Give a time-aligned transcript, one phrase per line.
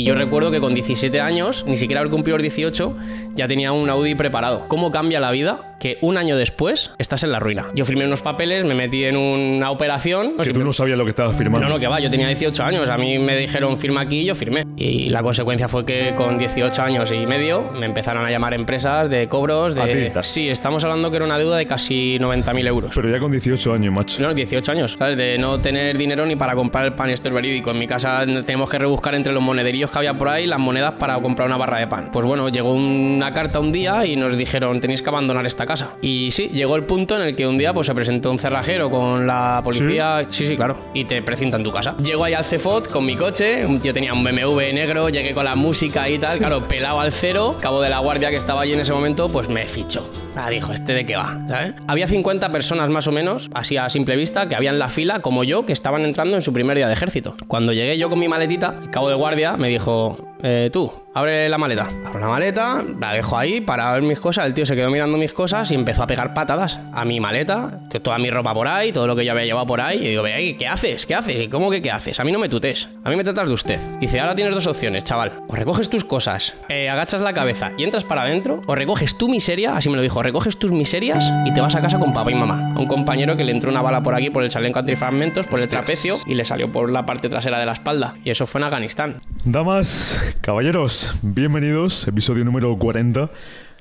[0.00, 2.96] Y yo recuerdo que con 17 años, ni siquiera haber cumplido los 18,
[3.34, 4.64] ya tenía un Audi preparado.
[4.66, 7.66] ¿Cómo cambia la vida que un año después estás en la ruina?
[7.74, 10.36] Yo firmé unos papeles, me metí en una operación.
[10.36, 11.66] Que tú no sabías lo que estabas firmando.
[11.66, 12.88] No, no, que va, yo tenía 18 años.
[12.88, 14.64] A mí me dijeron firma aquí y yo firmé.
[14.76, 19.10] Y la consecuencia fue que con 18 años y medio me empezaron a llamar empresas
[19.10, 19.82] de cobros de...
[19.82, 20.20] ¿A ti?
[20.22, 22.92] Sí, estamos hablando que era una deuda de casi 90.000 euros.
[22.94, 24.22] Pero ya con 18 años, macho.
[24.22, 25.16] No, 18 años, ¿sabes?
[25.16, 27.70] De no tener dinero ni para comprar el pan, y esto es verídico.
[27.70, 30.94] En mi casa teníamos que rebuscar entre los monederillos que había por ahí las monedas
[30.98, 32.10] para comprar una barra de pan.
[32.12, 35.90] Pues bueno, llegó una carta un día y nos dijeron tenéis que abandonar esta casa.
[36.02, 38.90] Y sí, llegó el punto en el que un día pues se presentó un cerrajero
[38.90, 40.26] con la policía.
[40.28, 40.76] Sí, sí, claro.
[40.94, 41.96] Y te presentan tu casa.
[42.02, 45.54] Llego ahí al CEFOT con mi coche, yo tenía un BMW negro, llegué con la
[45.54, 48.80] música y tal, claro, pelado al cero, cabo de la guardia que estaba allí en
[48.80, 50.10] ese momento, pues me fichó.
[50.34, 51.38] Ah, dijo, ¿este de qué va?
[51.48, 51.74] ¿sabes?
[51.86, 55.44] Había 50 personas más o menos, así a simple vista, que habían la fila, como
[55.44, 57.36] yo, que estaban entrando en su primer día de ejército.
[57.46, 61.48] Cuando llegué yo con mi maletita, el cabo de guardia me dijo, eh, tú, abre
[61.48, 61.88] la maleta.
[62.06, 64.46] Abro la maleta, la dejo ahí para ver mis cosas.
[64.46, 67.80] El tío se quedó mirando mis cosas y empezó a pegar patadas a mi maleta,
[68.02, 69.98] toda mi ropa por ahí, todo lo que yo había llevado por ahí.
[69.98, 71.06] Y digo, "Ve, ¿qué haces?
[71.06, 71.48] ¿Qué haces?
[71.48, 72.18] ¿Cómo que qué haces?
[72.20, 72.88] A mí no me tutes.
[73.04, 73.80] A mí me tratas de usted.
[74.00, 75.32] Dice, ahora tienes dos opciones, chaval.
[75.48, 79.28] O recoges tus cosas, eh, agachas la cabeza y entras para adentro, o recoges tu
[79.28, 82.30] miseria, así me lo dijo, recoges tus miserias y te vas a casa con papá
[82.30, 82.72] y mamá.
[82.76, 85.60] A un compañero que le entró una bala por aquí, por el chaleco antifragmentos, por
[85.60, 88.14] el trapecio y le salió por la parte trasera de la espalda.
[88.24, 89.16] Y eso fue en Afganistán.
[89.44, 93.30] Damas, caballeros, bienvenidos, episodio número 40.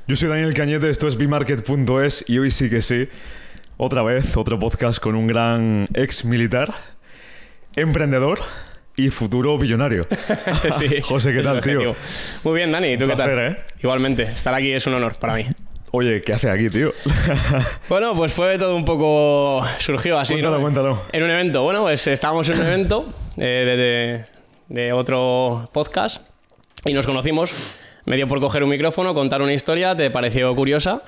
[0.08, 3.08] Yo soy Daniel Cañete, esto es bmarket.es y hoy sí que sí,
[3.78, 6.74] otra vez, otro podcast con un gran ex militar,
[7.76, 8.40] emprendedor
[8.96, 10.04] y futuro billonario.
[10.78, 11.92] Sí, José, ¿qué tal, tío?
[12.44, 13.40] Muy bien, Dani, ¿y tú qué tal?
[13.40, 13.58] ¿eh?
[13.82, 15.46] Igualmente, estar aquí es un honor para mí.
[15.92, 16.92] Oye, ¿qué hace aquí, tío?
[17.90, 19.66] Bueno, pues fue todo un poco.
[19.80, 20.34] surgió así.
[20.34, 20.62] Cuéntalo, ¿no?
[20.62, 21.04] cuéntalo.
[21.12, 21.64] En un evento.
[21.64, 23.06] Bueno, pues estábamos en un evento
[23.38, 24.40] eh, de, de-
[24.84, 26.22] de otro podcast
[26.86, 27.80] y nos conocimos.
[28.06, 31.04] Me dio por coger un micrófono, contar una historia, te pareció curiosa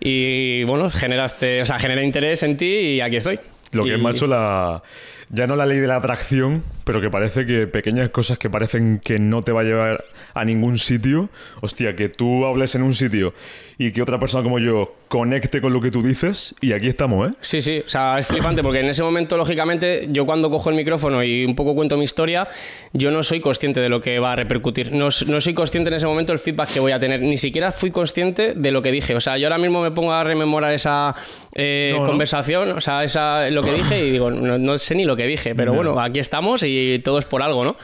[0.00, 3.38] y bueno, generaste, o sea, generé interés en ti y aquí estoy.
[3.72, 4.82] Lo que Y- es, macho, la...
[5.30, 8.98] Ya no la ley de la atracción, pero que parece que pequeñas cosas que parecen
[8.98, 11.28] que no te va a llevar a ningún sitio.
[11.60, 13.34] Hostia, que tú hables en un sitio
[13.76, 17.30] y que otra persona como yo conecte con lo que tú dices y aquí estamos,
[17.30, 17.34] ¿eh?
[17.40, 20.76] Sí, sí, o sea, es flipante porque en ese momento, lógicamente, yo cuando cojo el
[20.76, 22.48] micrófono y un poco cuento mi historia,
[22.92, 24.92] yo no soy consciente de lo que va a repercutir.
[24.92, 27.20] No, no soy consciente en ese momento del feedback que voy a tener.
[27.20, 29.14] Ni siquiera fui consciente de lo que dije.
[29.14, 31.14] O sea, yo ahora mismo me pongo a rememorar esa
[31.54, 32.06] eh, No, no.
[32.06, 35.17] conversación, o sea, esa, lo que dije y digo, no, no sé ni lo que
[35.26, 37.76] dije, pero bueno, aquí estamos y todo es por algo, ¿no?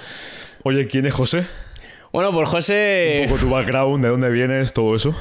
[0.63, 1.47] Oye, ¿quién es José?
[2.13, 3.23] Bueno, pues José...
[3.23, 5.15] Un poco tu background, de dónde vienes, todo eso.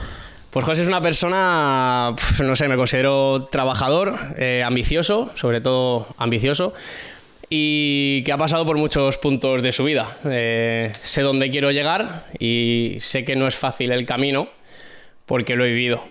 [0.51, 6.73] Pues José es una persona, no sé, me considero trabajador, eh, ambicioso, sobre todo ambicioso,
[7.49, 10.07] y que ha pasado por muchos puntos de su vida.
[10.25, 14.47] Eh, sé dónde quiero llegar y sé que no es fácil el camino
[15.25, 16.03] porque lo he vivido.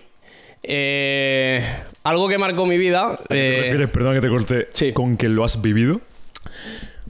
[0.63, 1.63] Eh,
[2.03, 4.93] algo que marcó mi vida, ¿Te eh, refieres, perdón que te corte, sí.
[4.93, 6.01] con que lo has vivido?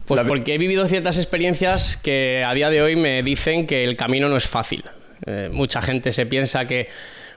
[0.05, 3.83] pues la porque he vivido ciertas experiencias que a día de hoy me dicen que
[3.83, 4.83] el camino no es fácil.
[5.25, 6.89] Eh, mucha gente se piensa que,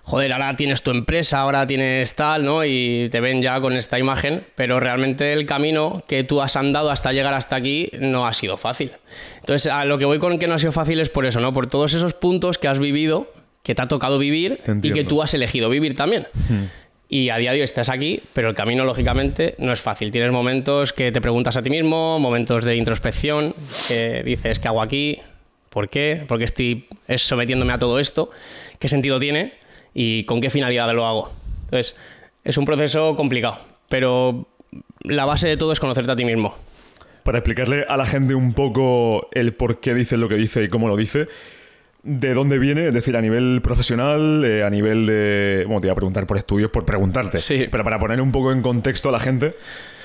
[0.03, 2.65] joder, ahora tienes tu empresa, ahora tienes tal, ¿no?
[2.65, 6.91] Y te ven ya con esta imagen, pero realmente el camino que tú has andado
[6.91, 8.91] hasta llegar hasta aquí no ha sido fácil.
[9.41, 11.53] Entonces, a lo que voy con que no ha sido fácil es por eso, ¿no?
[11.53, 15.05] Por todos esos puntos que has vivido, que te ha tocado vivir Te y que
[15.05, 16.27] tú has elegido vivir también.
[17.09, 20.11] Y a día de hoy estás aquí, pero el camino, lógicamente, no es fácil.
[20.11, 23.55] Tienes momentos que te preguntas a ti mismo, momentos de introspección,
[23.87, 25.21] que dices, ¿qué hago aquí?
[25.71, 26.25] ¿Por qué?
[26.27, 28.31] ¿Por qué estoy es sometiéndome a todo esto?
[28.81, 29.55] ¿Qué sentido tiene?
[29.95, 31.31] ¿Y con qué finalidad lo hago?
[31.67, 31.97] Entonces,
[32.43, 34.49] es un proceso complicado, pero
[35.03, 36.57] la base de todo es conocerte a ti mismo.
[37.23, 40.69] Para explicarle a la gente un poco el por qué dice lo que dice y
[40.69, 41.29] cómo lo dice,
[42.07, 45.65] de dónde viene, es decir, a nivel profesional, eh, a nivel de...
[45.67, 47.39] Bueno, te iba a preguntar por estudios, por preguntarte.
[47.39, 47.67] Sí.
[47.71, 49.55] Pero para poner un poco en contexto a la gente,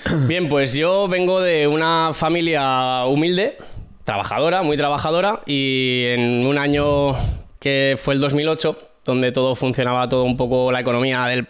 [0.27, 3.57] Bien, pues yo vengo de una familia humilde,
[4.03, 7.13] trabajadora, muy trabajadora, y en un año
[7.59, 11.47] que fue el 2008, donde todo funcionaba todo un poco, la economía del,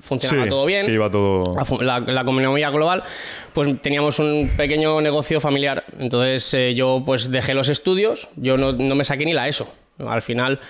[0.00, 0.86] funcionaba sí, todo bien.
[0.86, 1.56] que iba todo...
[1.80, 3.02] la economía global,
[3.52, 5.84] pues teníamos un pequeño negocio familiar.
[5.98, 9.68] Entonces eh, yo pues dejé los estudios, yo no, no me saqué ni la ESO.
[10.08, 10.60] Al final...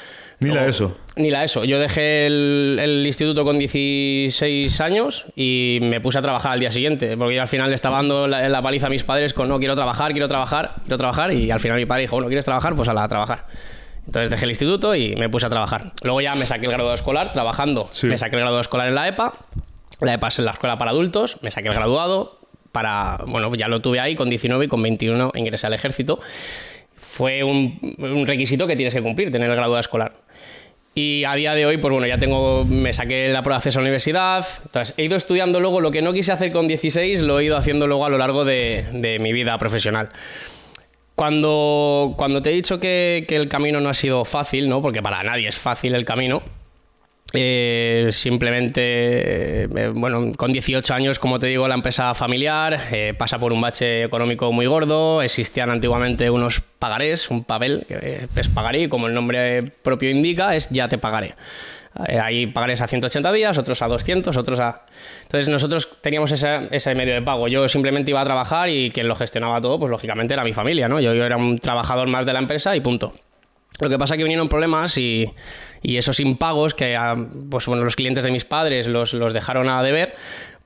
[0.40, 0.96] Ni la ESO.
[1.14, 1.62] Ni la ESO.
[1.62, 6.72] Yo dejé el, el instituto con 16 años y me puse a trabajar al día
[6.72, 9.48] siguiente, porque yo al final le estaba dando la, la paliza a mis padres con
[9.48, 12.44] no, quiero trabajar, quiero trabajar, quiero trabajar, y al final mi padre dijo, bueno, ¿quieres
[12.44, 12.74] trabajar?
[12.74, 13.46] Pues a la a trabajar.
[14.06, 15.92] Entonces dejé el instituto y me puse a trabajar.
[16.02, 17.86] Luego ya me saqué el graduado escolar trabajando.
[17.90, 18.08] Sí.
[18.08, 19.32] Me saqué el graduado escolar en la EPA.
[20.00, 21.36] La EPA es en la escuela para adultos.
[21.42, 22.40] Me saqué el graduado
[22.72, 23.18] para...
[23.26, 26.18] Bueno, ya lo tuve ahí con 19 y con 21 ingresé al ejército.
[27.12, 30.14] Fue un, requisito que tienes que cumplir, tener el grado escolar.
[30.94, 33.80] Y a día de hoy, pues bueno, ya tengo, me saqué la prueba de acceso
[33.80, 34.46] a la universidad.
[34.64, 37.58] Entonces, he ido estudiando luego lo que no quise hacer con 16, lo he ido
[37.58, 40.08] haciendo luego a lo largo de, de mi vida profesional.
[41.14, 44.80] Cuando, cuando te he dicho que, que el camino no ha sido fácil, ¿no?
[44.80, 46.42] Porque para nadie es fácil el camino.
[47.34, 53.38] Eh, simplemente, eh, bueno, con 18 años, como te digo, la empresa familiar eh, pasa
[53.38, 55.22] por un bache económico muy gordo.
[55.22, 60.68] Existían antiguamente unos pagarés, un papel, que es pagaré, como el nombre propio indica, es
[60.70, 61.34] ya te pagaré.
[62.06, 64.82] Eh, Hay pagarés a 180 días, otros a 200, otros a...
[65.22, 67.48] Entonces nosotros teníamos ese, ese medio de pago.
[67.48, 70.88] Yo simplemente iba a trabajar y quien lo gestionaba todo, pues lógicamente era mi familia,
[70.88, 71.00] ¿no?
[71.00, 73.14] Yo era un trabajador más de la empresa y punto.
[73.82, 75.34] Lo que pasa es que vinieron problemas y,
[75.82, 77.16] esos impagos que ah,
[77.50, 80.14] pues, bueno, los clientes de mis padres los, dejaron a deber,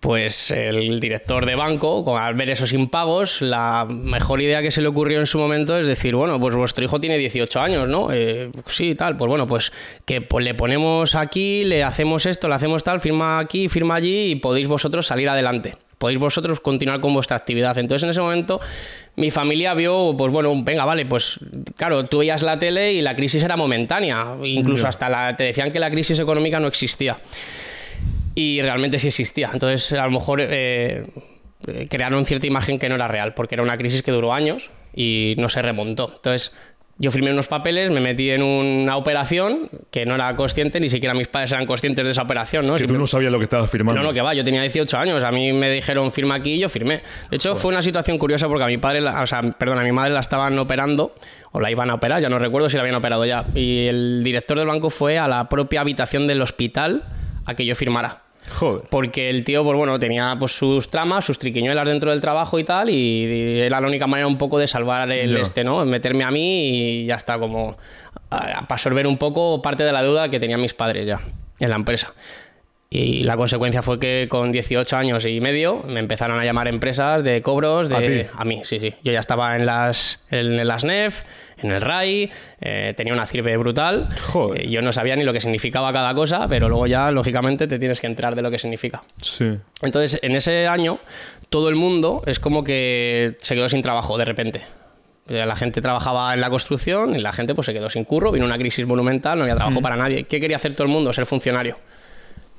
[0.00, 4.88] pues el director de banco, al ver esos impagos, la mejor idea que se le
[4.88, 8.12] ocurrió en su momento es decir, bueno, pues vuestro hijo tiene 18 años, ¿no?
[8.12, 9.72] Eh, sí, tal, pues bueno, pues
[10.04, 14.32] que pues, le ponemos aquí, le hacemos esto, le hacemos tal, firma aquí, firma allí
[14.32, 15.78] y podéis vosotros salir adelante.
[15.96, 17.78] Podéis vosotros continuar con vuestra actividad.
[17.78, 18.60] Entonces, en ese momento,
[19.16, 21.40] mi familia vio, pues bueno, venga, vale, pues
[21.76, 24.36] claro, tú veías la tele y la crisis era momentánea.
[24.44, 27.18] Incluso hasta la, te decían que la crisis económica no existía
[28.34, 29.50] y realmente sí existía.
[29.52, 31.06] Entonces, a lo mejor eh,
[31.66, 34.70] eh, crearon cierta imagen que no era real, porque era una crisis que duró años
[34.94, 36.12] y no se remontó.
[36.14, 36.54] Entonces,
[36.98, 41.14] yo firmé unos papeles, me metí en una operación que no era consciente, ni siquiera
[41.14, 42.74] mis padres eran conscientes de esa operación, ¿no?
[42.74, 44.00] Que tú no sabías lo que estabas firmando.
[44.00, 46.58] no, no, que va, yo tenía 18 años, a mí me dijeron firma aquí y
[46.60, 47.02] yo firmé.
[47.30, 49.92] De hecho, fue una situación curiosa porque a mi padre, o sea, perdón, a mi
[49.92, 51.14] madre la estaban operando
[51.52, 53.44] o la iban a operar, ya no recuerdo si la habían operado ya.
[53.54, 57.02] Y el director del banco fue a la propia habitación del hospital
[57.44, 58.25] a que yo firmara.
[58.50, 58.88] Joder.
[58.88, 62.64] Porque el tío, pues bueno, tenía pues sus tramas, sus triquiñuelas dentro del trabajo y
[62.64, 65.84] tal, y, era la única manera un poco de salvar el este, ¿no?
[65.84, 67.76] Meterme a mí y ya está, como
[68.28, 71.20] para absorber un poco parte de la deuda que tenían mis padres ya
[71.60, 72.14] en la empresa.
[72.88, 77.24] Y la consecuencia fue que con 18 años y medio me empezaron a llamar empresas
[77.24, 78.28] de cobros de...
[78.32, 78.48] ¿A ti?
[78.48, 78.94] mí, sí, sí.
[79.02, 81.24] Yo ya estaba en las, en, las NEF,
[81.58, 82.30] en el RAI,
[82.60, 84.06] eh, tenía una CIRBE brutal.
[84.32, 84.64] Joder.
[84.64, 87.78] Eh, yo no sabía ni lo que significaba cada cosa, pero luego ya, lógicamente, te
[87.78, 89.02] tienes que enterar de lo que significa.
[89.20, 89.58] Sí.
[89.82, 90.98] Entonces, en ese año,
[91.48, 94.62] todo el mundo es como que se quedó sin trabajo de repente.
[95.26, 98.30] Sea, La gente trabajaba en la construcción y la gente pues se quedó sin curro,
[98.30, 100.24] vino una crisis monumental, no había trabajo para nadie.
[100.24, 101.12] ¿Qué quería hacer todo el mundo?
[101.12, 101.78] Ser funcionario.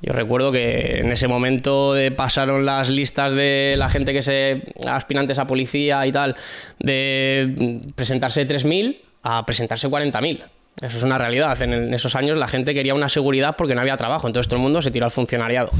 [0.00, 4.62] Yo recuerdo que en ese momento de pasaron las listas de la gente que se
[4.86, 6.36] aspirantes a policía y tal
[6.78, 10.44] de presentarse 3000 a presentarse 40000.
[10.80, 11.60] Eso es una realidad.
[11.62, 14.58] En, en esos años la gente quería una seguridad porque no había trabajo, entonces todo
[14.58, 15.70] el mundo se tiró al funcionariado.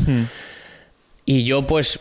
[1.25, 2.01] Y yo, pues,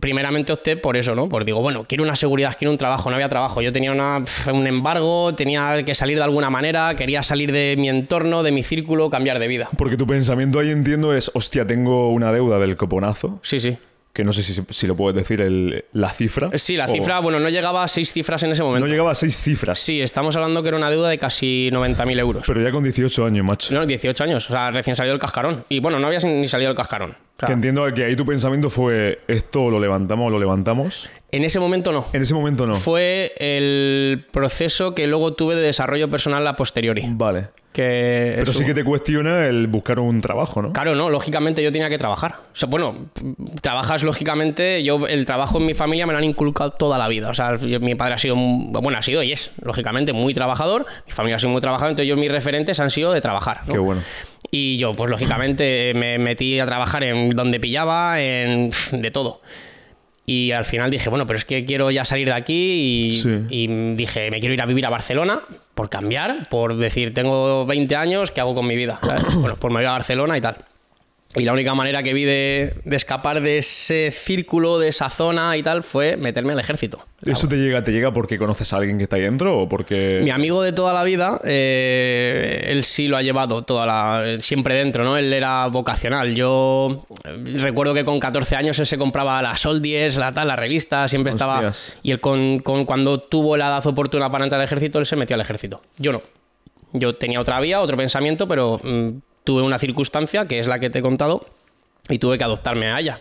[0.00, 1.28] primeramente opté por eso, ¿no?
[1.28, 3.60] Pues digo, bueno, quiero una seguridad, quiero un trabajo, no había trabajo.
[3.62, 7.88] Yo tenía una- un embargo, tenía que salir de alguna manera, quería salir de mi
[7.88, 9.68] entorno, de mi círculo, cambiar de vida.
[9.76, 13.76] Porque tu pensamiento ahí entiendo es, hostia, tengo una deuda del coponazo, Sí, sí.
[14.14, 16.48] Que no sé si, si lo puedes decir el- la cifra.
[16.56, 18.86] Sí, la o- cifra, bueno, no llegaba a seis cifras en ese momento.
[18.86, 22.18] No llegaba a seis cifras, Sí, estamos hablando que era una deuda de casi 90.000
[22.20, 22.44] euros.
[22.46, 23.74] pero ya con 18 años, macho.
[23.74, 25.64] No, 18 años, o sea, recién salido el cascarón.
[25.68, 27.10] Y bueno, no había ni salido el cascarón.
[27.10, 31.10] O sea, Que entiendo que ahí tu pensamiento fue, esto lo levantamos o lo levantamos.
[31.32, 32.06] en ese momento no.
[32.12, 32.76] En ese momento no.
[32.76, 37.02] Fue el proceso que luego tuve de desarrollo personal a posteriori.
[37.08, 37.48] Vale.
[37.74, 40.72] Que Pero eso- sí que te cuestiona el buscar un trabajo, ¿no?
[40.72, 42.36] Claro, no, lógicamente yo tenía que trabajar.
[42.52, 42.94] O sea, bueno,
[43.62, 47.30] trabajas lógicamente, yo el trabajo en mi familia me lo han inculcado toda la vida.
[47.30, 51.12] O sea, mi padre ha sido, bueno, ha sido y es, lógicamente, muy trabajador, mi
[51.12, 53.62] familia ha sido muy trabajadora, entonces yo mis referentes han sido de trabajar.
[53.66, 53.72] ¿no?
[53.72, 54.02] Qué bueno.
[54.52, 59.40] Y yo, pues lógicamente, me metí a trabajar en donde pillaba, en de todo.
[60.26, 63.46] Y al final dije, bueno, pero es que quiero ya salir de aquí y, Sí.
[63.50, 65.42] y dije, me quiero ir a vivir a Barcelona
[65.74, 69.00] por cambiar, por decir, tengo 20 años, ¿qué hago con mi vida?
[69.36, 70.56] Bueno, pues me voy a Barcelona y tal.
[71.36, 75.56] Y la única manera que vi de, de escapar de ese círculo, de esa zona
[75.56, 77.04] y tal, fue meterme al ejército.
[77.24, 80.20] ¿Eso te llega, te llega porque conoces a alguien que está ahí dentro o porque...
[80.22, 84.74] Mi amigo de toda la vida, eh, él sí lo ha llevado toda la, siempre
[84.76, 85.16] dentro, ¿no?
[85.16, 86.34] Él era vocacional.
[86.34, 90.56] Yo eh, recuerdo que con 14 años él se compraba las Soldiers, la tal, la
[90.56, 91.72] revista, siempre estaba...
[92.02, 95.16] Y él con, con- cuando tuvo la edad oportuna para entrar al ejército, él se
[95.16, 95.80] metió al ejército.
[95.98, 96.22] Yo no.
[96.92, 99.08] Yo tenía otra vía, otro pensamiento, pero mm,
[99.44, 101.46] tuve una circunstancia, que es la que te he contado,
[102.08, 103.20] y tuve que adoptarme a ella.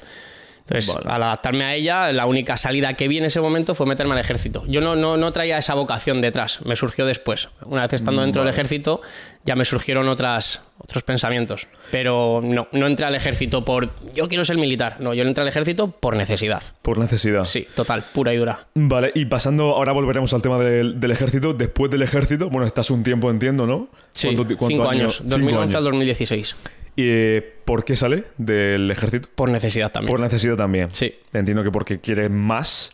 [0.67, 1.09] Entonces, Vale.
[1.11, 4.19] al adaptarme a ella, la única salida que vi en ese momento fue meterme al
[4.19, 4.63] ejército.
[4.67, 7.49] Yo no, no, no traía esa vocación detrás, me surgió después.
[7.65, 9.01] Una vez estando dentro del ejército,
[9.43, 11.67] ya me surgieron otras, otros pensamientos.
[11.91, 14.97] Pero no, no entré al ejército por yo quiero ser militar.
[15.01, 16.63] No, yo entré al ejército por necesidad.
[16.81, 17.43] Por necesidad.
[17.43, 18.65] Sí, total, pura y dura.
[18.75, 21.53] Vale, y pasando, ahora volveremos al tema del, del ejército.
[21.53, 23.89] Después del ejército, bueno, estás un tiempo, entiendo, ¿no?
[24.13, 25.01] Sí, ¿Cuánto cuánto cinco año?
[25.01, 25.75] años, Cinco 2011 años.
[25.75, 26.55] al 2016.
[26.95, 29.29] ¿Y eh, por qué sale del ejército?
[29.33, 30.11] Por necesidad también.
[30.11, 30.89] Por necesidad también.
[30.93, 31.15] Sí.
[31.33, 32.91] Entiendo que porque quieres más.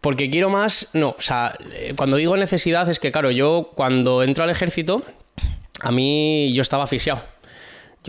[0.00, 4.22] Porque quiero más, no, o sea, eh, cuando digo necesidad es que, claro, yo cuando
[4.22, 5.02] entro al ejército,
[5.80, 7.22] a mí yo estaba asfixiado.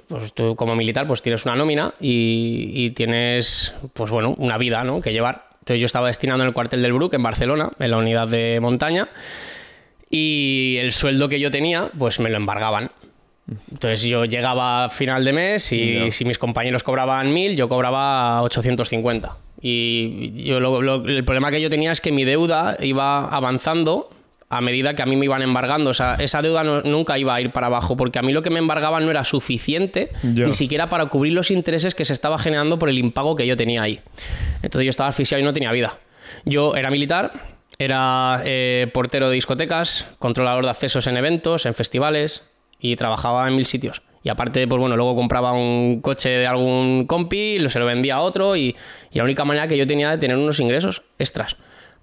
[0.08, 4.84] Pues tú como militar pues tienes una nómina y, y tienes, pues bueno, una vida,
[4.84, 5.02] ¿no?
[5.02, 5.48] Que llevar.
[5.60, 8.60] Entonces yo estaba destinado en el cuartel del Bruc, en Barcelona, en la unidad de
[8.62, 9.10] montaña,
[10.10, 12.92] y el sueldo que yo tenía, pues me lo embargaban.
[13.72, 18.42] Entonces yo llegaba a final de mes y si mis compañeros cobraban 1000, yo cobraba
[18.44, 19.38] 850.
[19.62, 24.10] Y yo lo- lo- el problema que yo tenía es que mi deuda iba avanzando
[24.50, 25.90] a medida que a mí me iban embargando.
[25.90, 28.42] O sea, esa deuda no- nunca iba a ir para abajo porque a mí lo
[28.42, 30.10] que me embargaban no era suficiente
[30.48, 33.58] ni siquiera para cubrir los intereses que se estaba generando por el impago que yo
[33.58, 34.00] tenía ahí.
[34.62, 35.98] Entonces yo estaba asfixiado y no tenía vida.
[36.46, 37.32] Yo era militar,
[37.80, 42.44] era eh, portero de discotecas, controlador de accesos en eventos, en festivales
[42.80, 44.02] y trabajaba en mil sitios.
[44.24, 48.16] Y aparte, pues bueno, luego compraba un coche de algún compi, lo- se lo vendía
[48.16, 48.76] a otro y,
[49.12, 51.56] y la única manera que yo tenía de tener unos ingresos extras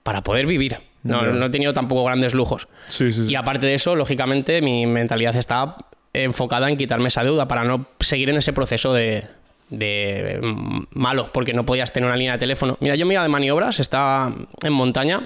[0.02, 0.78] para poder vivir.
[1.02, 2.66] No, no he tenido tampoco grandes lujos.
[2.86, 3.32] Sí, sí, sí.
[3.32, 5.76] Y aparte de eso, lógicamente, mi mentalidad está
[6.14, 9.24] enfocada en quitarme esa deuda para no seguir en ese proceso de,
[9.68, 12.78] de mm, malo, porque no podías tener una línea de teléfono.
[12.80, 15.22] Mira, yo me iba de maniobras, estaba en montaña.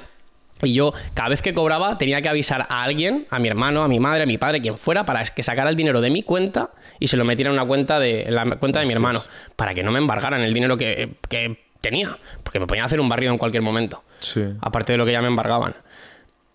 [0.62, 3.88] Y yo, cada vez que cobraba, tenía que avisar a alguien, a mi hermano, a
[3.88, 6.70] mi madre, a mi padre, quien fuera, para que sacara el dinero de mi cuenta
[6.98, 9.22] y se lo metiera en una cuenta de, en la cuenta de mi hermano,
[9.56, 13.08] para que no me embargaran el dinero que, que tenía, porque me podían hacer un
[13.08, 14.42] barrido en cualquier momento Sí.
[14.60, 15.76] aparte de lo que ya me embargaban.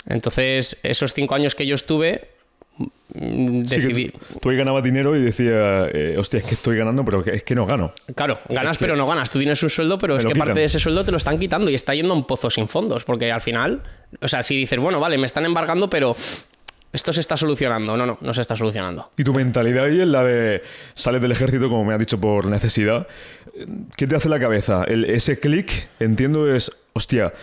[0.05, 2.31] Entonces, esos cinco años que yo estuve,
[3.13, 4.12] mm, Sí, decidí.
[4.41, 7.55] tú ahí ganabas dinero y decías, eh, hostia, es que estoy ganando, pero es que
[7.55, 7.93] no gano.
[8.15, 9.29] Claro, ganas pero no ganas.
[9.29, 10.48] Tú tienes un sueldo, pero es que quitan.
[10.48, 12.67] parte de ese sueldo te lo están quitando y está yendo a un pozo sin
[12.67, 13.03] fondos.
[13.05, 13.84] Porque al final,
[14.22, 16.15] o sea, si dices, bueno, vale, me están embargando, pero
[16.91, 17.98] esto se está solucionando.
[17.98, 19.12] No, no, no se está solucionando.
[19.17, 20.62] Y tu mentalidad ahí es la de
[20.93, 23.08] sales del ejército, como me has dicho, por necesidad.
[23.98, 24.84] ¿Qué te hace la cabeza?
[24.88, 27.34] El- ese clic, entiendo, es, hostia,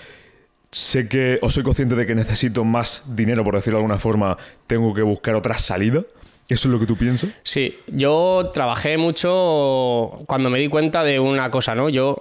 [0.71, 4.37] sé que, o soy consciente de que necesito más dinero, por decirlo de alguna forma,
[4.67, 6.03] tengo que buscar otra salida.
[6.49, 7.31] ¿Eso es lo que tú piensas?
[7.45, 11.89] Sí, yo trabajé mucho cuando me di cuenta de una cosa, ¿no?
[11.89, 12.21] Yo,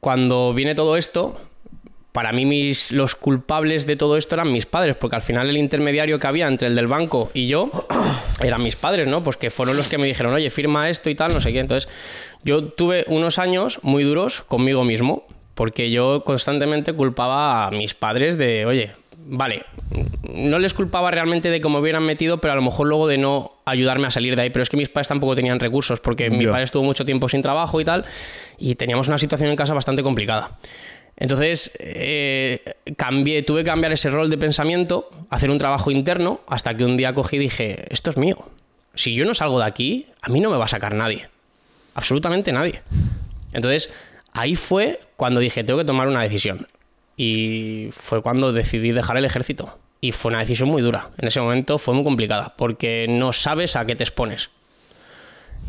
[0.00, 1.40] cuando viene todo esto,
[2.10, 5.56] para mí mis, los culpables de todo esto eran mis padres, porque al final el
[5.56, 7.70] intermediario que había entre el del banco y yo
[8.42, 9.22] eran mis padres, ¿no?
[9.22, 11.60] Pues que fueron los que me dijeron, oye, firma esto y tal, no sé qué.
[11.60, 11.88] Entonces,
[12.42, 15.24] yo tuve unos años muy duros conmigo mismo,
[15.58, 18.92] porque yo constantemente culpaba a mis padres de, oye,
[19.26, 19.64] vale,
[20.32, 23.18] no les culpaba realmente de que me hubieran metido, pero a lo mejor luego de
[23.18, 24.50] no ayudarme a salir de ahí.
[24.50, 27.42] Pero es que mis padres tampoco tenían recursos, porque mi padre estuvo mucho tiempo sin
[27.42, 28.04] trabajo y tal,
[28.56, 30.56] y teníamos una situación en casa bastante complicada.
[31.16, 36.76] Entonces, eh, cambié, tuve que cambiar ese rol de pensamiento, hacer un trabajo interno, hasta
[36.76, 38.38] que un día cogí y dije, esto es mío.
[38.94, 41.28] Si yo no salgo de aquí, a mí no me va a sacar nadie.
[41.94, 42.80] Absolutamente nadie.
[43.52, 43.90] Entonces,
[44.38, 46.68] ahí fue cuando dije, tengo que tomar una decisión.
[47.16, 49.78] Y fue cuando decidí dejar el ejército.
[50.00, 51.10] Y fue una decisión muy dura.
[51.18, 54.50] En ese momento fue muy complicada, porque no sabes a qué te expones.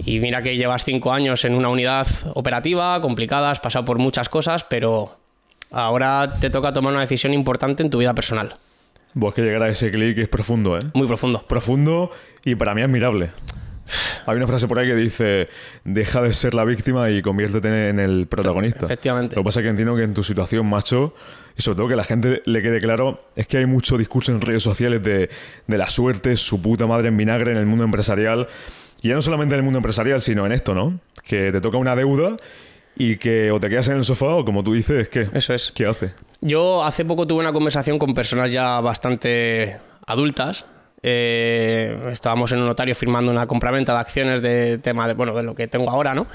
[0.05, 4.29] Y mira que llevas cinco años en una unidad operativa, complicada, has pasado por muchas
[4.29, 5.17] cosas, pero
[5.71, 8.55] ahora te toca tomar una decisión importante en tu vida personal.
[9.19, 10.79] Pues que llegar a ese clic es profundo, ¿eh?
[10.93, 11.41] Muy profundo.
[11.41, 12.11] Profundo
[12.45, 13.31] y para mí admirable.
[14.25, 15.48] Hay una frase por ahí que dice,
[15.84, 18.86] deja de ser la víctima y conviértete en el protagonista.
[18.86, 19.36] Efectivamente.
[19.36, 21.13] Lo que pasa es que entiendo que en tu situación, macho,
[21.58, 24.41] y sobre todo que la gente le quede claro, es que hay mucho discurso en
[24.41, 25.29] redes sociales de,
[25.67, 28.48] de la suerte, su puta madre en vinagre en el mundo empresarial.
[29.01, 31.00] Y ya no solamente en el mundo empresarial, sino en esto, ¿no?
[31.24, 32.36] Que te toca una deuda
[32.98, 35.29] y que o te quedas en el sofá o como tú dices, ¿qué?
[35.34, 35.72] Eso es.
[35.74, 36.12] ¿Qué hace?
[36.41, 40.65] Yo hace poco tuve una conversación con personas ya bastante adultas.
[41.01, 45.44] Eh, estábamos en un notario firmando una compraventa de acciones de tema de, bueno, de
[45.44, 46.27] lo que tengo ahora, ¿no?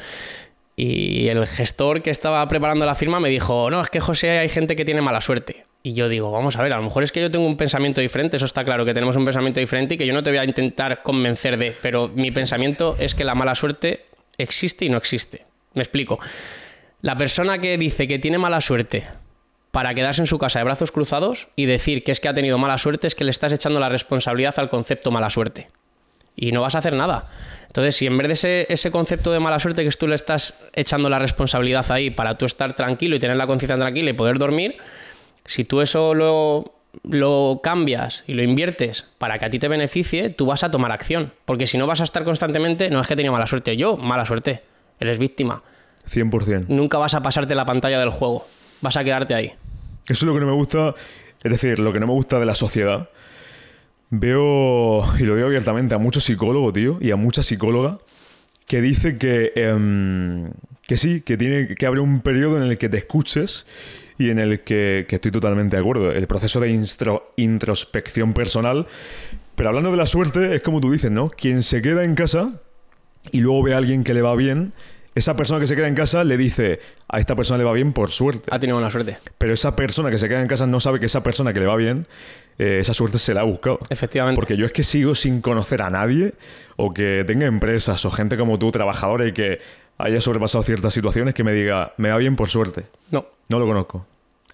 [0.76, 4.48] Y el gestor que estaba preparando la firma me dijo, no, es que José hay
[4.48, 5.66] gente que tiene mala suerte.
[5.82, 8.00] Y yo digo, vamos a ver, a lo mejor es que yo tengo un pensamiento
[8.00, 10.38] diferente, eso está claro, que tenemos un pensamiento diferente y que yo no te voy
[10.38, 14.06] a intentar convencer de, pero mi pensamiento es que la mala suerte
[14.38, 15.44] existe y no existe.
[15.74, 16.18] Me explico.
[17.02, 19.04] La persona que dice que tiene mala suerte
[19.74, 22.58] para quedarse en su casa de brazos cruzados y decir que es que ha tenido
[22.58, 25.68] mala suerte es que le estás echando la responsabilidad al concepto mala suerte.
[26.36, 27.24] y no vas a hacer nada.
[27.66, 30.54] Entonces, si en vez de ese, ese concepto de mala suerte que tú le estás
[30.74, 34.38] echando la responsabilidad ahí para tú estar tranquilo y tener la conciencia tranquila y poder
[34.38, 34.76] dormir,
[35.44, 40.30] si tú eso lo, lo cambias y lo inviertes para que a ti te beneficie,
[40.30, 41.32] tú vas a tomar acción.
[41.44, 44.24] Porque si no vas a estar constantemente, no es que tenía mala suerte, yo, mala
[44.24, 44.62] suerte,
[45.00, 45.64] eres víctima.
[46.08, 46.66] 100%.
[46.68, 48.46] Nunca vas a pasarte la pantalla del juego,
[48.84, 49.52] vas a quedarte ahí.
[50.06, 50.94] Eso es lo que no me gusta,
[51.42, 53.08] es decir, lo que no me gusta de la sociedad.
[54.10, 57.98] Veo, y lo digo abiertamente, a muchos psicólogos, tío, y a mucha psicóloga,
[58.66, 60.50] que dice que, em,
[60.86, 63.66] que sí, que tiene que haber un periodo en el que te escuches
[64.18, 66.12] y en el que, que estoy totalmente de acuerdo.
[66.12, 66.78] El proceso de
[67.36, 68.86] introspección personal.
[69.56, 71.30] Pero hablando de la suerte, es como tú dices, ¿no?
[71.30, 72.60] Quien se queda en casa
[73.32, 74.74] y luego ve a alguien que le va bien,
[75.14, 77.92] esa persona que se queda en casa le dice, a esta persona le va bien
[77.92, 78.48] por suerte.
[78.50, 79.16] Ha tenido mala suerte.
[79.38, 81.66] Pero esa persona que se queda en casa no sabe que esa persona que le
[81.66, 82.06] va bien,
[82.58, 83.78] eh, esa suerte se la ha buscado.
[83.90, 84.36] Efectivamente.
[84.36, 86.34] Porque yo es que sigo sin conocer a nadie
[86.76, 89.60] o que tenga empresas o gente como tú, trabajadora y que
[89.98, 92.86] haya sobrepasado ciertas situaciones que me diga, me va bien por suerte.
[93.10, 93.26] No.
[93.48, 94.06] No lo conozco.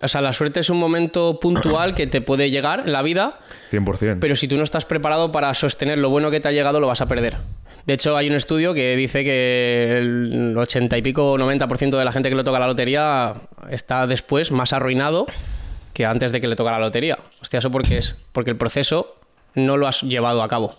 [0.03, 3.39] O sea, la suerte es un momento puntual que te puede llegar en la vida,
[3.71, 4.19] 100%.
[4.19, 6.87] pero si tú no estás preparado para sostener lo bueno que te ha llegado, lo
[6.87, 7.37] vas a perder.
[7.91, 12.13] De hecho, hay un estudio que dice que el 80 y pico, 90% de la
[12.13, 13.35] gente que le toca la lotería
[13.69, 15.27] está después más arruinado
[15.93, 17.19] que antes de que le toca la lotería.
[17.43, 18.15] Hostia, ¿eso por qué es?
[18.31, 19.17] Porque el proceso
[19.57, 20.77] no lo has llevado a cabo.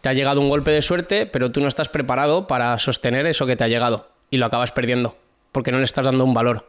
[0.00, 3.44] Te ha llegado un golpe de suerte, pero tú no estás preparado para sostener eso
[3.44, 5.14] que te ha llegado y lo acabas perdiendo,
[5.52, 6.66] porque no le estás dando un valor,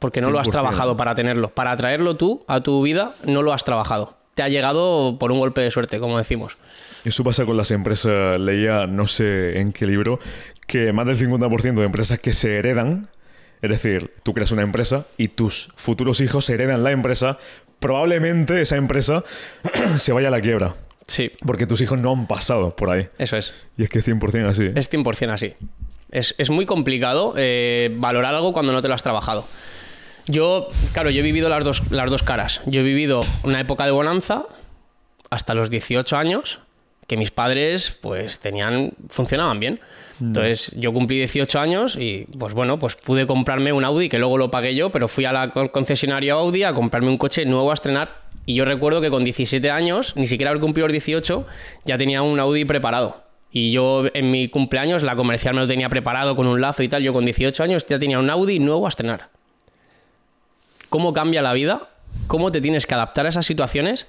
[0.00, 0.50] porque no lo has 100%.
[0.50, 1.48] trabajado para tenerlo.
[1.48, 4.17] Para traerlo tú a tu vida, no lo has trabajado.
[4.38, 6.58] Te ha llegado por un golpe de suerte, como decimos.
[7.04, 8.38] Eso pasa con las empresas.
[8.38, 10.20] Leía, no sé en qué libro,
[10.68, 13.08] que más del 50% de empresas que se heredan,
[13.62, 17.36] es decir, tú creas una empresa y tus futuros hijos heredan la empresa,
[17.80, 19.24] probablemente esa empresa
[19.98, 20.72] se vaya a la quiebra.
[21.08, 23.08] Sí, Porque tus hijos no han pasado por ahí.
[23.18, 23.66] eso es.
[23.76, 24.70] Y es que 100% así.
[24.72, 25.54] Es 100% así.
[26.12, 29.44] Es, es muy complicado eh, valorar algo cuando no te lo has trabajado.
[30.28, 32.60] Yo, claro, yo he vivido las dos, las dos caras.
[32.66, 34.44] Yo he vivido una época de bonanza
[35.30, 36.60] hasta los 18 años,
[37.06, 39.80] que mis padres pues tenían, funcionaban bien.
[40.20, 44.36] Entonces yo cumplí 18 años y pues bueno, pues pude comprarme un Audi que luego
[44.36, 47.70] lo pagué yo, pero fui a la con- concesionaria Audi a comprarme un coche nuevo
[47.70, 51.46] a estrenar y yo recuerdo que con 17 años, ni siquiera haber cumplido los 18,
[51.84, 53.22] ya tenía un Audi preparado.
[53.50, 56.88] Y yo en mi cumpleaños la comercial me lo tenía preparado con un lazo y
[56.88, 59.30] tal, yo con 18 años ya tenía un Audi nuevo a estrenar.
[60.88, 61.90] ¿Cómo cambia la vida?
[62.26, 64.06] ¿Cómo te tienes que adaptar a esas situaciones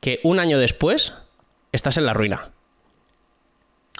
[0.00, 1.12] que un año después
[1.72, 2.50] estás en la ruina?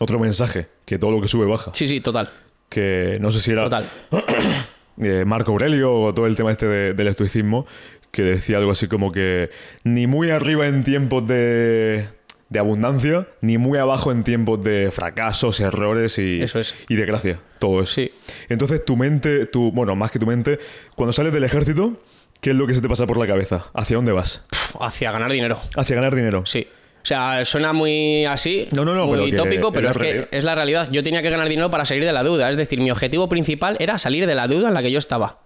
[0.01, 1.73] Otro mensaje, que todo lo que sube baja.
[1.75, 2.31] Sí, sí, total.
[2.69, 3.85] Que no sé si era Total.
[5.03, 7.67] eh, Marco Aurelio o todo el tema este de- del estoicismo,
[8.11, 9.51] que decía algo así como que
[9.85, 12.09] ni muy arriba en tiempos de,
[12.49, 16.75] de abundancia, ni muy abajo en tiempos de fracasos, errores y, Eso es.
[16.89, 17.41] y desgracia.
[17.59, 17.95] Todo eso.
[17.95, 18.13] Sí.
[18.49, 20.59] Entonces tu mente, tu, bueno, más que tu mente,
[20.95, 21.99] cuando sales del ejército,
[22.41, 23.65] ¿qué es lo que se te pasa por la cabeza?
[23.75, 24.45] ¿Hacia dónde vas?
[24.81, 25.61] Hacia ganar dinero.
[25.77, 26.43] Hacia ganar dinero.
[26.47, 26.67] Sí.
[27.03, 30.45] O sea, suena muy así, No, no, no, muy pero tópico, pero es que es
[30.45, 30.89] la realidad.
[30.91, 32.51] Yo tenía que ganar dinero para salir de la deuda.
[32.51, 35.39] Es decir, mi objetivo principal era salir de la deuda en la que yo estaba.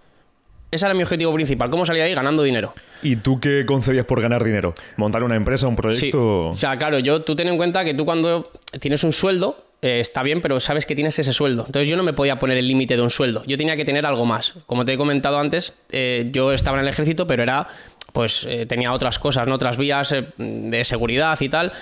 [0.73, 1.69] Ese era mi objetivo principal.
[1.71, 2.15] ¿Cómo salía de ahí?
[2.15, 2.73] Ganando dinero.
[3.03, 4.75] ¿Y tú qué concebías por ganar dinero?
[4.97, 5.83] ¿Montar una empresa, un Sí.
[5.83, 6.49] proyecto?
[6.49, 8.51] O sea, claro, yo tú ten en cuenta que tú cuando
[8.81, 11.65] tienes un sueldo, eh, está bien, pero sabes que tienes ese sueldo.
[11.67, 13.43] Entonces yo no me podía poner el límite de un sueldo.
[13.47, 14.55] Yo tenía que tener algo más.
[14.67, 17.67] Como te he comentado antes, eh, yo estaba en el ejército, pero era,
[18.13, 19.57] pues, eh, tenía otras cosas, ¿no?
[19.57, 21.73] Otras vías de seguridad y tal,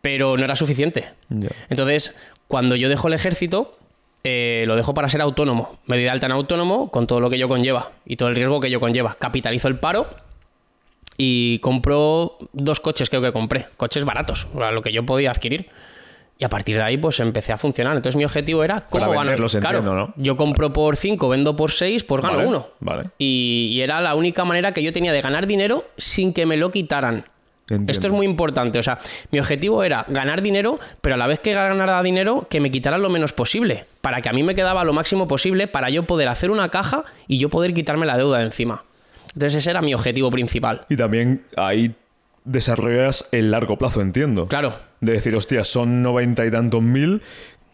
[0.00, 1.10] pero no era suficiente.
[1.68, 3.76] Entonces, cuando yo dejo el ejército,
[4.24, 5.78] eh, lo dejo para ser autónomo.
[5.86, 8.36] Me doy de alta en autónomo con todo lo que ello conlleva y todo el
[8.36, 9.16] riesgo que ello conlleva.
[9.18, 10.08] Capitalizo el paro
[11.16, 13.66] y compro dos coches, creo que compré.
[13.76, 15.70] Coches baratos, lo que yo podía adquirir.
[16.42, 17.96] Y a partir de ahí, pues empecé a funcionar.
[17.96, 19.36] Entonces mi objetivo era cómo Para ganar.
[19.36, 20.12] Claro, entiendo, ¿no?
[20.16, 22.66] yo compro por 5, vendo por 6, pues gano Vale, uno.
[22.80, 23.04] vale.
[23.16, 26.56] Y, y era la única manera que yo tenía de ganar dinero sin que me
[26.56, 27.26] lo quitaran.
[27.70, 27.92] Entiendo.
[27.92, 28.80] Esto es muy importante.
[28.80, 28.98] O sea,
[29.30, 33.02] mi objetivo era ganar dinero, pero a la vez que ganara dinero, que me quitaran
[33.02, 33.84] lo menos posible.
[34.00, 37.04] Para que a mí me quedaba lo máximo posible para yo poder hacer una caja
[37.28, 38.82] y yo poder quitarme la deuda de encima.
[39.32, 40.86] Entonces ese era mi objetivo principal.
[40.90, 41.94] Y también ahí
[42.44, 44.46] desarrollas el largo plazo, entiendo.
[44.46, 44.78] Claro.
[45.00, 47.22] De decir, hostia, son noventa y tantos mil,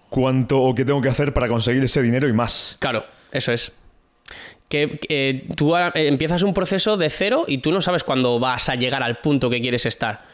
[0.09, 2.76] ¿cuánto o qué tengo que hacer para conseguir ese dinero y más?
[2.81, 3.72] Claro, eso es.
[4.68, 8.68] Que, que tú eh, empiezas un proceso de cero y tú no sabes cuándo vas
[8.68, 10.26] a llegar al punto que quieres estar.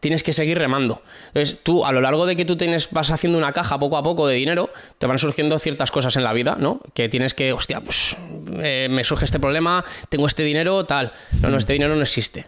[0.00, 1.02] Tienes que seguir remando.
[1.28, 4.02] Entonces, tú, a lo largo de que tú tienes, vas haciendo una caja poco a
[4.02, 6.80] poco de dinero, te van surgiendo ciertas cosas en la vida, ¿no?
[6.92, 8.14] Que tienes que, hostia, pues
[8.58, 11.12] eh, me surge este problema, tengo este dinero, tal.
[11.40, 12.46] No, no, este dinero no existe.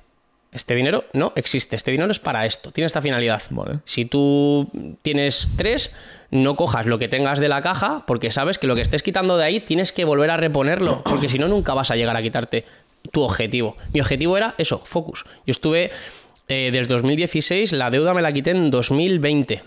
[0.57, 1.77] Este dinero no existe.
[1.77, 2.73] Este dinero es para esto.
[2.73, 3.42] Tiene esta finalidad.
[3.51, 3.81] Vale.
[3.85, 4.71] Si tú
[5.03, 5.92] tienes tres,
[6.31, 9.37] no cojas lo que tengas de la caja porque sabes que lo que estés quitando
[9.37, 11.03] de ahí tienes que volver a reponerlo.
[11.05, 12.64] Porque si no, nunca vas a llegar a quitarte
[13.12, 13.77] tu objetivo.
[13.92, 15.25] Mi objetivo era eso, focus.
[15.47, 15.90] Yo estuve
[16.49, 19.62] eh, desde 2016, la deuda me la quité en 2020.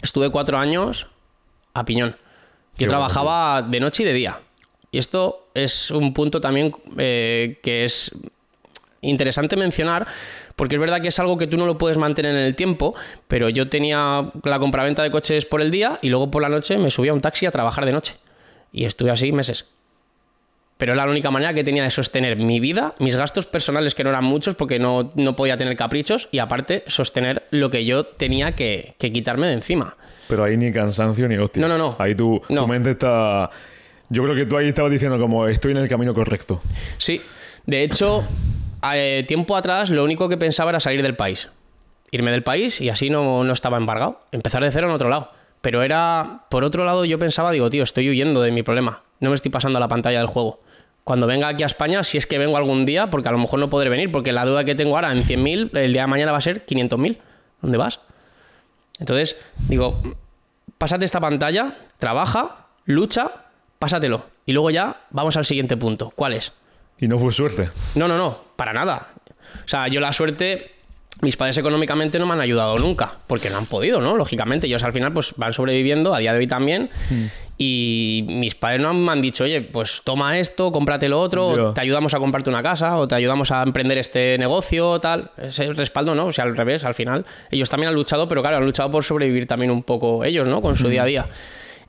[0.00, 1.06] Estuve cuatro años
[1.74, 2.16] a piñón.
[2.78, 4.40] Qué Yo trabajaba de noche y de día.
[4.90, 8.10] Y esto es un punto también eh, que es
[9.00, 10.06] interesante mencionar,
[10.56, 12.94] porque es verdad que es algo que tú no lo puedes mantener en el tiempo,
[13.28, 16.78] pero yo tenía la compraventa de coches por el día y luego por la noche
[16.78, 18.16] me subía a un taxi a trabajar de noche.
[18.72, 19.66] Y estuve así meses.
[20.76, 24.04] Pero era la única manera que tenía de sostener mi vida, mis gastos personales, que
[24.04, 28.04] no eran muchos porque no, no podía tener caprichos, y aparte sostener lo que yo
[28.06, 29.96] tenía que, que quitarme de encima.
[30.28, 31.60] Pero ahí ni cansancio ni hostias.
[31.60, 31.96] No, no, no.
[31.98, 32.66] Ahí tu, tu No.
[32.68, 33.50] mente está...
[34.08, 36.60] Yo creo que tú ahí estabas diciendo como estoy en el camino correcto.
[36.96, 37.20] Sí,
[37.66, 38.22] de hecho,
[38.82, 41.48] eh, tiempo atrás lo único que pensaba era salir del país.
[42.10, 44.20] Irme del país y así no, no estaba embargado.
[44.32, 45.30] Empezar de cero en otro lado.
[45.60, 49.02] Pero era, por otro lado, yo pensaba, digo, tío, estoy huyendo de mi problema.
[49.20, 50.60] No me estoy pasando a la pantalla del juego.
[51.04, 53.58] Cuando venga aquí a España, si es que vengo algún día, porque a lo mejor
[53.58, 56.32] no podré venir, porque la deuda que tengo ahora en 100.000, el día de mañana
[56.32, 57.18] va a ser 500.000.
[57.62, 58.00] ¿Dónde vas?
[59.00, 59.36] Entonces,
[59.68, 60.00] digo,
[60.76, 63.32] pásate esta pantalla, trabaja, lucha,
[63.78, 64.26] pásatelo.
[64.44, 66.12] Y luego ya vamos al siguiente punto.
[66.14, 66.52] ¿Cuál es?
[67.00, 67.68] Y no fue suerte.
[67.94, 69.08] No, no, no, para nada.
[69.64, 70.72] O sea, yo la suerte,
[71.20, 74.16] mis padres económicamente no me han ayudado nunca, porque no han podido, ¿no?
[74.16, 76.90] Lógicamente, ellos al final pues van sobreviviendo, a día de hoy también,
[77.56, 81.72] y mis padres no me han dicho, oye, pues toma esto, cómprate lo otro, o
[81.72, 85.30] te ayudamos a comprarte una casa, o te ayudamos a emprender este negocio, tal.
[85.36, 86.26] Ese respaldo, ¿no?
[86.26, 87.26] O sea, al revés, al final.
[87.50, 90.60] Ellos también han luchado, pero claro, han luchado por sobrevivir también un poco ellos, ¿no?
[90.60, 91.26] Con su día a día.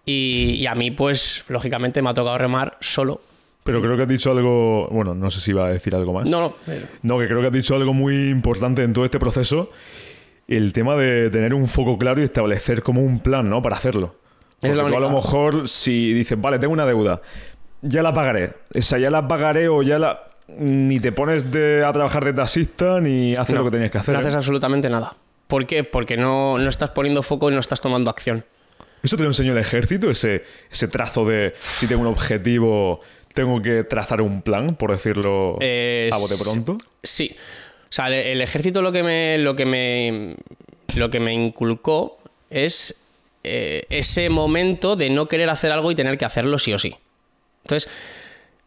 [0.05, 3.21] Y, y a mí, pues, lógicamente me ha tocado remar solo.
[3.69, 4.87] Pero creo que has dicho algo...
[4.89, 6.29] Bueno, no sé si iba a decir algo más.
[6.29, 6.55] No, no,
[7.03, 9.71] No, que creo que has dicho algo muy importante en todo este proceso.
[10.47, 13.61] El tema de tener un foco claro y establecer como un plan, ¿no?
[13.61, 14.15] Para hacerlo.
[14.61, 17.21] Es Porque tú a lo mejor si dices, vale, tengo una deuda,
[17.81, 18.53] ya la pagaré.
[18.75, 20.23] O sea, ya la pagaré o ya la...
[20.47, 23.99] Ni te pones de, a trabajar de taxista ni haces No, lo que tenías que
[23.99, 24.13] hacer.
[24.13, 24.37] No haces ¿eh?
[24.37, 25.15] absolutamente nada.
[25.45, 25.83] ¿Por qué?
[25.83, 28.43] Porque no, no estás poniendo foco y no estás tomando acción.
[29.01, 30.09] ¿Eso te lo enseñó el ejército?
[30.09, 33.01] Ese, ese trazo de si tengo un objetivo,
[33.39, 36.77] tengo que trazar un plan, por decirlo Eh, a bote pronto.
[37.01, 37.33] Sí.
[37.83, 40.35] O sea, el, el ejército lo que me, lo que me,
[40.97, 43.01] lo que me inculcó es
[43.45, 46.93] eh, ese momento de no querer hacer algo y tener que hacerlo sí o sí.
[47.63, 47.89] Entonces,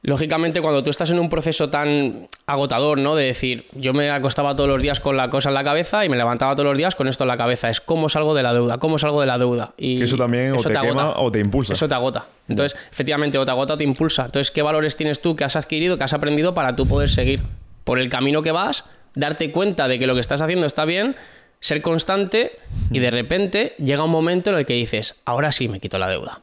[0.03, 3.15] lógicamente, cuando tú estás en un proceso tan agotador, ¿no?
[3.15, 6.09] De decir, yo me acostaba todos los días con la cosa en la cabeza y
[6.09, 7.71] me levantaba todos los días con esto en la cabeza.
[7.71, 9.75] Es cómo salgo de la deuda, cómo salgo de la deuda.
[9.79, 11.21] Y Que eso también o te, quema agota.
[11.21, 11.75] o te impulsa.
[11.75, 12.27] Eso te agota.
[12.49, 14.25] Entonces, efectivamente, o te agota o te impulsa.
[14.25, 17.41] Entonces, ¿qué valores tienes tú que has adquirido, que has aprendido para tú poder seguir
[17.85, 18.85] por el camino que vas,
[19.15, 21.17] darte cuenta de que lo que estás haciendo está bien,
[21.61, 22.59] ser constante
[22.91, 26.09] y de repente llega un momento en el que dices, ahora sí me quito la
[26.09, 26.41] deuda.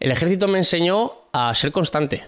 [0.00, 2.24] El ejército me enseñó a ser constante.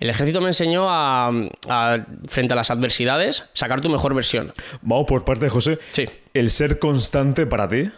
[0.00, 1.28] El ejército me enseñó a,
[1.68, 4.52] a, frente a las adversidades, sacar tu mejor versión.
[4.82, 5.78] Vamos por parte de José.
[5.90, 6.06] Sí.
[6.34, 7.90] El ser constante para ti,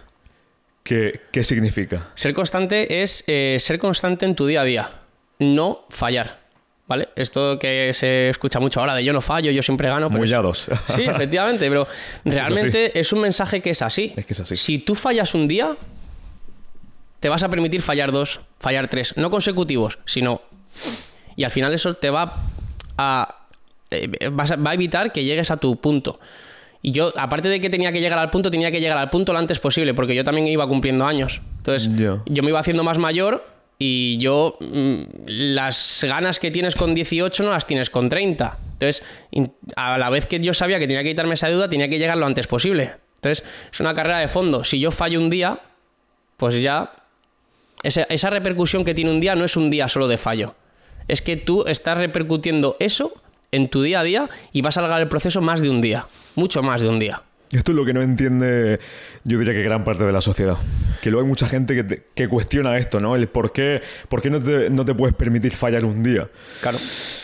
[0.83, 2.09] ¿qué, qué significa?
[2.15, 4.91] Ser constante es eh, ser constante en tu día a día,
[5.39, 6.41] no fallar.
[6.87, 7.09] ¿Vale?
[7.15, 10.09] Esto que se escucha mucho ahora de yo no fallo, yo siempre gano.
[10.11, 10.69] pero es- Mullados.
[10.89, 11.87] Sí, efectivamente, pero
[12.25, 14.13] realmente es, un mensaje que es así.
[14.17, 14.57] Es que es así.
[14.57, 15.77] Si tú fallas un día,
[17.21, 20.43] te vas a permitir fallar dos, fallar tres, no consecutivos, sino.
[21.37, 22.33] Y al final eso te va
[22.99, 23.37] a.
[23.91, 26.21] eh, vas a- va a evitar que llegues a tu punto.
[26.83, 29.33] Y yo, aparte de que tenía que llegar al punto, tenía que llegar al punto
[29.33, 31.41] lo antes posible, porque yo también iba cumpliendo años.
[31.59, 32.23] Entonces, Ya.
[32.27, 33.45] yo me iba haciendo más mayor
[33.79, 38.57] y yo mm, las ganas que tienes con 18 no las tienes con 30.
[38.75, 39.03] Entonces,
[39.77, 42.17] a la vez que yo sabía que tenía que quitarme esa deuda, tenía que llegar
[42.17, 42.93] lo antes posible.
[43.17, 44.65] Entonces, es una carrera de fondo.
[44.65, 45.61] Si yo fallo un día,
[46.39, 46.93] pues ya
[47.83, 50.55] esa, esa repercusión que tiene un día no es un día solo de fallo.
[51.11, 53.13] Es que tú estás repercutiendo eso
[53.53, 56.07] en tu día a día y vas a alargar el proceso más de un día.
[56.37, 57.23] Mucho más de un día.
[57.53, 58.79] Esto es lo que no entiende,
[59.25, 60.57] yo diría que gran parte de la sociedad.
[61.03, 63.17] Que luego hay mucha gente que, te- que cuestiona esto, ¿no?
[63.17, 66.29] El por qué, por qué no, te, no te puedes permitir fallar un día,
[66.61, 66.77] Claro,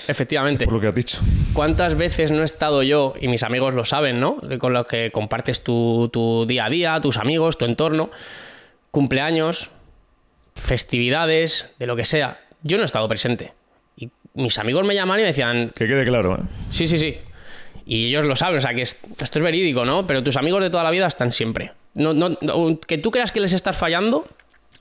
[0.09, 0.65] efectivamente.
[0.65, 1.19] por lo que has dicho.
[1.53, 4.37] ¿Cuántas veces no he estado yo, y mis amigos lo saben, ¿no?
[4.59, 8.11] Con los que compartes tu, tu día a día, tus amigos, tu entorno,
[8.91, 9.71] cumpleaños,
[10.57, 12.41] festividades, de lo que sea.
[12.65, 13.53] Yo no he estado presente.
[14.37, 16.45] Mis amigos me llaman y me decían, Que quede claro, ¿eh?
[16.71, 17.19] Sí, sí, sí.
[17.87, 20.07] Y ellos lo saben, o sea que es- esto es verídico, ¿no?
[20.07, 21.73] Pero tus amigos de toda la vida están siempre.
[21.95, 24.27] No, no- no- que tú creas que les estás fallando,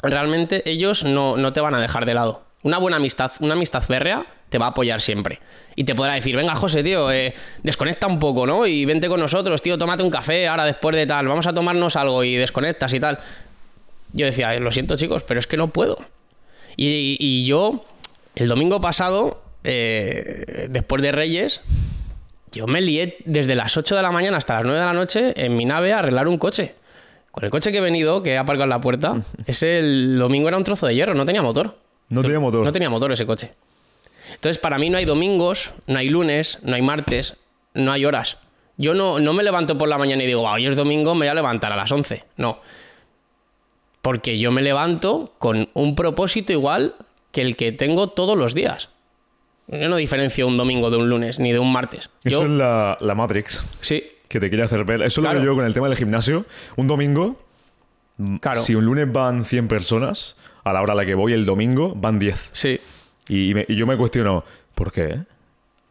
[0.04, 2.44] realmente ellos no, no te van a dejar de lado.
[2.64, 5.40] Una buena amistad, una amistad férrea, te va a apoyar siempre.
[5.76, 8.66] Y te podrá decir, venga, José, tío, eh, desconecta un poco, ¿no?
[8.68, 11.96] Y vente con nosotros, tío, tómate un café ahora después de tal, vamos a tomarnos
[11.96, 13.20] algo y desconectas y tal.
[14.14, 15.98] Yo decía, lo siento chicos, pero es que no puedo.
[16.76, 17.86] Y, y yo,
[18.36, 21.62] el domingo pasado, eh, después de Reyes,
[22.52, 25.34] yo me lié desde las 8 de la mañana hasta las 9 de la noche
[25.36, 26.76] en mi nave a arreglar un coche.
[27.32, 29.16] Con el coche que he venido, que he aparcado en la puerta,
[29.48, 31.78] ese el domingo era un trozo de hierro, no tenía motor.
[32.10, 32.64] No tenía motor.
[32.64, 33.54] No tenía motor ese coche.
[34.34, 37.38] Entonces, para mí no hay domingos, no hay lunes, no hay martes,
[37.74, 38.38] no hay horas.
[38.78, 41.26] Yo no, no me levanto por la mañana y digo, "Guau, hoy es domingo, me
[41.26, 42.24] voy a levantar a las 11.
[42.38, 42.60] No.
[44.02, 46.96] Porque yo me levanto con un propósito igual
[47.32, 48.90] que el que tengo todos los días.
[49.68, 52.10] Yo no diferencio un domingo de un lunes ni de un martes.
[52.24, 55.02] Eso Yo, es la, la Matrix sí, que te quiere hacer ver.
[55.02, 55.36] Eso es Claro.
[55.36, 56.46] lo que yo con el tema del gimnasio.
[56.76, 57.40] Un domingo,
[58.42, 58.62] claro.
[58.62, 61.94] si un lunes van 100 personas, a la hora a la que voy el domingo
[61.96, 62.50] van 10.
[62.54, 62.80] Sí,
[63.28, 64.44] Y, me- y yo me cuestiono,
[64.76, 65.20] ¿por qué?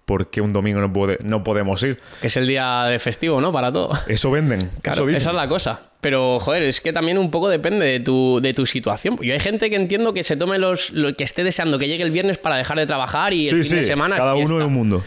[0.04, 1.98] ¿Por qué un domingo no, puede, no podemos ir?
[2.20, 3.52] que es el día de festivo, ¿no?
[3.52, 3.92] Para todo.
[4.06, 4.70] Eso venden.
[4.82, 5.20] Claro, eso dicen.
[5.22, 5.80] esa es la cosa.
[6.02, 9.16] Pero, joder, es que también un poco depende de tu, de tu situación.
[9.22, 10.90] Yo hay gente que entiendo que se tome los.
[10.90, 13.70] Lo, que esté deseando que llegue el viernes para dejar de trabajar y el Sí,
[13.70, 14.16] fin de semana.
[14.18, 15.02] cada uno en un mundo.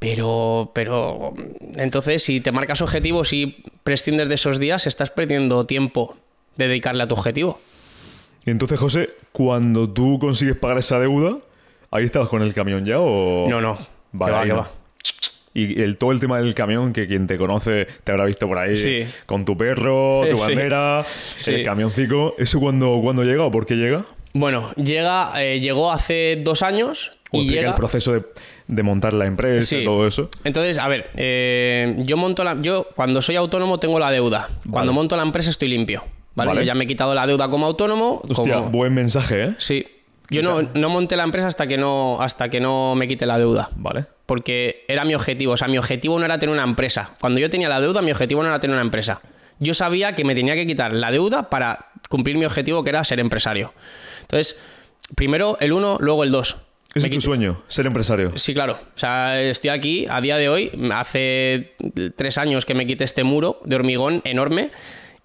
[0.00, 1.32] Pero, pero.
[1.76, 6.16] Entonces, si te marcas objetivos y prescindes de esos días, estás perdiendo tiempo
[6.56, 7.60] de dedicarle a tu objetivo.
[8.44, 11.38] Y entonces, José, cuando tú consigues pagar esa deuda,
[11.90, 13.46] ¿ahí estabas con el camión ya o...?
[13.48, 13.78] No, no.
[14.14, 14.70] Vale, que va, que va.
[15.56, 18.58] Y el, todo el tema del camión, que quien te conoce te habrá visto por
[18.58, 19.06] ahí Sí.
[19.26, 20.42] con tu perro, tu Sí.
[20.42, 21.04] bandera,
[21.36, 21.54] Sí.
[21.54, 22.34] el camioncico.
[22.38, 24.04] ¿Eso cuando, cuando llega o por qué llega?
[24.32, 27.68] Bueno, llega, eh, llegó hace dos años O y llega.
[27.68, 28.24] el proceso de,
[28.66, 29.76] de montar la empresa Sí.
[29.76, 30.28] y todo eso.
[30.42, 32.60] Entonces, a ver, eh, yo monto la.
[32.60, 34.48] Yo cuando soy autónomo tengo la deuda.
[34.68, 36.02] Cuando monto la empresa estoy limpio.
[36.34, 36.48] ¿Vale?
[36.48, 36.60] Vale.
[36.62, 38.20] Yo ya me he quitado la deuda como autónomo.
[38.28, 39.54] Hostia, como- buen mensaje, ¿eh?
[39.58, 39.86] Sí.
[40.30, 43.38] Yo no, no monté la empresa hasta que no, hasta que no me quite la
[43.38, 43.70] deuda.
[43.76, 44.06] Vale.
[44.26, 45.52] Porque era mi objetivo.
[45.52, 47.10] O sea, mi objetivo no era tener una empresa.
[47.20, 49.20] Cuando yo tenía la deuda, mi objetivo no era tener una empresa.
[49.58, 53.04] Yo sabía que me tenía que quitar la deuda para cumplir mi objetivo, que era
[53.04, 53.72] ser empresario.
[54.22, 54.58] Entonces,
[55.14, 56.56] primero el uno, luego el dos.
[56.94, 58.32] Ese es tu sueño, ser empresario.
[58.36, 58.74] Sí, claro.
[58.74, 60.70] O sea, estoy aquí a día de hoy.
[60.92, 61.74] Hace
[62.16, 64.70] tres años que me quité este muro de hormigón enorme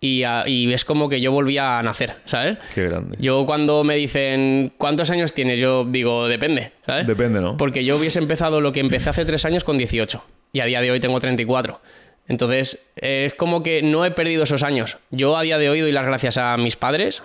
[0.02, 2.58] y, a- y es como que yo volví a nacer, ¿sabes?
[2.74, 3.18] Qué grande.
[3.20, 5.60] Yo cuando me dicen ¿cuántos años tienes?
[5.60, 7.06] Yo digo, depende, ¿sabes?
[7.08, 7.58] Depende, ¿no?
[7.58, 10.82] Porque yo hubiese empezado lo que empecé hace tres años con 18 y a día
[10.82, 11.80] de hoy tengo 34.
[12.28, 14.98] Entonces, es como que no he perdido esos años.
[15.10, 17.24] Yo a día de hoy doy las gracias a mis padres,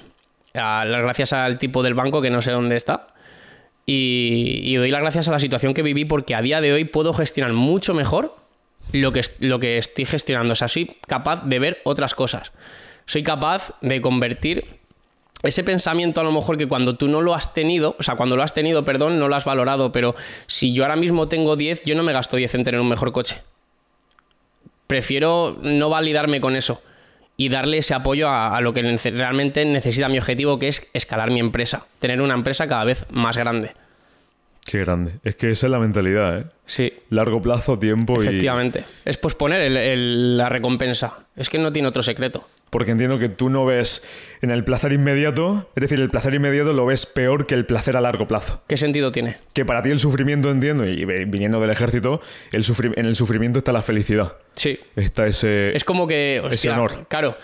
[0.54, 3.08] a las gracias al tipo del banco que no sé dónde está.
[3.86, 6.84] Y, y doy las gracias a la situación que viví porque a día de hoy
[6.86, 8.34] puedo gestionar mucho mejor
[8.92, 10.52] lo que, lo que estoy gestionando.
[10.52, 12.52] O sea, soy capaz de ver otras cosas.
[13.06, 14.80] Soy capaz de convertir
[15.42, 18.34] ese pensamiento a lo mejor que cuando tú no lo has tenido, o sea, cuando
[18.34, 20.14] lo has tenido, perdón, no lo has valorado, pero
[20.46, 23.12] si yo ahora mismo tengo 10, yo no me gasto 10 en tener un mejor
[23.12, 23.42] coche.
[24.86, 26.82] Prefiero no validarme con eso
[27.36, 31.30] y darle ese apoyo a, a lo que realmente necesita mi objetivo, que es escalar
[31.30, 33.72] mi empresa, tener una empresa cada vez más grande.
[34.64, 35.12] Qué grande.
[35.24, 36.44] Es que esa es la mentalidad, ¿eh?
[36.66, 38.26] Sí, Largo plazo, tiempo y...
[38.26, 38.82] efectivamente.
[39.04, 41.26] Es posponer el- el- la recompensa.
[41.36, 42.48] Es que no tiene otro secreto.
[42.70, 44.02] Porque entiendo que tú no ves
[44.40, 47.96] en el placer inmediato, es decir, el placer inmediato lo ves peor que el placer
[47.96, 48.62] a largo plazo.
[48.66, 49.36] ¿Qué sentido tiene?
[49.52, 53.58] Que para ti el sufrimiento, entiendo, y viniendo del ejército, el sufri- en el sufrimiento
[53.58, 54.38] está la felicidad.
[54.56, 55.76] Sí, Está ese...
[55.76, 56.40] Es como que.
[56.42, 57.06] hostia, honor.
[57.08, 57.36] Claro.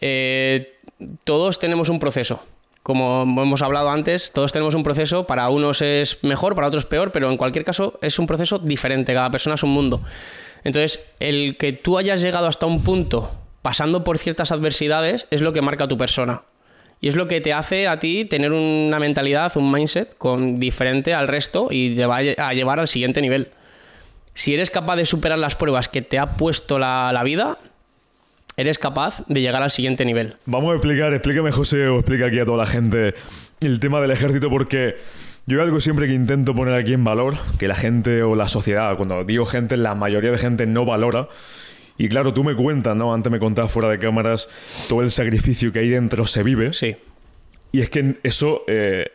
[0.00, 0.74] eh,
[1.22, 2.44] todos tenemos un proceso.
[2.84, 5.26] Como hemos hablado antes, todos tenemos un proceso.
[5.26, 9.14] Para unos es mejor, para otros peor, pero en cualquier caso es un proceso diferente.
[9.14, 10.02] Cada persona es un mundo.
[10.64, 13.30] Entonces, el que tú hayas llegado hasta un punto
[13.62, 16.42] pasando por ciertas adversidades es lo que marca a tu persona.
[17.00, 21.14] Y es lo que te hace a ti tener una mentalidad, un mindset con, diferente
[21.14, 23.48] al resto y te va a llevar al siguiente nivel.
[24.34, 27.56] Si eres capaz de superar las pruebas que te ha puesto la, la vida,
[28.56, 30.36] eres capaz de llegar al siguiente nivel.
[30.46, 33.14] Vamos a explicar, explícame José o explica aquí a toda la gente
[33.60, 34.96] el tema del ejército porque
[35.46, 38.96] yo algo siempre que intento poner aquí en valor, que la gente o la sociedad,
[38.96, 41.28] cuando digo gente, la mayoría de gente no valora.
[41.96, 43.14] Y claro, tú me cuentas, ¿no?
[43.14, 44.48] Antes me contabas fuera de cámaras
[44.88, 46.72] todo el sacrificio que ahí dentro se vive.
[46.72, 46.96] Sí,
[47.72, 49.12] Y es que eso eh,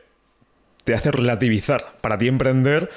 [0.83, 1.95] te hace relativizar.
[1.99, 2.89] Para ti emprender,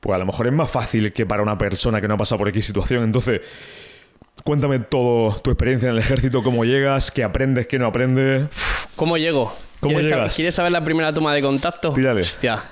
[0.00, 2.38] pues a lo mejor es más fácil que para una persona que no ha pasado
[2.38, 3.04] por X situación.
[3.04, 3.42] Entonces,
[4.44, 8.46] cuéntame todo tu experiencia en el ejército, cómo llegas, qué aprendes, qué no aprendes.
[8.96, 9.54] ¿Cómo llego?
[9.80, 10.32] ¿Cómo ¿Quieres, llegas?
[10.32, 11.90] sab- ¿Quieres saber la primera toma de contacto?
[11.90, 12.62] Hostia.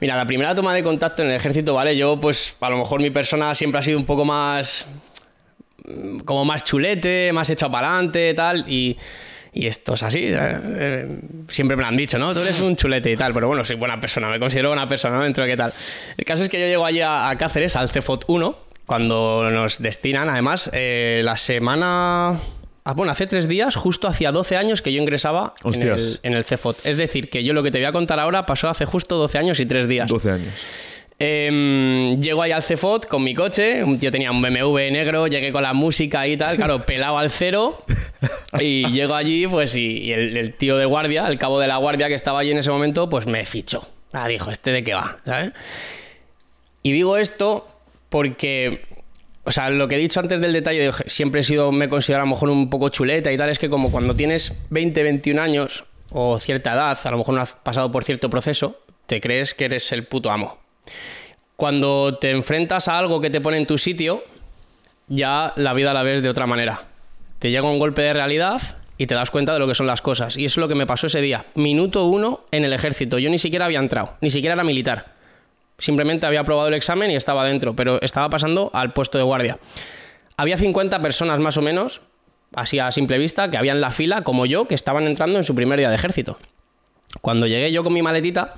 [0.00, 1.96] Mira, la primera toma de contacto en el ejército, ¿vale?
[1.96, 4.86] Yo, pues, a lo mejor mi persona siempre ha sido un poco más.
[5.86, 8.64] mm, como más chulete, más echado para adelante, tal.
[8.68, 8.96] Y,
[9.52, 10.28] Y esto es así.
[10.30, 12.32] eh, siempre me lo han dicho, ¿no?
[12.32, 13.34] Tú eres un chulete y tal.
[13.34, 14.28] Pero bueno, soy buena persona.
[14.30, 15.24] Me considero buena persona ¿no?
[15.24, 15.72] dentro de qué tal.
[16.16, 18.56] El caso es que yo llego allí a, a Cáceres, al CFOT 1,
[18.90, 20.28] cuando nos destinan.
[20.28, 22.40] Además, eh, la semana...
[22.82, 26.32] ah, bueno, hace tres días, justo hacía 12 años que yo ingresaba en el, en
[26.32, 26.84] el CFOT.
[26.84, 29.38] Es decir, que yo lo que te voy a contar ahora pasó hace justo 12
[29.38, 30.08] años y tres días.
[30.08, 30.48] 12 años.
[31.20, 33.84] Em, llego ahí al CFOT con mi coche.
[34.00, 37.84] Yo tenía un BMW negro, llegué con la música y tal, claro, pelado al cero.
[38.58, 41.76] Y llego allí, pues, y, y el, el tío de guardia, el cabo de la
[41.76, 43.88] guardia que estaba allí en ese momento, pues me fichó.
[44.12, 45.18] Ah, dijo, ¿este de qué va?
[45.24, 45.52] ¿Sabes?
[46.82, 47.68] Y digo esto
[48.10, 48.82] porque.
[49.44, 52.22] O sea, lo que he dicho antes del detalle, de, siempre he sido, me considero
[52.22, 55.40] a lo mejor un poco chuleta y tal, es que como cuando tienes 20, 21
[55.40, 59.54] años o cierta edad, a lo mejor no has pasado por cierto proceso, te crees
[59.54, 60.58] que eres el puto amo.
[61.56, 64.22] Cuando te enfrentas a algo que te pone en tu sitio,
[65.08, 66.84] ya la vida la ves de otra manera.
[67.38, 68.60] Te llega un golpe de realidad
[68.96, 70.36] y te das cuenta de lo que son las cosas.
[70.36, 71.46] Y eso es lo que me pasó ese día.
[71.54, 73.18] Minuto uno en el ejército.
[73.18, 75.09] Yo ni siquiera había entrado, ni siquiera era militar.
[75.80, 79.58] Simplemente había aprobado el examen y estaba dentro, pero estaba pasando al puesto de guardia.
[80.36, 82.02] Había 50 personas más o menos,
[82.54, 85.54] así a simple vista, que habían la fila, como yo, que estaban entrando en su
[85.54, 86.38] primer día de ejército.
[87.20, 88.54] Cuando llegué yo con mi maletita,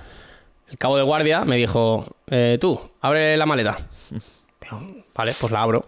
[0.68, 3.78] el cabo de guardia me dijo, eh, tú, abre la maleta.
[5.14, 5.86] Vale, pues la abro.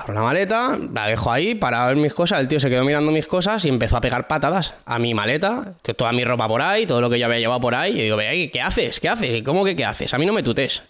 [0.00, 2.38] Abro la maleta, la dejo ahí para ver mis cosas.
[2.38, 5.74] El tío se quedó mirando mis cosas y empezó a pegar patadas a mi maleta,
[5.96, 7.98] toda mi ropa por ahí, todo lo que yo había llevado por ahí.
[7.98, 9.00] Y digo, "Ve, ¿qué haces?
[9.00, 9.30] ¿Qué haces?
[9.30, 10.14] ¿Y cómo que qué haces?
[10.14, 10.84] A mí no me tutes.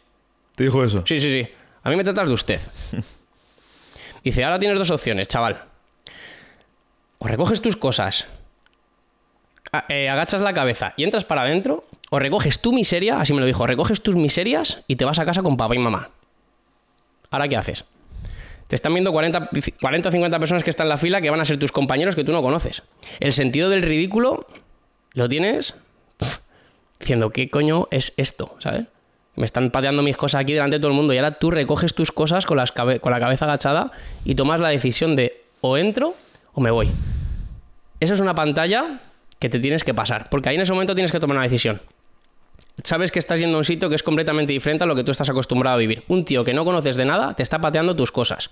[0.54, 0.98] ¿Te dijo eso?
[1.06, 1.48] Sí, sí, sí.
[1.82, 2.60] A mí me tratas de usted.
[4.24, 5.62] Dice, ahora tienes dos opciones, chaval.
[7.18, 8.26] O recoges tus cosas,
[9.72, 13.40] a- eh, agachas la cabeza y entras para adentro, o recoges tu miseria, así me
[13.40, 16.10] lo dijo, recoges tus miserias y te vas a casa con papá y mamá.
[17.30, 17.86] ¿Ahora qué haces?
[18.68, 19.50] Te están viendo 40,
[19.80, 22.14] 40 o 50 personas que están en la fila que van a ser tus compañeros
[22.14, 22.82] que tú no conoces.
[23.18, 24.46] El sentido del ridículo
[25.14, 25.74] lo tienes
[27.00, 28.56] diciendo, ¿qué coño es esto?
[28.60, 28.84] ¿Sabes?
[29.36, 31.94] Me están pateando mis cosas aquí delante de todo el mundo y ahora tú recoges
[31.94, 32.58] tus cosas con,
[33.00, 33.90] con la cabeza agachada
[34.24, 36.14] y tomas la decisión de o entro
[36.52, 36.90] o me voy.
[38.00, 39.00] Eso es una pantalla
[39.38, 41.80] que te tienes que pasar, porque ahí en ese momento tienes que tomar una decisión.
[42.84, 45.10] Sabes que estás yendo a un sitio que es completamente diferente a lo que tú
[45.10, 46.04] estás acostumbrado a vivir.
[46.08, 48.50] Un tío que no conoces de nada te está pateando tus cosas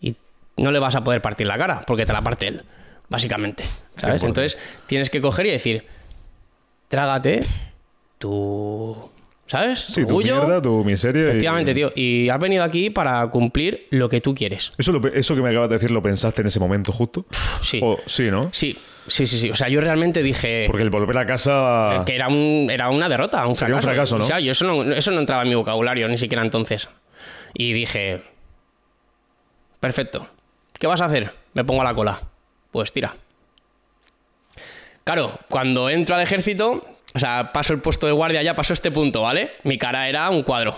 [0.00, 0.16] y
[0.56, 2.64] no le vas a poder partir la cara porque te la parte él,
[3.08, 3.64] básicamente.
[3.96, 4.22] ¿Sabes?
[4.22, 5.86] Entonces tienes que coger y decir,
[6.88, 7.44] trágate
[8.18, 9.11] tu...
[9.52, 9.80] ¿Sabes?
[9.80, 10.36] Sí, tu orgullo.
[10.46, 11.24] mierda, tu miseria.
[11.24, 11.92] y- Efectivamente, tío.
[11.94, 14.70] Y has venido aquí para cumplir lo que tú quieres.
[14.78, 17.26] Eso, lo eso que me acabas de decir, ¿lo pensaste en ese momento justo?
[17.60, 17.78] Sí.
[17.82, 18.48] O- sí, ¿no?
[18.54, 18.74] Sí,
[19.08, 19.50] sí, sí, sí.
[19.50, 22.02] O sea, yo realmente dije Porque el volver a casa.
[22.06, 24.16] que era, un, era una derrota, un Sería un fracaso.
[24.16, 24.24] fracaso, ¿no?
[24.24, 26.88] O sea, yo eso no, eso no entraba en mi vocabulario, ni siquiera entonces.
[27.52, 28.22] Y dije,
[29.80, 30.28] perfecto.
[30.78, 31.30] ¿Qué vas a hacer?
[31.52, 32.22] Me pongo a la cola.
[32.70, 33.14] Pues tira.
[35.04, 38.90] Claro, cuando entro al ejército, o sea, paso el puesto de guardia, ya pasó este
[38.90, 39.52] punto, ¿vale?
[39.64, 40.76] Mi cara era un cuadro.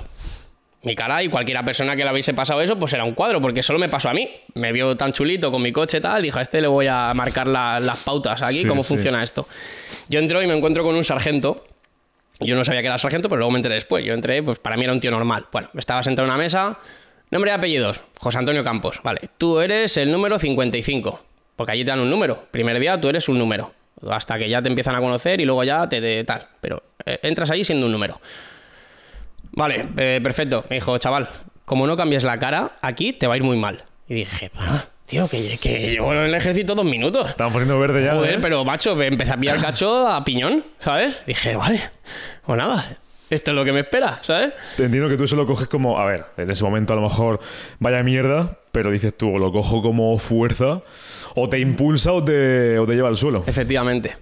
[0.83, 3.63] Mi cara y cualquiera persona que le hubiese pasado eso, pues era un cuadro, porque
[3.63, 4.29] solo me pasó a mí.
[4.53, 7.13] Me vio tan chulito con mi coche y tal, dijo, a este le voy a
[7.15, 8.89] marcar la- las pautas aquí, Sí, cómo sí.
[8.89, 9.49] funciona esto.
[10.11, 11.67] Yo entro y me encuentro con un sargento.
[12.41, 14.05] Yo no sabía que era sargento, pero luego me enteré después.
[14.05, 15.47] Yo entré, pues para mí era un tío normal.
[15.53, 16.79] Bueno, estaba sentado en una mesa,
[17.31, 19.01] nombre y apellidos, José Antonio Campos.
[19.03, 21.25] Vale, tú eres el número 55,
[21.57, 22.47] porque allí te dan un número.
[22.51, 23.73] Primer día tú eres un número,
[24.11, 26.47] hasta que ya te empiezan a conocer y luego ya te de tal.
[26.61, 28.21] Pero eh, entras allí siendo un número.
[29.53, 30.65] Vale, eh, perfecto.
[30.69, 31.29] Me dijo, chaval,
[31.65, 33.85] como no cambies la cara, aquí te va a ir muy mal.
[34.09, 37.31] Y dije, "Ah, tío, que, que llevo en el ejército dos minutos.
[37.31, 38.15] Estaban poniendo verde ya.
[38.15, 38.39] Joder, ¿eh?
[38.41, 41.15] pero macho, me empecé a pillar cacho a piñón, ¿sabes?
[41.27, 41.81] Dije, vale,
[42.45, 42.97] pues nada,
[43.35, 44.53] esto es lo que me espera, ¿sabes?
[44.79, 47.41] Entiendo que tú eso lo coges como, a ver, en ese momento a lo mejor
[47.79, 50.81] vaya mierda, pero dices tú, o lo cojo como fuerza,
[51.35, 53.45] o te impulsa o te, o te lleva al suelo.
[53.47, 54.17] Efectivamente.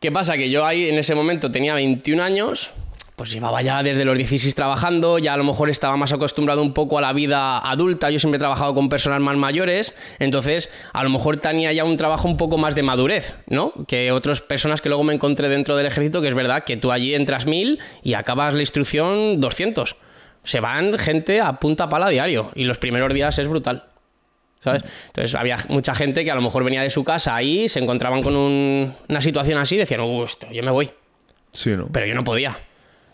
[0.00, 0.36] ¿Qué pasa?
[0.36, 2.72] Que yo ahí en ese momento tenía 21 años,
[3.18, 6.72] pues llevaba ya desde los 16 trabajando, ya a lo mejor estaba más acostumbrado un
[6.72, 11.02] poco a la vida adulta, yo siempre he trabajado con personas más mayores, entonces a
[11.04, 13.72] lo mejor tenía ya un trabajo un poco más de madurez, ¿no?
[13.86, 16.92] Que otras personas que luego me encontré dentro del ejército, que es verdad que tú
[16.92, 19.96] allí entras mil y acabas la instrucción 200.
[20.44, 23.84] Se van gente a punta pala diario y los primeros días es brutal.
[24.60, 24.82] ¿Sabes?
[25.08, 28.22] Entonces había mucha gente que a lo mejor venía de su casa ahí, se encontraban
[28.22, 30.90] con un- una situación así y decían, "Uh, esto, yo me voy.
[31.52, 31.88] Sí, ¿no?
[31.92, 32.56] Pero yo no podía.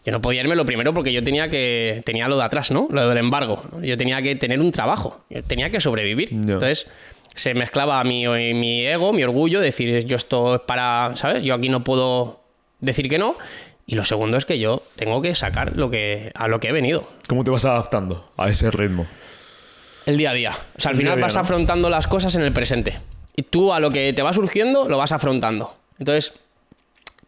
[0.05, 2.89] Yo no podía irme lo primero porque yo tenía que tenía lo de atrás, ¿no?
[2.91, 3.63] Lo del embargo.
[3.83, 5.25] Yo tenía que tener un trabajo.
[5.31, 6.29] Yo tenía que sobrevivir.
[6.33, 6.87] Entonces
[7.35, 11.43] se mezclaba mi, mi ego, mi orgullo, decir, yo esto es para, ¿sabes?
[11.43, 12.41] Yo aquí no puedo
[12.81, 13.37] decir que no.
[13.87, 16.73] Y lo segundo es que yo tengo que sacar lo que, a lo que he
[16.73, 17.07] venido.
[17.29, 19.07] ¿Cómo te vas adaptando a ese ritmo?
[20.07, 20.53] El día a día.
[20.77, 21.41] O sea, al El final día, vas ¿no?
[21.41, 22.99] afrontando las cosas en el presente.
[23.37, 25.75] Y tú a lo que te va surgiendo lo vas afrontando.
[25.99, 26.33] Entonces,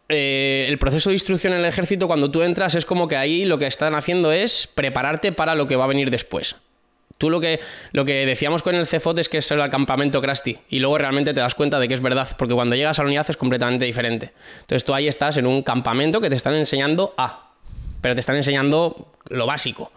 [0.09, 3.45] eh, el proceso de instrucción en el ejército, cuando tú entras, es como que ahí
[3.45, 6.55] lo que están haciendo es prepararte para lo que va a venir después.
[7.17, 7.59] Tú lo que,
[7.93, 11.33] lo que decíamos con el CFOT es que es el campamento Krusty y luego realmente
[11.33, 13.85] te das cuenta de que es verdad, porque cuando llegas a la unidad es completamente
[13.85, 14.33] diferente.
[14.61, 17.53] Entonces tú ahí estás en un campamento que te están enseñando A,
[18.01, 19.91] pero te están enseñando lo básico.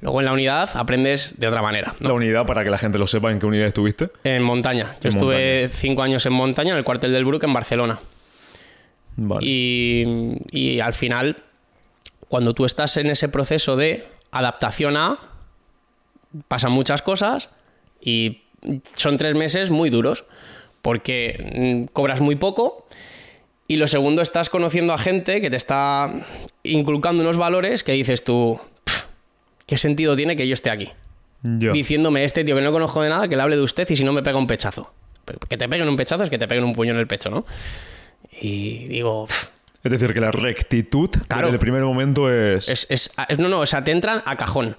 [0.00, 1.94] Luego en la unidad aprendes de otra manera.
[2.00, 2.08] ¿no?
[2.08, 4.10] La unidad, para que la gente lo sepa, ¿en qué unidad estuviste?
[4.24, 4.96] En montaña.
[5.00, 5.78] Yo En estuve montaña.
[5.80, 8.00] cinco años en montaña, en el cuartel del Brook, en Barcelona.
[9.16, 9.46] Vale.
[9.46, 11.36] Y, y al final,
[12.28, 15.18] cuando tú estás en ese proceso de adaptación a,
[16.48, 17.50] pasan muchas cosas
[18.00, 18.42] y
[18.94, 20.24] son tres meses muy duros,
[20.82, 22.86] porque mm, cobras muy poco
[23.66, 26.12] y lo segundo, estás conociendo a gente que te está
[26.62, 29.04] inculcando unos valores que dices tú, "Pff,
[29.66, 30.90] ¿qué sentido tiene que yo esté aquí?
[31.72, 34.04] Diciéndome este tío que no conozco de nada, que le hable de usted y si
[34.04, 34.92] no me pega un pechazo.
[35.48, 37.46] Que te peguen un pechazo es que te peguen un puño en el pecho, ¿no?
[38.40, 39.48] Y digo, "Pff,
[39.84, 41.46] Es decir, que la rectitud Claro.
[41.48, 42.68] desde el primer momento es...
[42.68, 44.76] es, es- es- no, no, o sea, te entran a cajón.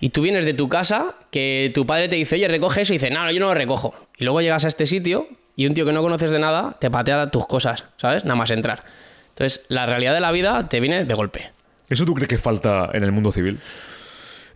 [0.00, 2.96] Y tú vienes de tu casa, que tu padre te dice, oye, recoge eso, y
[2.96, 3.94] dice, no, no, yo no lo recojo.
[4.16, 6.90] Y luego llegas a este sitio y un tío que no conoces de nada te
[6.90, 8.24] patea tus cosas, ¿sabes?
[8.24, 8.82] Nada más entrar.
[9.30, 11.50] Entonces, la realidad de la vida te viene de golpe.
[11.90, 13.58] ¿Eso tú crees que falta en el mundo civil?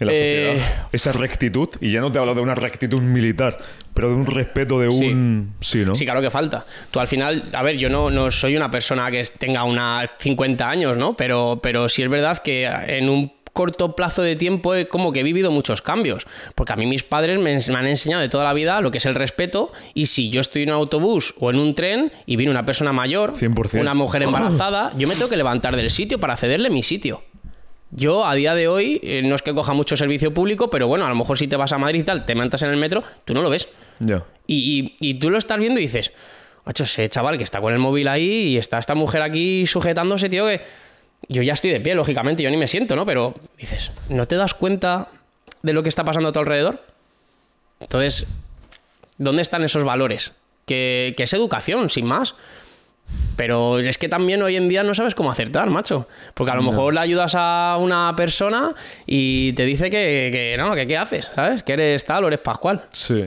[0.01, 0.17] En la Eh,
[0.57, 0.89] sociedad.
[0.93, 1.69] Esa rectitud.
[1.81, 3.57] Y ya no te hablo de una rectitud militar,
[3.93, 5.55] pero de un respeto, de un...
[5.61, 5.95] Sí, ¿no?
[5.95, 6.65] Sí, claro que falta.
[6.91, 10.69] Tú al final, a ver, yo no, no soy una persona que tenga una 50
[10.69, 11.17] años, ¿no?
[11.17, 15.21] Pero, pero sí es verdad que en un corto plazo de tiempo he como que
[15.21, 16.27] he vivido muchos cambios.
[16.55, 19.07] Porque a mí mis padres me, han enseñado de toda la vida lo que es
[19.07, 19.73] el respeto.
[19.95, 22.93] Y si yo estoy en un autobús o en un tren y viene una persona
[22.93, 23.81] mayor, 100%.
[23.81, 27.23] una mujer embarazada, yo me tengo que levantar del sitio para cederle mi sitio.
[27.97, 31.07] Yo a día de hoy eh, no es que coja mucho servicio público, pero bueno,
[31.07, 33.05] a lo mejor si te vas a Madrid y tal, te montas en el metro,
[33.25, 33.69] tú no lo ves.
[34.01, 34.25] Ya.
[34.47, 36.11] Y, y- y tú lo estás viendo y dices,
[36.65, 40.29] macho, ese chaval que está con el móvil ahí y está esta mujer aquí sujetándose,
[40.29, 40.61] tío, que
[41.29, 43.07] yo ya estoy de pie, lógicamente, yo ni me siento, ¿no?
[43.07, 45.09] Pero dices, ¿no te das cuenta
[45.63, 46.83] de lo que está pasando a tu alrededor?
[47.81, 48.27] Entonces,
[49.19, 50.33] ¿dónde están esos valores?
[50.67, 52.35] Que, que es educación, sin más.
[53.37, 56.07] Pero es que también hoy en día no sabes cómo acertar, macho.
[56.35, 58.75] Porque a lo mejor le ayudas a una persona
[59.07, 61.63] y te dice que, que no, que qué haces, ¿sabes?
[61.65, 62.83] Que eres tal o eres Pascual.
[62.93, 63.27] Sí.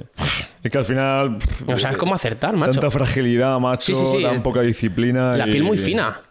[0.63, 1.37] Es que al final...
[1.67, 2.73] No sabes cómo acertar, macho.
[2.79, 5.35] Tanta fragilidad, macho, Sí, sí, sí, tan poca disciplina.
[5.35, 6.21] La y- piel muy fina.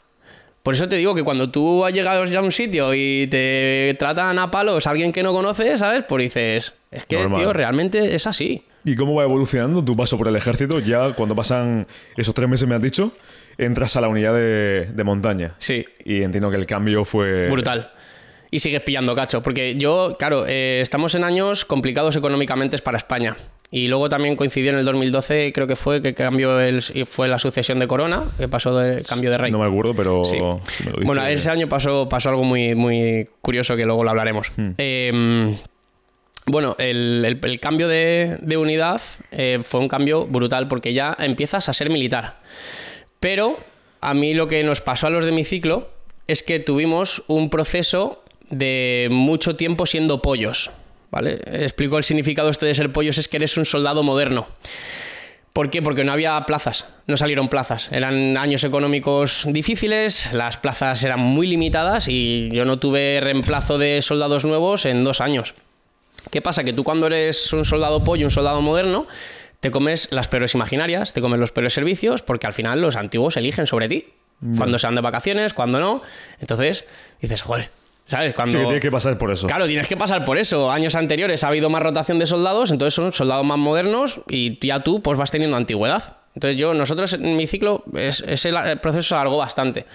[0.63, 3.95] Por eso te digo que cuando tú has llegado ya a un sitio y te
[4.01, 6.03] tratan a palos a alguien que no conoces, ¿sabes?
[6.09, 7.41] Pues dices, es que, Normal.
[7.41, 8.65] tío, realmente es así.
[8.85, 10.81] ¿Y cómo va evolucionando tu paso por el ejército?
[10.81, 11.87] Ya cuando pasan
[12.17, 13.13] esos tres meses, me has dicho,
[13.59, 15.55] entras a la unidad de, de montaña.
[15.59, 15.85] Sí.
[16.05, 17.49] Y entiendo que el cambio fue...
[17.49, 17.91] Brutal.
[18.51, 19.43] Y sigues pillando cacho.
[19.43, 23.37] Porque yo, claro, eh, estamos en años complicados económicamente para España.
[23.71, 27.39] Y luego también coincidió en el 2012, creo que fue que cambió el, fue la
[27.41, 29.51] sucesión de Corona, que pasó de cambio de rey.
[29.51, 30.25] No me acuerdo, pero...
[30.25, 30.37] Sí.
[30.71, 34.11] si me lo Bueno, ese año pasó, pasó algo muy, muy curioso que luego lo
[34.11, 34.53] hablaremos.
[34.57, 34.71] Hmm.
[34.79, 35.57] Eh,
[36.47, 39.01] bueno, el, el- el cambio de, de unidad
[39.33, 42.37] eh, fue un cambio brutal porque ya empiezas a ser militar.
[43.21, 43.57] Pero
[44.01, 45.91] a mí lo que nos pasó a los de mi ciclo
[46.27, 50.71] es que tuvimos un proceso de mucho tiempo siendo pollos.
[51.11, 51.39] ¿Vale?
[51.47, 54.47] Explico el significado este de ser pollos, es que eres un soldado moderno.
[55.53, 55.81] ¿Por qué?
[55.81, 57.91] Porque no había plazas, no salieron plazas.
[57.91, 64.03] Eran años económicos difíciles, las plazas eran muy limitadas y yo no tuve reemplazo de
[64.03, 65.55] soldados nuevos en dos años.
[66.31, 66.63] ¿Qué pasa?
[66.63, 69.07] Que tú cuando eres un soldado pollo, un soldado moderno,
[69.61, 73.37] te comes las peores imaginarias, te comes los peores servicios, porque al final los antiguos
[73.37, 74.07] eligen sobre ti.
[74.59, 76.03] Cuando se van de vacaciones, cuando no.
[76.41, 76.85] Entonces
[77.23, 77.71] dices, joder,
[78.05, 78.35] ¿sabes?
[78.35, 78.59] Cuando...
[78.59, 79.47] Sí, tienes que pasar por eso.
[79.47, 80.71] Claro, tienes que pasar por eso.
[80.71, 84.81] Años anteriores ha habido más rotación de soldados, entonces son soldados más modernos y ya
[84.81, 86.19] tú pues vas teniendo antigüedad.
[86.35, 89.87] Entonces yo, nosotros en mi ciclo, es, ese proceso se alargó bastante.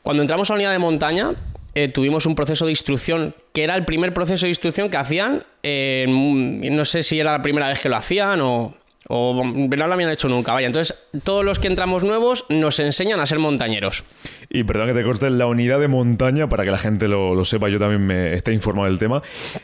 [0.00, 1.32] Cuando entramos a la unidad de montaña,
[1.74, 5.44] eh, tuvimos un proceso de instrucción, que era el primer proceso de instrucción que hacían,
[5.62, 8.74] eh, no sé si era la primera vez que lo hacían o,
[9.08, 10.66] o no lo habían hecho nunca, vaya.
[10.66, 14.04] Entonces, todos los que entramos nuevos nos enseñan a ser montañeros.
[14.48, 17.44] Y perdón que te corte, la unidad de montaña, para que la gente lo, lo
[17.44, 19.22] sepa, yo también me esté informado del tema,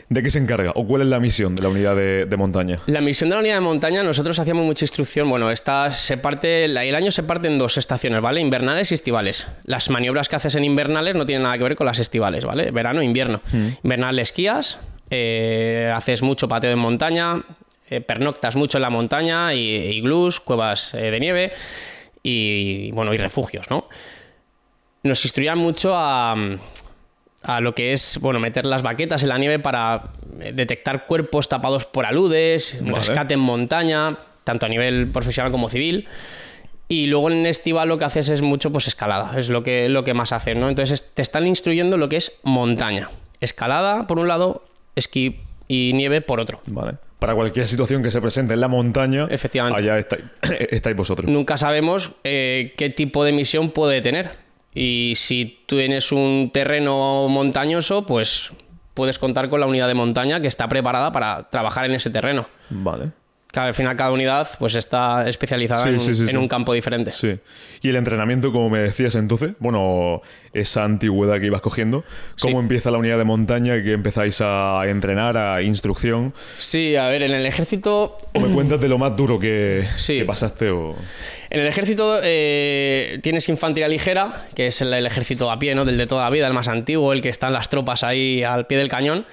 [0.09, 0.71] ¿de qué se encarga?
[0.75, 2.79] ¿O cuál es la misión de la unidad de, de montaña?
[2.87, 5.29] La misión de la unidad de montaña, nosotros hacíamos mucha instrucción.
[5.29, 8.41] Bueno, esta se parte, el año se parte en dos estaciones, ¿vale?
[8.41, 9.47] Invernales y estivales.
[9.63, 12.71] Las maniobras que haces en invernales no tienen nada que ver con las estivales, ¿vale?
[12.71, 13.41] Verano e invierno.
[13.83, 14.79] Invernal esquías,
[15.09, 17.43] eh, haces mucho pateo en montaña,
[17.95, 21.51] eh, pernoctas mucho en la montaña, y, iglús, cuevas eh, de nieve
[22.21, 23.87] y, bueno, y refugios, ¿no?
[25.03, 26.35] Nos instruían mucho a,
[27.43, 30.03] a lo que es, bueno, meter las baquetas en la nieve para
[30.39, 32.97] eh, detectar cuerpos tapados por aludes, Vale.
[32.97, 34.15] rescate en montaña.
[34.43, 36.07] tanto a nivel profesional como civil.
[36.87, 40.03] Y luego en estival lo que haces es mucho pues escalada, es lo que, lo
[40.03, 40.69] que más hacen, ¿no?
[40.69, 43.09] Entonces te están instruyendo lo que es montaña.
[43.39, 44.63] Escalada por un lado,
[44.95, 46.61] esquí y nieve por otro.
[46.67, 46.97] Vale.
[47.23, 49.79] Para cualquier situación que se presente en la montaña, Efectivamente.
[49.79, 50.23] allá estáis,
[50.71, 51.31] estáis vosotros.
[51.31, 54.31] Nunca sabemos eh, qué tipo de misión puede tener.
[54.73, 58.51] Y si tú tienes un terreno montañoso, pues
[58.93, 62.45] puedes contar con la unidad de montaña que está preparada para trabajar en ese terreno.
[62.69, 63.13] Vale.
[63.53, 66.73] Cada, al final cada unidad pues está especializada Sí, en, sí, sí, en un campo
[66.73, 67.11] diferente.
[67.11, 67.37] Sí.
[67.83, 70.23] Y el entrenamiento, como me decías entonces, bueno,
[70.53, 72.03] esa antigüedad que ibas cogiendo,
[72.41, 76.33] ¿cómo empieza la unidad de montaña que empezáis a entrenar, a instrucción?
[76.57, 80.25] Sí, a ver, en el ejército ¿O me cuentas de lo más duro que, que
[80.25, 80.71] pasaste?
[80.71, 80.95] O...
[81.51, 85.85] En el ejército eh, tienes infantería ligera, que es el, el ejército a pie, ¿no?
[85.85, 88.65] Del de toda la vida, el más antiguo, el que están las tropas ahí al
[88.65, 89.27] pie del cañón.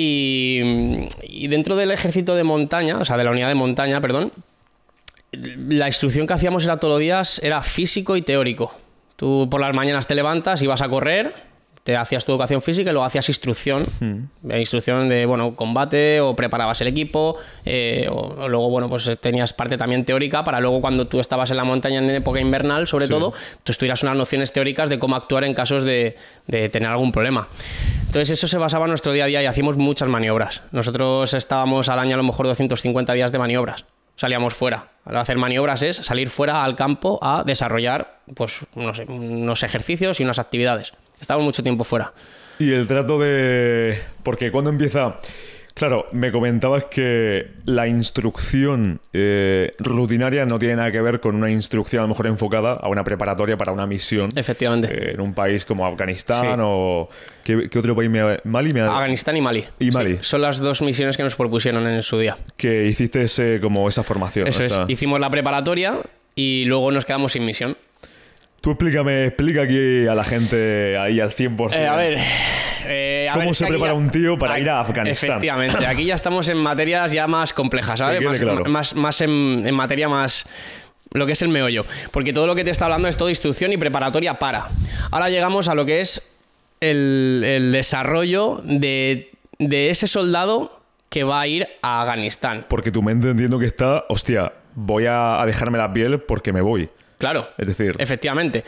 [0.00, 0.60] Y,
[1.24, 4.30] y dentro del ejército de montaña, o sea, de la unidad de montaña, perdón,
[5.32, 8.72] la instrucción que hacíamos era todos los días era físico y teórico.
[9.16, 11.34] Tú por las mañanas te levantas, ibas a correr,
[11.88, 13.86] te hacías tu educación física y luego hacías instrucción.
[14.50, 17.36] Eh, Instrucción de, bueno, combate o preparabas el equipo.
[17.64, 21.50] eh, o, o luego, bueno, pues tenías parte también teórica para luego cuando tú estabas
[21.50, 23.32] en la montaña en época invernal, sobre todo,
[23.64, 26.14] tú tuvieras unas nociones teóricas de cómo actuar en casos de,
[26.46, 27.48] de tener algún problema.
[28.04, 30.60] Entonces eso se basaba en nuestro día a día y hacíamos muchas maniobras.
[30.72, 33.86] Nosotros estábamos al año a lo mejor 250 días de maniobras.
[34.14, 34.88] Salíamos fuera.
[35.06, 40.92] Hacer maniobras es salir fuera al campo a desarrollar pues, unos ejercicios y unas actividades.
[41.20, 42.12] Estábamos mucho tiempo fuera.
[42.58, 43.98] Y el trato de...
[44.22, 45.16] Porque cuando empieza...
[45.74, 51.50] Claro, me comentabas que la instrucción eh, rutinaria no tiene nada que ver con una
[51.52, 54.88] instrucción a lo mejor enfocada a una preparatoria para una misión Efectivamente.
[54.92, 56.62] eh, en un país como Afganistán Sí.
[56.64, 57.08] o...
[57.44, 59.64] ¿qué, qué otro país me ha- Mali me Afganistán y Mali.
[59.78, 60.14] Y Mali.
[60.16, 62.36] Sí, son las dos misiones que nos propusieron en su día.
[62.56, 64.48] que hiciste ese, como esa formación.
[64.48, 64.72] Eso o es.
[64.72, 66.00] sea, Hicimos la preparatoria
[66.34, 67.76] y luego nos quedamos sin misión.
[68.68, 71.72] Tú explícame, explica aquí a la gente ahí al 100%.
[71.72, 72.18] Eh, a ver.
[72.84, 75.30] eh, a ¿Cómo ver, es se prepara ya- un tío para Aquí- ir a Afganistán?
[75.30, 75.86] Efectivamente.
[75.86, 78.20] Aquí ya estamos en materias ya más complejas, ¿sabes?
[78.20, 78.64] Más, claro.
[78.66, 80.44] más, más en, en materia más.
[81.14, 81.86] Lo que es el meollo.
[82.12, 84.68] Porque todo lo que te está hablando es todo instrucción y preparatoria para.
[85.12, 86.20] Ahora llegamos a lo que es
[86.80, 92.66] el, el desarrollo de, de ese soldado que va a ir a Afganistán.
[92.68, 96.60] Porque tu mente entiendo que está, hostia, voy a, a dejarme la piel porque me
[96.60, 96.90] voy.
[97.18, 97.50] Claro.
[97.58, 98.64] Es decir, Efectivamente.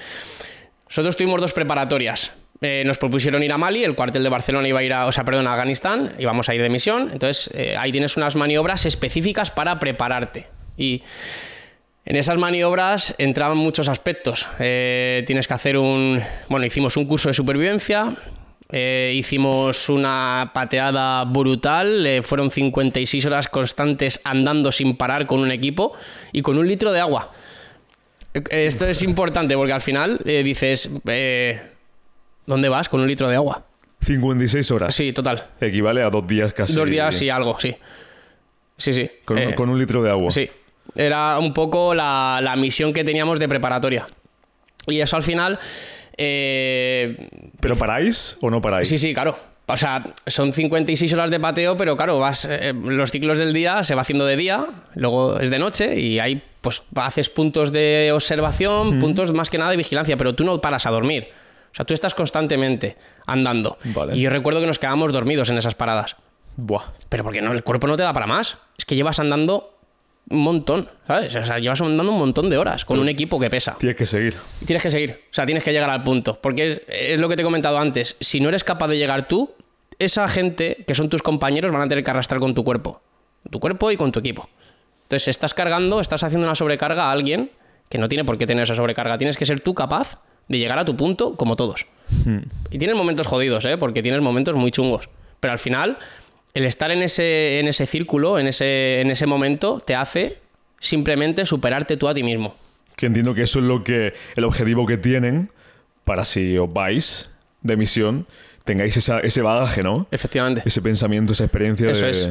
[0.88, 2.32] Nosotros tuvimos dos preparatorias.
[2.62, 5.12] Eh, nos propusieron ir a Mali, el cuartel de Barcelona iba a ir a, o
[5.12, 7.10] sea, perdón, a Afganistán, íbamos a ir de misión.
[7.12, 10.48] Entonces, eh, ahí tienes unas maniobras específicas para prepararte.
[10.76, 11.02] Y
[12.04, 14.46] en esas maniobras entraban muchos aspectos.
[14.58, 16.20] Eh, tienes que hacer un.
[16.48, 18.16] Bueno, hicimos un curso de supervivencia.
[18.72, 22.20] hicimos una pateada brutal.
[22.22, 25.92] fueron 56 horas constantes andando sin parar con un equipo
[26.32, 27.32] y con un litro de agua.
[28.34, 31.60] Eh, Esto es importante porque al final eh, dices, eh,
[32.46, 33.64] ¿dónde vas con un litro de agua?
[34.02, 34.94] 56 horas.
[34.94, 35.44] Sí, total.
[35.60, 36.72] Equivale a dos días casi.
[36.74, 37.76] Dos días y algo, sí.
[38.76, 39.10] Sí, sí.
[39.24, 40.30] Con, Eh, con un litro de agua.
[40.30, 40.48] Sí.
[40.94, 44.06] Era un poco la, la misión que teníamos de preparatoria.
[44.86, 45.58] Y eso al final.
[46.16, 47.28] eh,
[47.60, 48.88] ¿Pero paráis o no paráis?
[48.88, 49.36] sí, sí, claro.
[49.72, 53.82] O sea, son 56 horas de pateo, pero claro, vas, eh, los ciclos del día
[53.84, 58.10] se va haciendo de día, luego es de noche y ahí pues haces puntos de
[58.12, 61.28] observación, puntos más que nada de vigilancia, pero tú no paras a dormir.
[61.72, 62.96] O sea, tú estás constantemente
[63.26, 63.78] andando.
[63.84, 64.16] Vale.
[64.16, 66.16] Y yo recuerdo que nos quedábamos dormidos en esas paradas.
[66.56, 66.82] Buah.
[67.08, 68.58] Pero porque no, el cuerpo no te da para más.
[68.76, 69.79] Es que llevas andando
[70.30, 71.34] un montón, ¿sabes?
[71.34, 73.76] O sea, llevas andando un montón de horas con un equipo que pesa.
[73.78, 74.36] Tienes que seguir.
[74.64, 75.24] Tienes que seguir.
[75.30, 76.38] O sea, tienes que llegar al punto.
[76.40, 78.16] Porque es, es lo que te he comentado antes.
[78.20, 79.52] Si no eres capaz de llegar tú,
[79.98, 83.02] esa gente que son tus compañeros van a tener que arrastrar con tu cuerpo.
[83.50, 84.48] Tu cuerpo y con tu equipo.
[85.02, 87.50] Entonces, estás cargando, estás haciendo una sobrecarga a alguien
[87.88, 89.18] que no tiene por qué tener esa sobrecarga.
[89.18, 91.86] Tienes que ser tú capaz de llegar a tu punto como todos.
[92.70, 93.76] Y tienes momentos jodidos, ¿eh?
[93.76, 95.08] Porque tienes momentos muy chungos.
[95.40, 95.98] Pero al final,
[96.54, 100.38] el estar en ese, en ese círculo, en ese, en ese momento, te hace
[100.80, 102.54] simplemente superarte tú a ti mismo.
[102.96, 104.14] Que entiendo que eso es lo que.
[104.36, 105.48] el objetivo que tienen
[106.04, 107.30] para si os vais
[107.62, 108.26] de misión,
[108.64, 110.06] tengáis esa- ese bagaje, ¿no?
[110.10, 110.62] Efectivamente.
[110.64, 112.10] Ese pensamiento, esa experiencia Eso de.
[112.10, 112.28] es.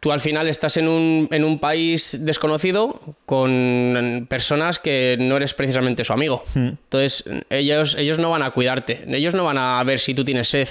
[0.00, 5.54] Tú al final estás en un, en un país desconocido con personas que no eres
[5.54, 6.42] precisamente su amigo.
[6.54, 9.02] Entonces, ellos, ellos no van a cuidarte.
[9.08, 10.68] Ellos no van a ver si tú tienes sed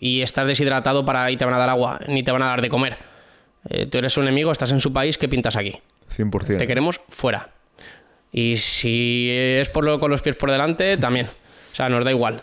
[0.00, 2.62] y estás deshidratado para y te van a dar agua, ni te van a dar
[2.62, 2.96] de comer.
[3.68, 5.78] Eh, tú eres un enemigo, estás en su país, ¿qué pintas aquí?
[6.16, 6.58] 100%.
[6.58, 7.50] Te queremos fuera.
[8.32, 11.26] Y si es por lo, con los pies por delante, también.
[11.26, 12.40] O sea, nos da igual.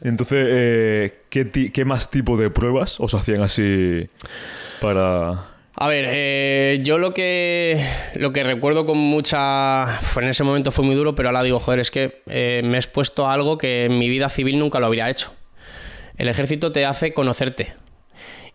[0.00, 4.08] Entonces, eh, ¿qué, qué más tipo de pruebas os hacían así
[4.80, 5.28] para.
[5.30, 7.82] A A ver, eh, yo lo que,
[8.16, 9.86] lo que recuerdo con mucha...
[10.02, 12.74] Fue en ese momento fue muy duro, pero ahora digo, joder, es que eh, me
[12.74, 15.32] he expuesto a algo que en mi vida civil nunca lo habría hecho.
[16.22, 17.74] El ejército te hace conocerte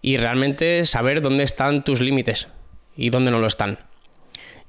[0.02, 2.48] y realmente saber dónde están tus límites
[2.96, 3.80] y dónde no lo están.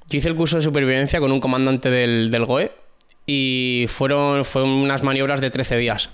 [0.09, 2.73] Yo hice el curso de supervivencia con un comandante del, del GOE
[3.25, 6.09] y fueron, fueron unas maniobras de 13 días.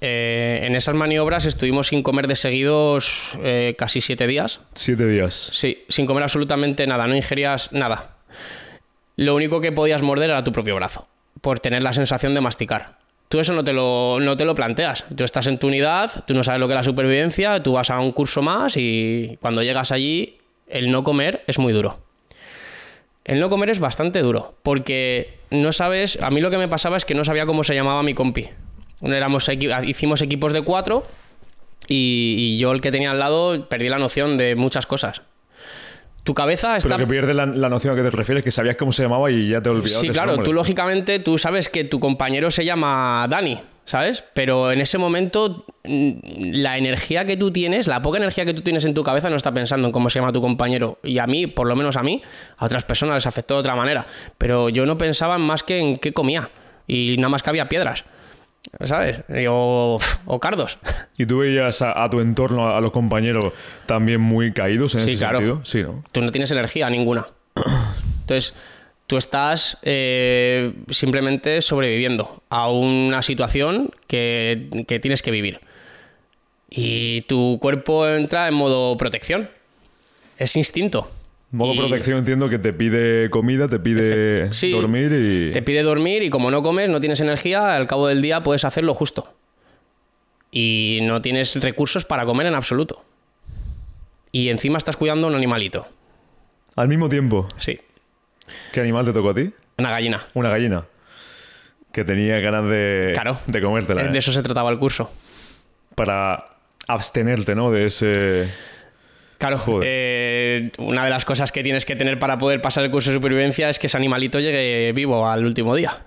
[0.00, 4.58] Eh, en esas maniobras estuvimos sin comer de seguidos eh, casi 7 días.
[4.74, 5.50] Siete días.
[5.52, 8.16] Sí, sin comer absolutamente nada, no ingerías nada.
[9.14, 11.06] Lo único que podías morder era tu propio brazo,
[11.40, 13.03] por tener la sensación de masticar.
[13.34, 15.06] Tú eso no te, lo, no te lo planteas.
[15.16, 17.90] Tú estás en tu unidad, tú no sabes lo que es la supervivencia, tú vas
[17.90, 20.36] a un curso más y cuando llegas allí,
[20.68, 21.98] el no comer es muy duro.
[23.24, 26.96] El no comer es bastante duro, porque no sabes, a mí lo que me pasaba
[26.96, 28.50] es que no sabía cómo se llamaba mi compi.
[29.02, 29.50] Éramos,
[29.82, 31.04] hicimos equipos de cuatro
[31.88, 35.22] y yo el que tenía al lado perdí la noción de muchas cosas.
[36.24, 36.96] Tu cabeza está...
[36.96, 39.30] Pero que pierdes la, la noción a que te refieres, que sabías cómo se llamaba
[39.30, 42.64] y ya te olvidabas Sí, de claro, tú lógicamente tú sabes que tu compañero se
[42.64, 44.24] llama Dani, ¿sabes?
[44.32, 46.10] Pero en ese momento mm,
[46.54, 49.36] la energía que tú tienes, la poca energía que tú tienes en tu cabeza no
[49.36, 50.98] está pensando en cómo se llama tu compañero.
[51.02, 52.22] Y a mí, por lo menos a mí,
[52.56, 54.06] a otras personas les afectó de otra manera.
[54.38, 56.48] Pero yo no pensaba más que en qué comía.
[56.86, 58.04] Y nada más que había piedras,
[58.82, 59.20] ¿sabes?
[59.48, 60.78] O, o cardos.
[61.18, 63.52] ¿Y tú veías a, a tu entorno, a, a los compañeros,
[63.86, 65.38] también muy caídos en Sí, ese claro.
[65.38, 65.60] sentido?
[65.64, 66.04] Sí, ¿no?
[66.12, 67.26] tú no tienes energía ninguna.
[68.22, 68.54] Entonces,
[69.06, 75.60] tú estás eh, simplemente sobreviviendo a una situación que, que tienes que vivir.
[76.70, 79.48] Y tu cuerpo entra en modo protección.
[80.38, 81.08] Es instinto.
[81.54, 85.52] Modo Y protección entiendo que te pide comida, te pide Sí, dormir y...
[85.52, 88.64] Te pide dormir y como no comes, no tienes energía, al cabo del día puedes
[88.64, 89.32] hacer lo justo.
[90.50, 93.04] Y no tienes recursos para comer en absoluto.
[94.32, 95.86] Y encima estás cuidando a un animalito.
[96.74, 97.78] Al mismo tiempo, Sí,
[98.72, 99.52] ¿qué animal te tocó a ti?
[99.78, 100.26] una gallina.
[100.34, 100.86] Una gallina.
[101.92, 103.38] Que tenía ganas de, Claro.
[103.46, 104.02] de comértela.
[104.02, 104.18] De ¿eh?
[104.18, 105.08] eso se trataba el curso.
[105.94, 106.48] Para
[106.88, 107.70] abstenerte, ¿no?
[107.70, 108.48] De ese...
[109.44, 109.86] Claro, Joder.
[109.86, 113.16] eh, una de las cosas que tienes que tener para poder pasar el curso de
[113.16, 115.98] supervivencia es que ese animalito llegue vivo al último día.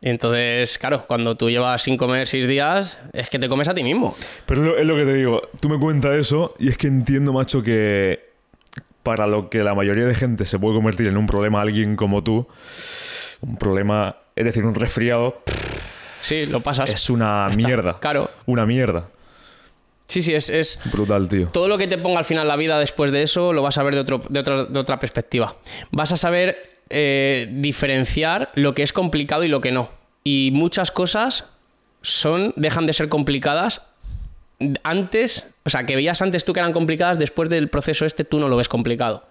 [0.00, 3.84] entonces, claro, cuando tú llevas sin comer seis días, es que te comes a ti
[3.84, 4.16] mismo.
[4.46, 5.42] Pero es lo, es lo que te digo.
[5.60, 8.30] Tú me cuentas eso y es que entiendo, macho, que
[9.02, 12.24] para lo que la mayoría de gente se puede convertir en un problema alguien como
[12.24, 12.48] tú,
[13.42, 15.42] un problema, es decir, un resfriado,
[16.22, 16.90] Sí, lo pasas.
[16.90, 17.98] es una Está, mierda.
[18.00, 18.30] claro.
[18.46, 19.08] Una mierda.
[20.10, 21.46] Sí, sí, es, es Brutal, tío.
[21.48, 23.82] todo lo que te ponga al final la vida después de eso lo vas a
[23.82, 25.56] ver de, otro, de, otro- de otra perspectiva.
[25.92, 29.90] Vas a saber eh, diferenciar lo que es complicado y lo que no.
[30.24, 31.46] Y muchas cosas
[32.02, 33.82] son dejan de ser complicadas
[34.82, 38.38] antes, o sea, que veías antes tú que eran complicadas, después del proceso este tú
[38.38, 39.26] no lo ves complicado.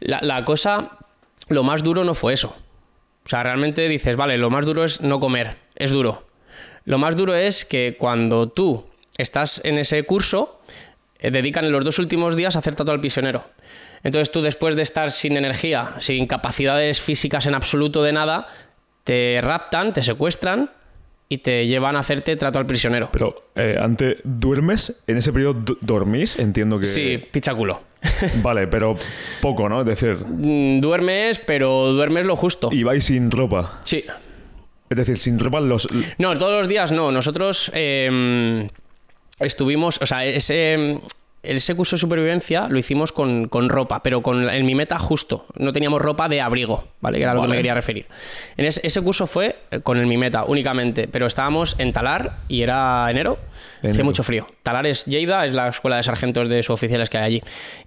[0.00, 0.98] La, la cosa,
[1.48, 2.56] lo más duro no fue eso.
[3.24, 6.26] O sea, realmente dices, vale, lo más duro es no comer, es duro.
[6.84, 8.86] Lo más duro es que cuando tú
[9.18, 10.60] estás en ese curso,
[11.18, 13.44] eh, dedican los dos últimos días a hacer trato al prisionero.
[14.02, 18.46] Entonces tú después de estar sin energía, sin capacidades físicas en absoluto de nada,
[19.04, 20.70] te raptan, te secuestran
[21.28, 23.08] y te llevan a hacerte trato al prisionero.
[23.12, 25.00] Pero eh, antes, ¿duermes?
[25.08, 26.86] En ese periodo do- dormís, entiendo que...
[26.86, 27.82] Sí, pichaculo.
[28.42, 28.94] Vale, pero
[29.40, 29.80] poco, ¿no?
[29.80, 32.68] Es decir, Mm, Duermes, pero duermes lo justo.
[32.70, 33.80] y vais sin ropa.
[33.82, 34.04] Sí.
[34.88, 35.88] Es decir, sin ropa los...
[36.18, 37.10] No, todos los días no.
[37.10, 38.68] Nosotros eh,
[39.40, 41.00] estuvimos, o sea, ese,
[41.42, 45.46] ese curso de supervivencia lo hicimos con, con ropa, pero con en mi meta justo.
[45.56, 47.18] No teníamos ropa de abrigo, ¿vale?
[47.18, 48.06] Que era a lo que me quería referir.
[48.56, 52.32] En ese, ese curso fue eh, con el mi meta únicamente, pero estábamos en Talar
[52.48, 53.38] y era enero.
[53.82, 54.48] Hacía mucho frío.
[54.62, 57.42] Talar es Lleida, es la escuela de sargentos de suboficiales que hay allí.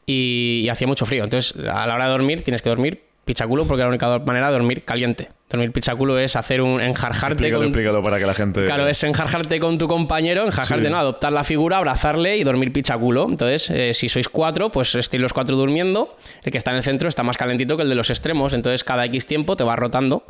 [0.06, 1.24] Y, y hacía mucho frío.
[1.26, 4.54] Entonces, a la hora de dormir, tienes que dormir pichaculo porque la única manera de
[4.54, 5.30] dormir caliente.
[5.48, 8.66] Dormir pichaculo es hacer un enjarjarte Explícalo, con, explícalo para que la gente...
[8.66, 10.92] Claro, es enjarjarte con tu compañero, enjarjarte, Sí.
[10.92, 13.28] no, adoptar la figura, abrazarle y dormir pichaculo.
[13.30, 16.18] Entonces, eh, si sois cuatro, pues estéis los cuatro durmiendo.
[16.44, 18.54] El que está en el centro está más calentito que el de los extremos.
[18.54, 20.24] Entonces, cada X tiempo te vas rotando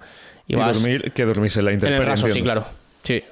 [0.46, 2.66] y, Y vas dormir, que dormís en la en el intemperie, raso, sí, claro.
[3.04, 3.24] Sí.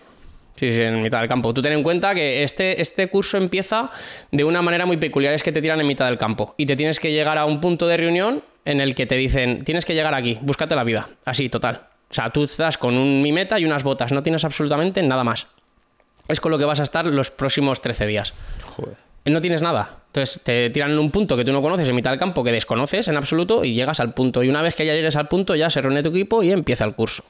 [0.55, 1.53] Sí, sí, en mitad del campo.
[1.53, 3.91] Tú ten en cuenta que este, este curso empieza
[4.31, 6.75] de una manera muy peculiar, es que te tiran en mitad del campo y te
[6.75, 9.93] tienes que llegar a un punto de reunión en el que te dicen, tienes que
[9.95, 11.07] llegar aquí, búscate la vida.
[11.23, 11.87] Así, total.
[12.09, 15.47] O sea, tú estás con un mimeta y unas botas, no tienes absolutamente nada más.
[16.27, 18.33] Es con lo que vas a estar los próximos 13 días.
[18.63, 18.95] Joder.
[19.25, 19.99] No tienes nada.
[20.07, 22.51] Entonces te tiran en un punto que tú no conoces, en mitad del campo, que
[22.51, 24.43] desconoces en absoluto, y llegas al punto.
[24.43, 26.83] Y una vez que ya llegues al punto, ya se reúne tu equipo y empieza
[26.83, 27.23] el curso.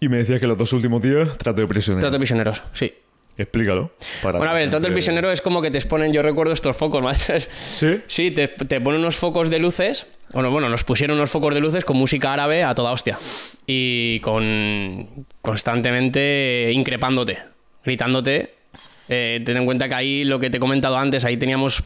[0.00, 2.00] Y me decías que los dos últimos días trato de prisionero.
[2.00, 2.92] Trato de prisioneros, sí.
[3.38, 3.92] Explícalo.
[4.22, 6.52] para Bueno, a ver, el trato del prisionero es como que te exponen, yo recuerdo
[6.52, 7.18] estos focos, ¿vale?
[7.74, 8.00] ¿Sí?
[8.06, 10.06] Sí, te, te ponen unos focos de luces.
[10.32, 13.18] Bueno, bueno, nos pusieron unos focos de luces con música árabe a toda hostia.
[13.66, 17.38] Y con constantemente increpándote,
[17.84, 18.54] gritándote.
[19.08, 21.82] Eh, ten en cuenta que ahí lo que te he comentado antes, ahí teníamos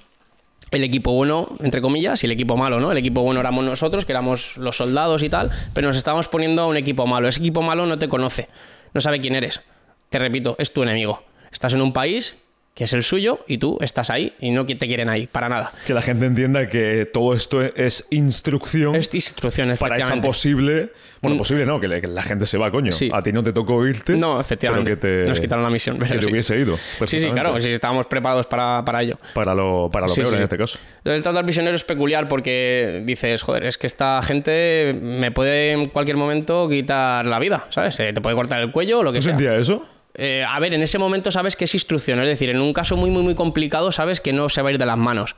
[0.73, 2.91] el equipo bueno, entre comillas, y el equipo malo, ¿no?
[2.91, 6.63] El equipo bueno éramos nosotros, que éramos los soldados y tal, pero nos estábamos poniendo
[6.63, 7.29] a un equipo malo.
[7.29, 8.49] Ese equipo malo no te conoce,
[8.93, 9.63] no sabe quién eres.
[10.09, 11.23] Te repito, es tu enemigo.
[11.53, 12.37] Estás en un país
[12.75, 15.71] que es el suyo y tú estás ahí y no te quieren ahí, para nada.
[15.87, 20.91] Que la gente entienda que todo esto es instrucción Es instrucciones, para esa posible.
[21.21, 21.39] Bueno, Mm.
[21.39, 22.91] posible no, que, le- que la gente se va, coño.
[22.93, 23.11] Sí.
[23.13, 24.17] A ti no te tocó irte.
[24.17, 24.97] No, efectivamente.
[24.97, 25.99] Pero que te, Nos quitaron la misión.
[25.99, 26.33] Que pero te sí.
[26.33, 26.77] hubiese ido.
[27.07, 29.19] Sí, sí, claro, sí, estábamos preparados para, para ello.
[29.35, 30.79] Para lo, para lo peor en este caso.
[31.05, 35.73] El trato al prisionero es peculiar porque dices, joder, es que esta gente me puede
[35.73, 38.01] en cualquier momento quitar la vida, ¿sabes?
[38.01, 39.33] Eh, Te puede cortar el cuello o lo que ¿Tú sea.
[39.37, 39.87] sentías eso?
[40.15, 42.97] Eh, a ver, en ese momento sabes que es instrucción, es decir, en un caso
[42.97, 45.37] muy, muy, muy complicado sabes que no se va a ir de las manos.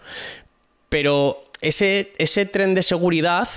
[0.89, 3.49] Pero ese, ese tren de seguridad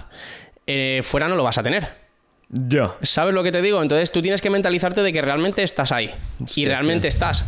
[0.68, 2.07] eh, fuera no lo vas a tener.
[2.49, 2.95] Ya.
[3.01, 3.82] ¿Sabes lo que te digo?
[3.82, 6.13] Entonces tú tienes que mentalizarte de que realmente estás ahí.
[6.41, 7.45] Hostia, y realmente estás.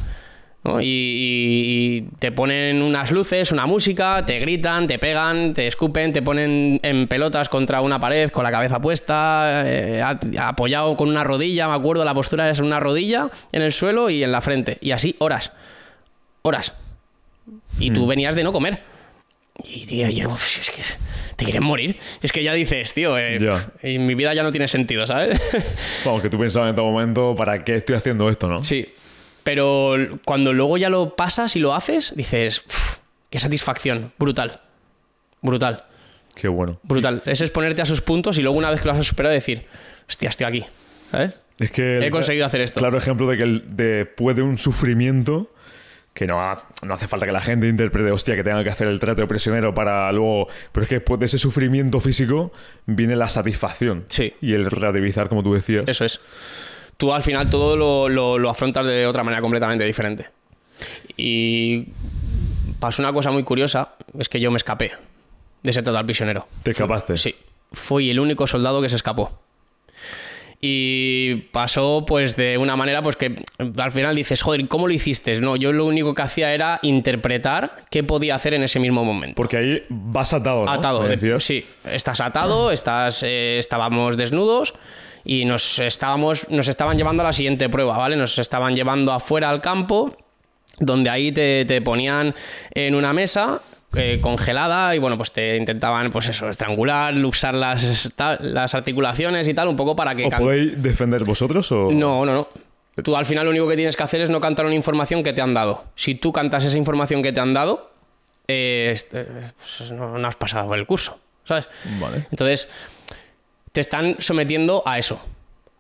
[0.64, 0.82] ¿No?
[0.82, 6.12] Y, y- y te ponen unas luces, una música, te gritan, te pegan, te escupen,
[6.14, 10.02] te ponen en pelotas contra una pared con la cabeza puesta, eh,
[10.38, 14.24] apoyado con una rodilla, me acuerdo, la postura es una rodilla en el suelo y
[14.24, 14.78] en la frente.
[14.82, 15.52] Y así horas.
[16.42, 16.74] Horas.
[17.80, 18.82] Y tú venías de no comer.
[19.64, 20.82] Y tío, yo, "Uf, es que
[21.36, 21.98] te quieren morir.
[22.22, 23.40] Es que ya dices, tío, eh,
[23.84, 25.40] y mi vida ya no tiene sentido, ¿sabes?
[26.06, 28.62] Vamos, que tú pensabas en todo momento, ¿para qué estoy haciendo esto, no?
[28.64, 28.88] Sí.
[29.44, 32.98] Pero cuando luego ya lo pasas y lo haces, dices, "Uf,
[33.30, 34.12] qué satisfacción.
[34.20, 34.62] Brutal.
[35.42, 35.86] Brutal.
[36.36, 36.80] Qué bueno.
[36.84, 37.22] Brutal.
[37.26, 39.66] Ese es ponerte a sus puntos y luego una vez que lo has superado decir,
[40.08, 40.66] hostia, estoy aquí.
[41.12, 41.34] ¿Sabes?
[41.60, 42.80] Es que el- He conseguido hacer esto.
[42.80, 45.54] Claro ejemplo de que el- después de un sufrimiento
[46.14, 48.88] que no, ha- no hace falta que la gente interprete, hostia, que tenga que hacer
[48.88, 50.48] el trato de prisionero para luego...
[50.72, 52.52] Pero es que después de ese sufrimiento físico
[52.86, 54.06] viene la satisfacción.
[54.10, 54.34] Sí.
[54.42, 55.86] Y el relativizar, como tú decías.
[55.88, 56.20] Eso es.
[57.00, 60.28] Tú al final todo lo, lo- lo afrontas de otra manera completamente diferente.
[61.18, 61.86] Y
[62.80, 64.92] pasó una cosa muy curiosa, es que yo me escapé
[65.64, 66.46] de ese trato al prisionero.
[66.62, 67.16] ¿Te escapaste?
[67.18, 67.36] Sí,
[67.72, 69.32] fui el único soldado que se escapó.
[70.62, 73.34] Y pasó pues de una manera pues que
[73.78, 75.40] al final dices, joder, ¿cómo lo hiciste?
[75.40, 79.36] No, yo lo único que hacía era interpretar qué podía hacer en ese mismo momento.
[79.36, 80.72] Porque ahí vas atado, ¿no?
[80.72, 81.66] Atado, de- sí.
[81.86, 84.74] Estás atado, estás, eh, estábamos desnudos
[85.32, 88.16] y nos, estábamos, nos estaban llevando a la siguiente prueba, ¿vale?
[88.16, 90.16] Nos estaban llevando afuera al campo,
[90.80, 92.34] donde ahí te, te ponían
[92.74, 93.60] en una mesa
[93.96, 98.10] eh, congelada y bueno, pues te intentaban, pues eso, estrangular, luxar las,
[98.42, 100.24] las articulaciones y tal, un poco para que...
[100.26, 101.92] ¿Os can- podéis defender vosotros o...?
[101.92, 102.48] no, no, no.
[103.04, 105.32] Tú al final lo único que tienes que hacer es no cantar una información que
[105.32, 105.86] te han dado.
[105.96, 107.92] Si tú cantas esa información que te han dado,
[108.48, 109.28] eh, est- eh,
[109.58, 111.68] pues no, no has pasado por el curso, ¿sabes?
[112.02, 112.26] Vale.
[112.32, 112.68] Entonces,
[113.72, 115.20] te están sometiendo a eso,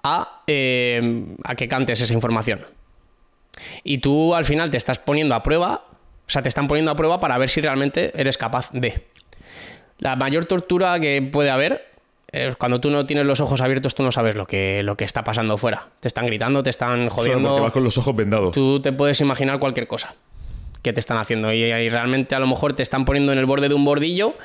[0.03, 2.65] a, eh, a que cantes esa información.
[3.83, 6.95] Y tú al final te estás poniendo a prueba, o sea, te están poniendo a
[6.95, 9.05] prueba para ver si realmente eres capaz de.
[9.97, 11.85] La mayor tortura que puede haber
[12.31, 15.03] es cuando tú no tienes los ojos abiertos, tú no sabes lo que, lo que
[15.03, 15.87] está pasando fuera.
[15.99, 17.49] Te están gritando, te están Claro, jodiendo.
[17.49, 18.51] porque vas con los ojos vendados.
[18.53, 20.13] Tú te puedes imaginar cualquier cosa
[20.83, 23.45] que te están haciendo y, y realmente a lo mejor te están poniendo en el
[23.45, 24.35] borde de un bordillo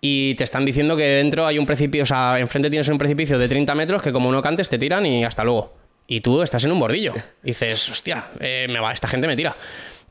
[0.00, 3.38] y te están diciendo que dentro hay un precipicio, o sea, enfrente tienes un precipicio
[3.38, 5.74] de 30 metros que como no cantes te tiran y hasta luego.
[6.06, 7.14] Y tú estás en un bordillo.
[7.44, 9.56] Y dices, hostia, eh, me va, esta gente me tira.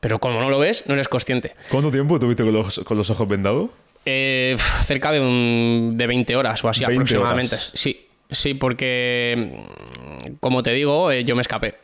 [0.00, 1.54] Pero como no lo ves, no eres consciente.
[1.68, 3.70] ¿Cuánto tiempo tuviste con los, con los ojos vendados?
[4.06, 7.54] Eh, cerca de, un, de 20 horas o así 20 aproximadamente.
[7.54, 7.72] horas.
[7.74, 9.52] Sí, sí, porque
[10.26, 11.74] mm, como te digo, eh, yo me escapé.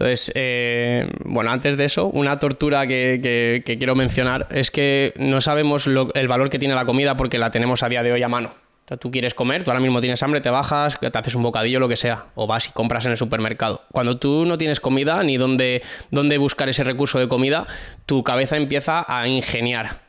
[0.00, 5.86] Entonces, eh, bueno, antes de eso, una tortura que, quiero mencionar es que no sabemos
[5.86, 8.48] el valor que tiene la comida porque la tenemos a día de hoy a mano.
[8.48, 11.42] O sea, tú quieres comer, tú ahora mismo tienes hambre, te bajas, te haces un
[11.42, 13.84] bocadillo, lo que sea, o vas y compras en el supermercado.
[13.92, 17.66] Cuando tú no tienes comida ni dónde, dónde buscar ese recurso de comida,
[18.06, 20.00] tu cabeza empieza a ingeniar.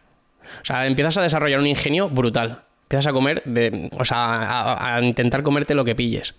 [0.62, 2.64] O sea, empiezas a desarrollar un ingenio brutal.
[2.84, 6.34] Empiezas a comer, de, o sea, a, intentar comerte lo que pilles.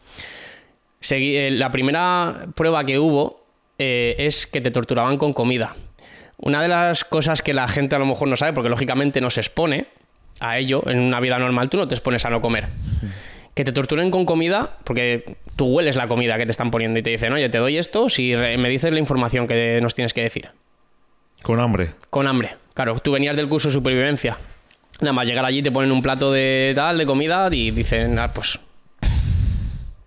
[1.11, 3.42] Eh, la primera prueba que hubo
[3.83, 5.75] eh, es que te torturaban con comida.
[6.37, 9.31] Una de las cosas que la gente a lo mejor no sabe, porque lógicamente no
[9.31, 9.87] se expone
[10.39, 12.67] a ello, en una vida normal tú no te expones a no comer.
[13.55, 17.03] Que te torturen con comida, porque tú hueles la comida que te están poniendo y
[17.03, 20.23] te dicen, oye, te doy esto si me dices la información que nos tienes que
[20.23, 20.51] decir.
[21.43, 21.91] Con hambre.
[22.09, 22.57] Con hambre.
[22.75, 24.39] Claro, tú venías del curso de supervivencia.
[25.01, 28.33] Nada más llegar allí te ponen un plato de tal, de comida y dicen, ah,
[28.33, 28.61] pues,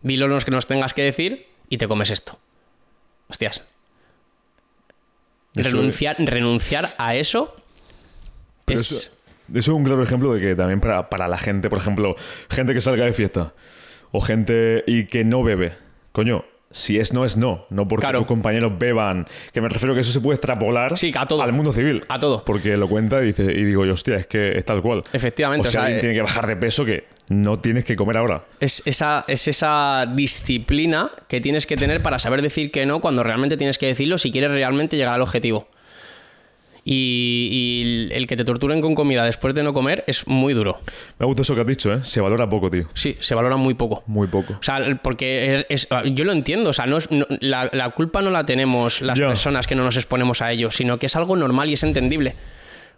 [0.02, 2.40] dilo los que nos tengas que decir y te comes esto.
[3.28, 3.64] Hostias.
[5.56, 7.56] Eso renunciar, renunciar a eso
[8.66, 8.92] Pero es...
[8.92, 9.12] eso,
[9.50, 12.16] eso es un claro ejemplo de que también para, para la gente, por ejemplo,
[12.50, 13.54] gente que salga de fiesta
[14.12, 15.78] o gente y que no bebe,
[16.12, 16.46] coño,
[16.76, 18.20] si es no es no, no porque Claro.
[18.20, 21.42] tus compañeros beban, que me refiero que eso se puede extrapolar Sí, a todo.
[21.42, 22.04] al mundo civil.
[22.10, 22.44] A todo.
[22.44, 25.02] Porque lo cuenta y, dice, y digo, yo, hostia, es que es tal cual.
[25.14, 27.86] Efectivamente, O sea, o sea, alguien eh, tiene que bajar de peso que no tienes
[27.86, 28.44] que comer ahora.
[28.60, 33.24] Es esa, es esa disciplina que tienes que tener para saber decir que no cuando
[33.24, 35.68] realmente tienes que decirlo si quieres realmente llegar al objetivo.
[36.88, 37.50] Y,
[38.12, 40.80] y el que te torturen con comida después de no comer es muy duro.
[41.18, 42.02] Me gusta eso que has dicho, ¿eh?
[42.04, 42.88] Se valora poco, tío.
[42.94, 44.04] Sí, se valora muy poco.
[44.06, 44.54] Muy poco.
[44.54, 47.90] O sea, porque es- es- yo lo entiendo, o sea, no es- no- la, la
[47.90, 51.16] culpa no la tenemos las personas que no nos exponemos a ello, sino que es
[51.16, 52.36] algo normal y es entendible.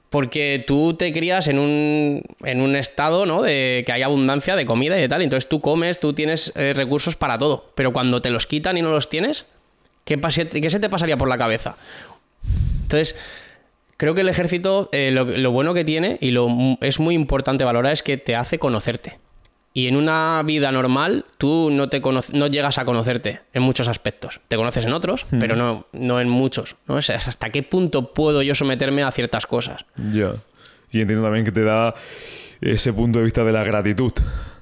[0.10, 3.42] Porque tú te crías en un, en un estado, ¿no?
[3.42, 5.22] De que hay abundancia de comida y de tal.
[5.22, 7.72] Entonces tú comes, tú tienes eh, recursos para todo.
[7.76, 9.46] Pero cuando te los quitan y no los tienes,
[10.04, 11.76] ¿qué, pase- qué se te pasaría por la cabeza?
[12.84, 13.16] Entonces,
[13.98, 16.48] creo que el ejército, eh, lo, lo bueno que tiene y lo
[16.82, 19.20] es muy importante valorar es que te hace conocerte.
[19.78, 22.02] Y en una vida normal, tú no, te
[22.34, 24.42] no llegas a conocerte en muchos aspectos.
[24.48, 26.76] Te conoces en otros, pero no, no en muchos.
[26.88, 26.96] ¿no?
[26.96, 29.86] O sea, es hasta qué punto puedo yo someterme a ciertas cosas.
[30.12, 30.34] Ya.
[30.92, 31.94] Y entiendo también que te da
[32.60, 34.14] ese punto de vista de la gratitud.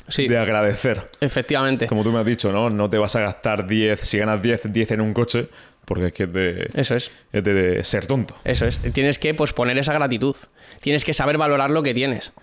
[0.09, 0.27] Sí.
[0.27, 1.09] De agradecer.
[1.21, 1.88] Efectivamente.
[1.88, 2.69] Como tú me has dicho, ¿no?
[2.69, 5.47] No te vas a gastar 10, si ganas 10, 10 en un coche,
[5.86, 7.11] porque es que es de, Eso es.
[7.31, 8.36] es de, de ser tonto.
[8.43, 8.81] Eso es.
[8.93, 10.36] Tienes que posponer esa gratitud.
[10.81, 12.33] Tienes que saber valorar lo que tienes.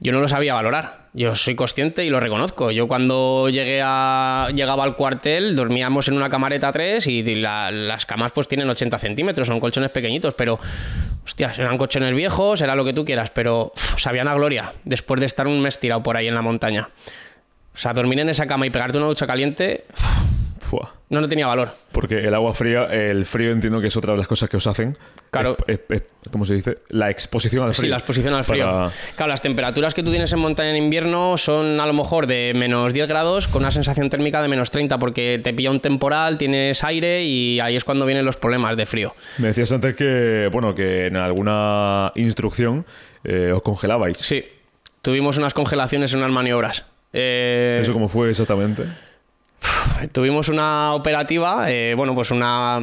[0.00, 1.08] Yo no lo sabía valorar.
[1.12, 2.70] Yo soy consciente y lo reconozco.
[2.70, 8.06] Yo cuando llegué a, llegaba al cuartel dormíamos en una camareta 3 y la- las
[8.06, 10.58] camas pues tienen 80 centímetros, son colchones pequeñitos, pero
[11.24, 15.26] hostias, eran colchones viejos, era lo que tú quieras, pero sabían a gloria después de
[15.26, 16.88] estar un mes tirado por ahí en la montaña.
[17.74, 19.84] O sea, dormir en esa cama y pegarte una ducha caliente
[20.62, 20.94] Fua.
[21.10, 21.68] no, no tenía valor.
[21.92, 24.66] Porque el agua fría, el frío entiendo que es otra de las cosas que os
[24.66, 24.96] hacen.
[25.30, 25.56] Claro.
[25.66, 26.78] Es- es- es- ¿Cómo se dice?
[26.88, 27.86] La exposición al frío.
[27.88, 28.64] Sí, la exposición al frío.
[28.64, 32.26] Para- Claro, las temperaturas que tú tienes en montaña en invierno son a lo mejor
[32.26, 35.80] de menos 10 grados con una sensación térmica de menos 30 porque te pilla un
[35.80, 39.14] temporal, tienes aire y ahí es cuando vienen los problemas de frío.
[39.38, 42.86] Me decías antes que, bueno, que en alguna instrucción
[43.24, 44.16] eh, os congelabais.
[44.16, 44.44] Sí,
[45.02, 46.86] tuvimos unas congelaciones en unas maniobras.
[47.12, 48.84] Eh, ¿Eso cómo fue exactamente?
[50.10, 52.80] Tuvimos una operativa, eh, bueno, pues una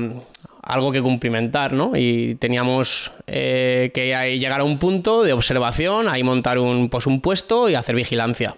[0.61, 1.93] algo que cumplimentar, ¿no?
[1.95, 7.21] Y teníamos eh, que llegar a un punto de observación, ahí montar un, pues un
[7.21, 8.55] puesto y hacer vigilancia.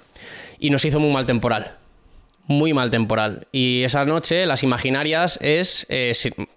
[0.60, 1.76] Y nos hizo muy mal temporal.
[2.48, 3.48] Muy mal temporal.
[3.54, 5.86] Y esa noche, las imaginarias es.
[5.90, 6.12] eh,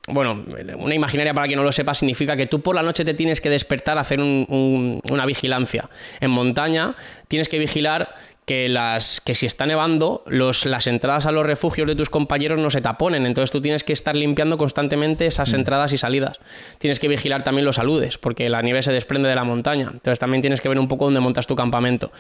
[0.08, 0.42] bueno,
[0.78, 3.40] una imaginaria, para quien no lo sepa, significa que tú por la noche te tienes
[3.40, 5.88] que despertar a hacer un- una vigilancia.
[6.20, 6.96] En montaña
[7.28, 8.14] tienes que vigilar
[8.44, 12.58] que, las, que si está nevando, los, las entradas a los refugios de tus compañeros
[12.60, 13.26] no se taponen.
[13.26, 16.40] Entonces tú tienes que estar limpiando constantemente esas entradas y salidas.
[16.78, 19.88] Tienes que vigilar también los aludes, porque la nieve se desprende de la montaña.
[19.92, 22.12] Entonces también tienes que ver un poco dónde montas tu campamento.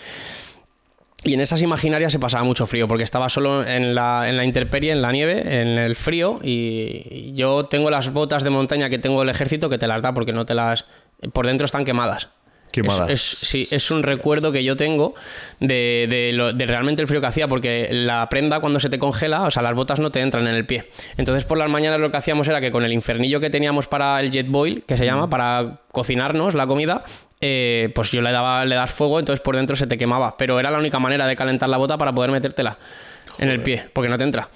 [1.26, 4.44] Y en esas imaginarias se pasaba mucho frío, porque estaba solo en la, en la
[4.44, 8.90] intemperie, en la nieve, en el frío, y y yo tengo las botas de montaña
[8.90, 10.84] que tengo el ejército que te las da porque no te las...
[11.32, 12.28] por dentro están quemadas.
[12.82, 13.10] Quemadas.
[13.10, 15.14] Es, es- sí, es un recuerdo que yo tengo
[15.60, 18.98] de, de lo- de realmente el frío que hacía, porque la prenda cuando se te
[18.98, 20.90] congela, o sea, las botas no te entran en el pie.
[21.16, 24.20] Entonces por las mañanas lo que hacíamos era que con el infernillo que teníamos para
[24.20, 27.04] el jet boil, que se llama, para cocinarnos la comida,
[27.40, 30.36] eh, pues yo le daba le das fuego, entonces por dentro se te quemaba.
[30.36, 32.78] Pero era la única manera de calentar la bota para poder metértela
[33.38, 34.48] en el pie, porque no te entra.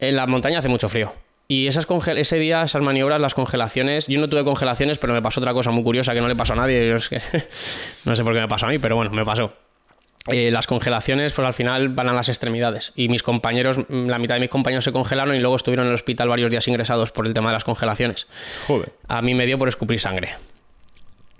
[0.00, 1.12] En la montaña hace mucho frío.
[1.46, 5.20] Y esas congel- ese día, esas maniobras, las congelaciones, yo no tuve congelaciones, pero me
[5.22, 6.88] pasó otra cosa muy curiosa que no le pasó a nadie.
[6.88, 7.20] yo es que-
[8.04, 9.52] no sé por qué me pasó a mí, pero bueno, me pasó.
[10.28, 12.92] Eh, las congelaciones, pues al final van a las extremidades.
[12.96, 15.90] Y mis compañeros, mm, la mitad de mis compañeros se congelaron y luego estuvieron en
[15.90, 18.26] el hospital varios días ingresados por el tema de las congelaciones.
[18.66, 18.88] Joder.
[19.08, 20.30] A mí me dio por escupir sangre.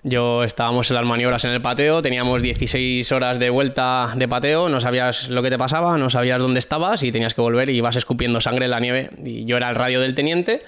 [0.07, 4.69] Yo estábamos en las maniobras en el pateo, teníamos 16 horas de vuelta de pateo,
[4.69, 7.77] no sabías lo que te pasaba, no sabías dónde estabas y tenías que volver y
[7.77, 9.09] ibas escupiendo sangre en la nieve.
[9.25, 10.61] Y yo era el radio del teniente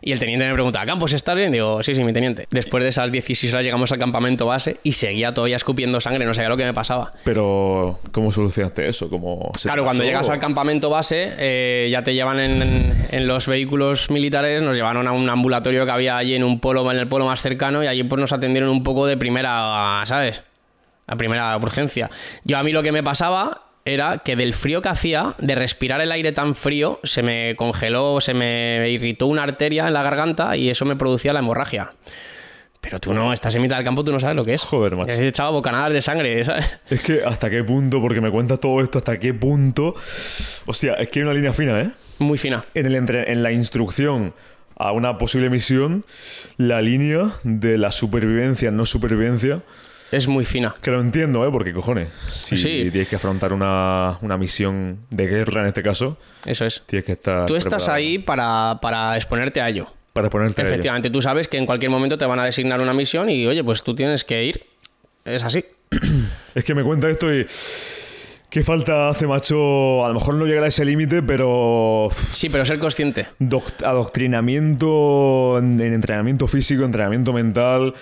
[0.00, 1.50] y el teniente me preguntaba, Campos, ¿estás bien?
[1.50, 2.46] Digo, sí, sí, mi teniente.
[2.52, 6.32] Después de esas 16 horas llegamos al campamento base y seguía todavía escupiendo sangre, no
[6.32, 7.14] sabía lo que me pasaba.
[7.24, 9.10] Pero, ¿cómo solucionaste eso?
[9.10, 10.08] ¿Cómo se Claro, cuando pasó?
[10.08, 14.76] llegas al campamento base, eh, ya te llevan en, en- en los vehículos militares, nos
[14.76, 17.82] llevaron a un ambulatorio que había allí en un polo, en el polo más cercano,
[17.82, 20.42] y allí pues nos atendieron un poco de primera, ¿sabes?
[21.08, 22.08] La primera urgencia.
[22.44, 26.00] Yo a mí lo que me pasaba era que del frío que hacía, de respirar
[26.00, 30.56] el aire tan frío, se me congeló, se me irritó una arteria en la garganta
[30.56, 31.92] y eso me producía la hemorragia.
[32.80, 34.62] Pero tú no, estás en mitad del campo, tú no sabes lo que es.
[34.62, 35.12] Joder, macho.
[35.12, 36.66] He echado bocanadas de sangre, ¿sabes?
[36.90, 39.94] Es que hasta qué punto, porque me cuentas todo esto, hasta qué punto.
[40.66, 41.90] Hostia, es que hay una línea fina, ¿eh?
[42.18, 42.64] Muy fina.
[42.74, 44.34] En, el entre- en la instrucción
[44.76, 46.04] a una posible misión,
[46.56, 49.62] la línea de la supervivencia, no supervivencia,
[50.12, 50.74] Es muy fina.
[50.82, 51.50] que lo entiendo, ¿eh?
[51.50, 52.88] Porque cojones, si Sí.
[52.90, 56.82] tienes que afrontar una, una misión de guerra en este caso, Eso es.
[56.86, 57.46] tienes que estar.
[57.46, 59.88] Tú estás preparado ahí para, para exponerte a ello.
[60.12, 60.72] Para ponerte a ello.
[60.74, 63.64] Efectivamente, tú sabes que en cualquier momento te van a designar una misión y, oye,
[63.64, 64.64] pues tú tienes que ir.
[65.24, 65.64] Es así.
[66.54, 67.46] Es que me cuenta esto y.
[68.54, 70.04] ¿Qué falta hace, macho?
[70.04, 72.06] A lo mejor no llegar a ese límite, pero.
[72.30, 73.26] Sí, pero ser consciente.
[73.40, 77.94] doct- adoctrinamiento en, en entrenamiento físico, entrenamiento mental,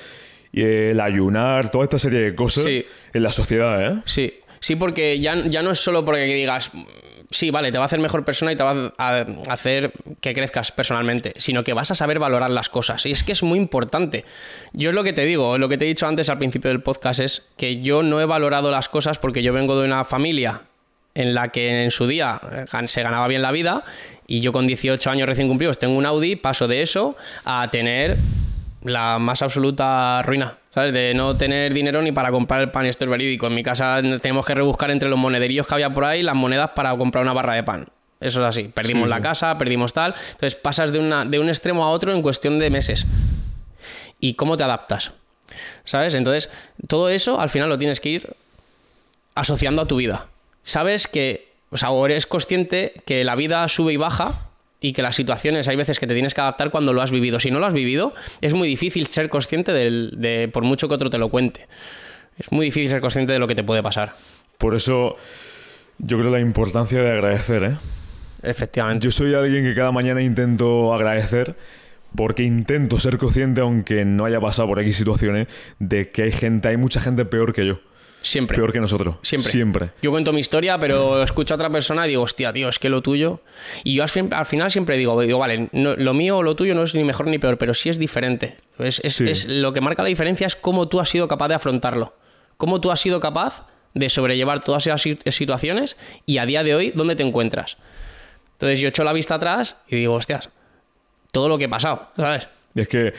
[0.52, 2.84] y el ayunar, toda esta serie de cosas Sí.
[3.14, 4.02] en la sociedad, ¿eh?
[4.04, 6.70] Sí, sí, porque ya, ya no es solo porque digas,
[7.32, 10.72] sí, vale, te va a hacer mejor persona y te va a hacer que crezcas
[10.72, 13.04] personalmente, sino que vas a saber valorar las cosas.
[13.06, 14.24] Y es que es muy importante.
[14.72, 16.82] Yo es lo que te digo, lo que te he dicho antes al principio del
[16.82, 20.62] podcast es que yo no he valorado las cosas porque yo vengo de una familia
[21.14, 23.84] en la que en su día eh, se ganaba bien la vida
[24.26, 28.16] y yo con 18 años recién cumplidos tengo un Audi, paso de eso a tener
[28.82, 30.92] la más absoluta ruina, ¿sabes?
[30.92, 33.46] De no tener dinero ni para comprar el pan, y esto es verídico.
[33.46, 36.70] En mi casa tenemos que rebuscar entre los monederillos que había por ahí las monedas
[36.74, 37.88] para comprar una barra de pan.
[38.20, 38.64] Eso es así.
[38.64, 39.22] Perdimos Sí, la sí.
[39.22, 40.14] casa, perdimos tal.
[40.32, 43.04] Entonces pasas de, una, de un extremo a otro en cuestión de meses.
[44.20, 45.12] ¿Y cómo te adaptas?
[45.84, 46.14] ¿Sabes?
[46.14, 46.48] Entonces,
[46.86, 48.36] todo eso al final lo tienes que ir
[49.34, 50.26] asociando a tu vida.
[50.62, 54.34] Sabes que, o sea, o eres consciente que la vida sube y baja
[54.82, 57.40] y que las situaciones hay veces que te tienes que adaptar cuando lo has vivido.
[57.40, 60.94] Si no lo has vivido, es muy difícil ser consciente del- de, por mucho que
[60.94, 61.66] otro te lo cuente.
[62.38, 64.12] Es muy difícil ser consciente de lo que te puede pasar.
[64.58, 65.16] Por eso
[65.98, 67.76] yo creo la importancia de agradecer, ¿eh?
[68.42, 69.04] Efectivamente.
[69.04, 71.54] Yo soy alguien que cada mañana intento agradecer
[72.16, 75.46] porque intento ser consciente, aunque no haya pasado por aquí situaciones,
[75.78, 77.80] de que hay gente, hay mucha gente peor que yo.
[78.22, 78.56] Siempre.
[78.56, 79.16] Peor que nosotros.
[79.22, 79.50] Siempre.
[79.52, 79.90] Siempre.
[80.00, 82.88] Yo cuento mi historia, pero escucho a otra persona y digo, hostia, tío, es que
[82.88, 83.40] lo tuyo.
[83.84, 86.54] Y yo al, fin- al final siempre digo, digo vale, no- lo mío o lo
[86.56, 88.56] tuyo no es ni mejor ni peor, pero sí es diferente.
[88.78, 89.28] Es, es- Sí.
[89.28, 92.14] es- lo que marca la diferencia es cómo tú has sido capaz de afrontarlo.
[92.56, 96.74] Cómo tú has sido capaz de sobrellevar todas esas si- situaciones y a día de
[96.74, 97.76] hoy, ¿dónde te encuentras?
[98.54, 100.48] Entonces yo echo la vista atrás y digo, hostias,
[101.32, 102.46] todo lo que he pasado, ¿sabes?
[102.74, 103.12] Y es que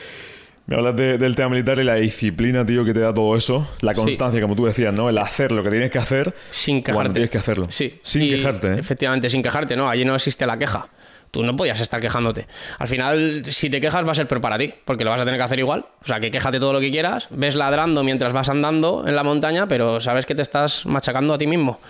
[0.66, 3.68] me hablas de- del tema militar y la disciplina, tío, que te da todo eso.
[3.82, 5.08] La constancia, como tú decías, ¿no?
[5.10, 7.12] El hacer lo que tienes que hacer Sin cuando quejarte.
[7.14, 7.66] tienes que hacerlo.
[7.70, 7.98] Sí.
[8.02, 8.76] Sin Y, quejarte, ¿eh?
[8.78, 9.88] Efectivamente, sin quejarte, no.
[9.88, 10.88] Allí no existe la queja.
[11.30, 12.46] Tú no podías estar quejándote.
[12.78, 15.24] Al final, si te quejas, va a ser peor para ti, porque lo vas a
[15.24, 15.84] tener que hacer igual.
[16.02, 19.24] O sea, que quéjate todo lo que quieras, ves ladrando mientras vas andando en la
[19.24, 21.80] montaña, pero sabes que te estás machacando a ti mismo.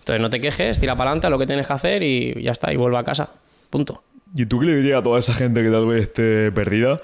[0.00, 2.50] Entonces, no te quejes, tira para adelante a lo que tienes que hacer y ya
[2.50, 3.30] está, y vuelve a casa.
[3.70, 4.02] Punto.
[4.34, 7.00] ¿Y tú qué le dirías a toda esa gente que tal vez esté perdida?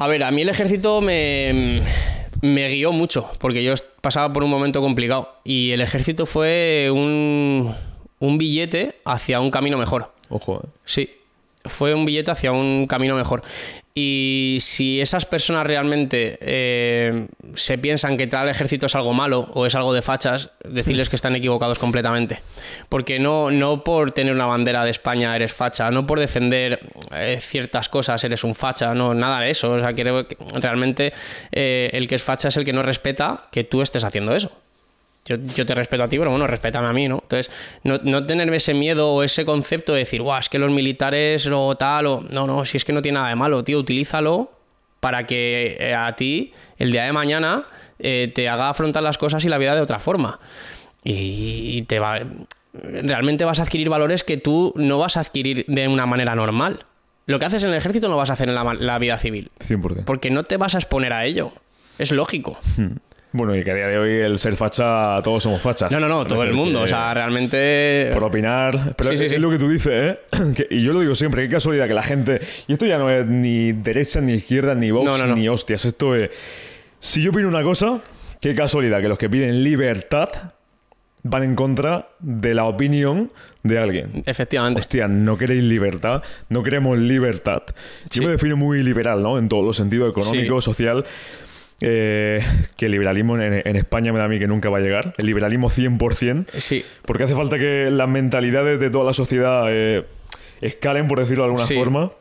[0.00, 1.82] A ver, a mí el ejército me,
[2.40, 5.36] me guió mucho, porque yo pasaba por un momento complicado.
[5.44, 7.74] Y el ejército fue un,
[8.18, 10.10] un billete hacia un camino mejor.
[10.30, 10.68] Ojo, ¿eh?
[10.86, 11.10] Sí,
[11.66, 13.42] fue un billete hacia un camino mejor.
[13.94, 17.26] Y si esas personas realmente eh,
[17.56, 21.16] se piensan que al ejército es algo malo o es algo de fachas, decirles que
[21.16, 22.38] están equivocados completamente.
[22.88, 26.80] Porque no, no por tener una bandera de España eres facha, no por defender
[27.12, 29.72] eh, ciertas cosas eres un facha, no, nada de eso.
[29.72, 31.12] O sea, creo que realmente
[31.50, 34.52] eh, el que es facha es el que no respeta que tú estés haciendo eso.
[35.24, 37.20] Yo, yo te respeto a ti, pero bueno, respétame a mí, ¿no?
[37.22, 37.52] Entonces,
[37.84, 41.48] no, no tener ese miedo o ese concepto de decir, guau, es que los militares
[41.52, 42.24] o tal, o.
[42.30, 44.50] No, no, si es que no tiene nada de malo, tío, utilízalo
[45.00, 47.64] para que eh, a ti, el día de mañana,
[47.98, 50.40] eh, te haga afrontar las cosas y la vida de otra forma.
[51.04, 52.20] Y, y te va.
[52.72, 56.86] Realmente vas a adquirir valores que tú no vas a adquirir de una manera normal.
[57.30, 59.52] Lo que haces en el ejército no vas a hacer en la, vida civil.
[59.60, 60.04] 100%.
[60.04, 61.52] Porque no te vas a exponer a ello.
[61.98, 62.58] Es lógico.
[63.32, 65.92] Bueno, y que a día de hoy el ser facha, todos somos fachas.
[65.92, 66.80] No, no, no, todo el mundo.
[66.80, 68.10] que O sea, realmente.
[68.12, 68.94] Por opinar.
[68.96, 69.36] Pero Sí, sí, es, sí.
[69.36, 70.18] es lo que tú dices, ¿eh?
[70.56, 72.40] Que- y yo lo digo siempre, qué casualidad que la gente.
[72.66, 75.84] Y esto ya no es ni derecha, ni izquierda, ni Vox, No, no, ni hostias.
[75.84, 76.30] Esto es.
[76.98, 78.00] Si yo opino una cosa,
[78.40, 80.28] qué casualidad que los que piden libertad
[81.22, 83.30] van en contra de la opinión
[83.62, 84.22] de alguien.
[84.26, 84.80] Efectivamente.
[84.80, 87.62] Hostia, no queréis libertad, no queremos libertad.
[88.10, 88.20] Sí.
[88.20, 89.38] Yo me defino muy liberal, ¿no?
[89.38, 90.64] En todos los sentidos, económico, Sí.
[90.64, 91.04] social.
[91.80, 92.42] Eh,
[92.76, 95.14] que el liberalismo en, en España me da a mí que nunca va a llegar.
[95.18, 96.46] El liberalismo 100%.
[96.52, 100.04] Sí, Porque hace falta que las mentalidades de toda la sociedad eh,
[100.60, 101.74] escalen, por decirlo de alguna Sí.
[101.74, 102.12] forma.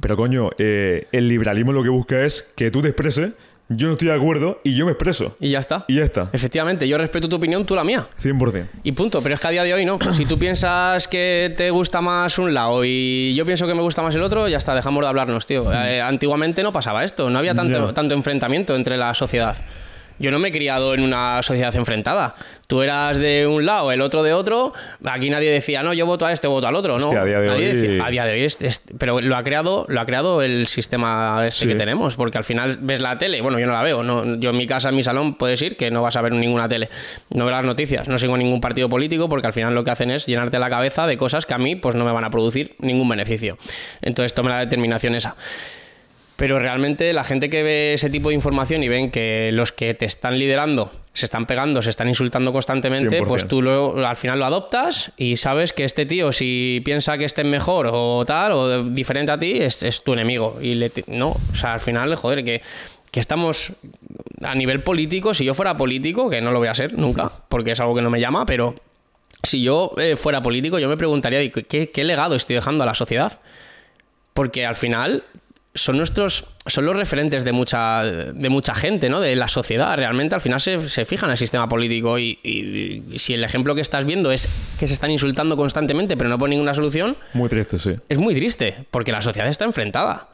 [0.00, 3.32] Pero coño, eh, el liberalismo lo que busca es que tú te expreses,
[3.70, 5.36] yo no estoy de acuerdo y yo me expreso.
[5.38, 5.84] y ya está.
[5.86, 8.04] Y ya está, Efectivamente, yo respeto tu opinión, tú la mía.
[8.20, 8.66] 100%.
[8.82, 9.98] Y punto, pero es que a día de hoy no.
[10.20, 14.02] Si tú piensas que te gusta más un lado y yo pienso que me gusta
[14.02, 15.64] más el otro, ya está, dejamos de hablarnos, tío.
[15.90, 19.56] Eh, antiguamente no pasaba esto, no había tanto, tanto enfrentamiento entre la sociedad.
[20.20, 22.34] Yo no me he criado en una sociedad enfrentada.
[22.68, 24.72] Tú eras de un lado, el otro de otro.
[25.04, 26.98] Aquí nadie decía, no, yo voto a este, voto al otro.
[27.00, 29.34] No, a día de Nadie hoy- decía- a día de hoy es- es- pero lo
[29.36, 31.68] ha creado, lo ha creado el sistema este Sí.
[31.68, 34.50] que tenemos, porque al final ves la tele, bueno, yo no la veo, no, yo
[34.50, 36.88] en mi casa, en mi salón, puedes ir que no vas a ver ninguna tele,
[37.30, 40.10] no ves las noticias, no sigo ningún partido político, porque al final lo que hacen
[40.12, 42.76] es llenarte la cabeza de cosas que a mí pues no me van a producir
[42.78, 43.58] ningún beneficio.
[44.02, 45.34] Entonces tome la determinación esa.
[46.40, 49.94] Pero realmente la gente que ve ese tipo de información y ven que los que
[49.94, 53.28] te están liderando se están pegando, se están insultando constantemente, 100%.
[53.28, 57.24] pues tú lo- al final lo adoptas y sabes que este tío, si piensa que
[57.26, 60.56] esté mejor o tal, o diferente a ti, es, es tu enemigo.
[60.62, 62.62] Y le no, o sea, al final, joder, que,
[63.10, 63.72] que estamos
[64.42, 67.72] a nivel político, si yo fuera político, que no lo voy a ser nunca, porque
[67.72, 68.74] es algo que no me llama, pero
[69.42, 72.86] si yo eh, fuera político, yo me preguntaría, ¿y ¿qué, qué legado estoy dejando a
[72.86, 73.40] la sociedad?
[74.32, 75.24] Porque al final
[75.74, 80.34] son nuestros son los referentes de mucha de mucha gente no de la sociedad realmente
[80.34, 83.74] al final se, se fija en el sistema político y, y- y si el ejemplo
[83.76, 84.48] que estás viendo es
[84.80, 87.94] que se están insultando constantemente pero no ponen ninguna solución Muy triste, sí.
[88.08, 90.26] es muy triste porque la sociedad está enfrentada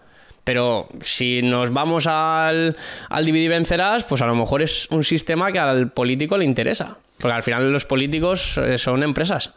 [0.45, 2.77] pero si nos vamos al,
[3.11, 6.45] al dividir y vencerás, pues a lo mejor es un sistema que al político le
[6.45, 6.99] interesa.
[7.19, 9.51] Porque al final los políticos eh, son empresas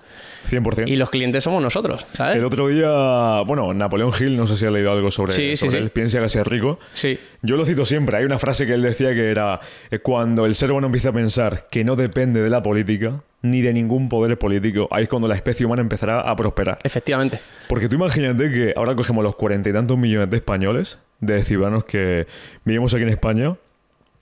[0.50, 0.88] 100%.
[0.90, 2.38] y los clientes somos nosotros, ¿sabes?
[2.38, 5.58] El otro día, bueno, Napoleón Hill, no sé si ha leído algo sobre, Sí, sí,
[5.58, 5.78] sobre sí.
[5.78, 6.80] él, piensa que sea rico.
[6.94, 7.20] Sí.
[7.42, 9.60] Yo lo cito siempre, hay una frase que él decía que era,
[9.92, 13.62] eh, cuando el ser humano empieza a pensar que no depende de la política, ni
[13.62, 16.78] de ningún poder político, ahí es cuando la especie humana empezará a prosperar.
[16.84, 17.40] Efectivamente.
[17.70, 21.86] Porque tú imagínate que ahora cogemos los cuarenta y tantos millones de españoles, de ciudadanos
[21.86, 22.28] que
[22.66, 23.56] vivimos aquí en España,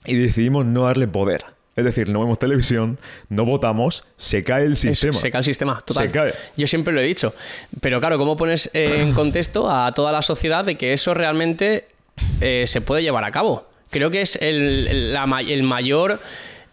[0.06, 1.42] y decidimos no darle poder.
[1.78, 2.98] Es decir, no vemos televisión,
[3.30, 5.14] no votamos, se cae el Es- sistema.
[5.14, 6.08] Se cae el sistema, total.
[6.08, 6.34] Se cae.
[6.58, 7.34] Yo siempre lo he dicho.
[7.80, 11.88] Pero claro, ¿cómo pones eh, en contexto a toda la sociedad de que eso realmente
[12.42, 13.68] eh, se puede llevar a cabo?
[13.90, 16.20] Creo que es el, la ma- el mayor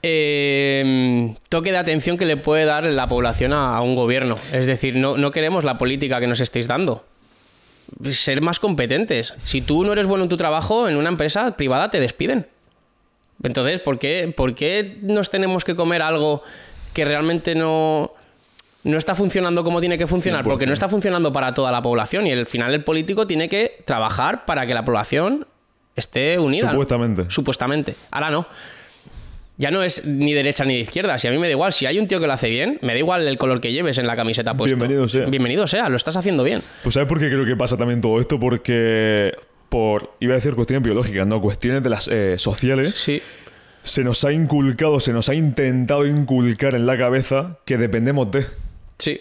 [0.02, 4.38] eh, toque de atención que le puede dar la población a, a un gobierno.
[4.52, 7.04] Es decir, no, no queremos la política que nos estéis dando.
[8.10, 9.34] Ser más competentes.
[9.44, 12.46] Si tú no eres bueno en tu trabajo, en una empresa privada te despiden.
[13.44, 16.42] Entonces, ¿por qué, por qué nos tenemos que comer algo
[16.92, 18.12] que realmente no,
[18.84, 20.42] no está funcionando como tiene que funcionar?
[20.42, 20.44] 100%.
[20.44, 23.82] Porque no está funcionando para toda la población y al final el político tiene que
[23.84, 25.46] trabajar para que la población
[25.94, 26.66] esté unida.
[26.66, 26.72] ¿no?
[26.72, 27.24] Supuestamente.
[27.28, 27.94] Supuestamente.
[28.10, 28.46] Ahora no.
[29.56, 31.16] Ya no es ni derecha ni de izquierda.
[31.16, 32.92] Si a mí me da igual, si hay un tío que lo hace bien, me
[32.92, 34.76] da igual el color que lleves en la camiseta puesto.
[34.76, 35.26] Bienvenido sea.
[35.26, 36.60] Bienvenido sea, lo estás haciendo bien.
[36.82, 38.40] Pues ¿sabes por qué creo que pasa también todo esto?
[38.40, 39.32] Porque
[39.68, 43.20] por, iba a decir cuestiones biológicas, no, cuestiones de las eh, sociales, Sí.
[43.82, 48.46] se nos ha inculcado, se nos ha intentado inculcar en la cabeza que dependemos de.
[48.98, 49.20] Sí.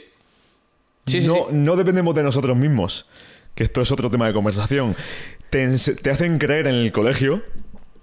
[1.05, 1.41] Sí, no, sí.
[1.51, 3.07] no dependemos de nosotros mismos.
[3.55, 4.95] Que esto es otro tema de conversación.
[5.49, 5.67] Te,
[6.01, 7.43] te hacen creer en el colegio,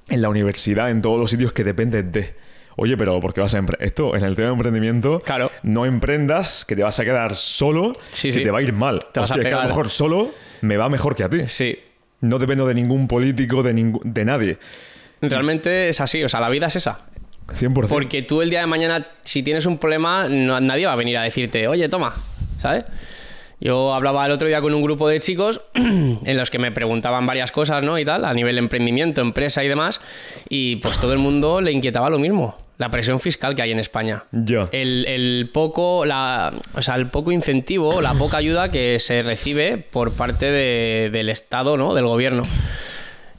[0.09, 2.35] en la universidad, en todos los sitios que dependes de.
[2.77, 3.87] Oye, pero ¿por qué vas a emprender?
[3.87, 5.51] Esto, en el tema de emprendimiento, Claro.
[5.65, 9.01] no emprendas, que te vas a quedar solo, Sí, que te va a ir mal.
[9.13, 10.31] Te vas a es que a lo mejor solo
[10.61, 11.41] me va mejor que a ti.
[11.49, 11.79] Sí.
[12.21, 14.59] No dependo de ningún político, de, ningún de nadie.
[15.21, 17.01] Realmente es así, o sea, la vida es esa.
[17.49, 17.89] 100%.
[17.89, 21.19] Porque tú el día de mañana, si tienes un problema, no- nadie va a venir
[21.19, 22.15] a decirte, oye, toma,
[22.59, 22.85] ¿sabes?
[23.61, 27.27] Yo hablaba el otro día con un grupo de chicos en los que me preguntaban
[27.27, 27.99] varias cosas, ¿no?
[27.99, 30.01] Y tal, a nivel emprendimiento, empresa y demás.
[30.49, 32.57] Y pues todo el mundo le inquietaba lo mismo.
[32.81, 34.25] La presión fiscal que hay en España.
[34.33, 34.71] Ya.
[34.73, 39.77] El, el poco, la, o sea, el poco incentivo, la poca ayuda que se recibe
[39.77, 41.93] por parte de- del Estado, ¿no?
[41.95, 42.43] Del gobierno.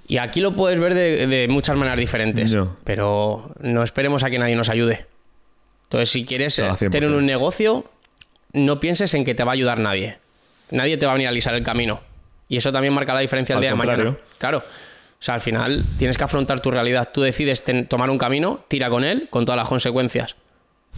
[0.07, 2.55] Y aquí lo puedes ver de, de muchas maneras diferentes.
[2.83, 5.07] Pero no esperemos a que nadie nos ayude.
[5.85, 6.91] Entonces, si quieres eh, 100%.
[6.91, 7.85] tener un negocio,
[8.53, 10.19] no pienses en que te va a ayudar nadie.
[10.69, 11.99] Nadie te va a venir a alisar el camino.
[12.47, 13.95] Y eso también marca la diferencia el Al día de mañana.
[14.03, 14.21] contrario.
[14.37, 14.63] Claro.
[15.21, 17.11] O sea, al final tienes que afrontar tu realidad.
[17.13, 20.35] Tú decides tomar un camino, tira con él, con todas las consecuencias.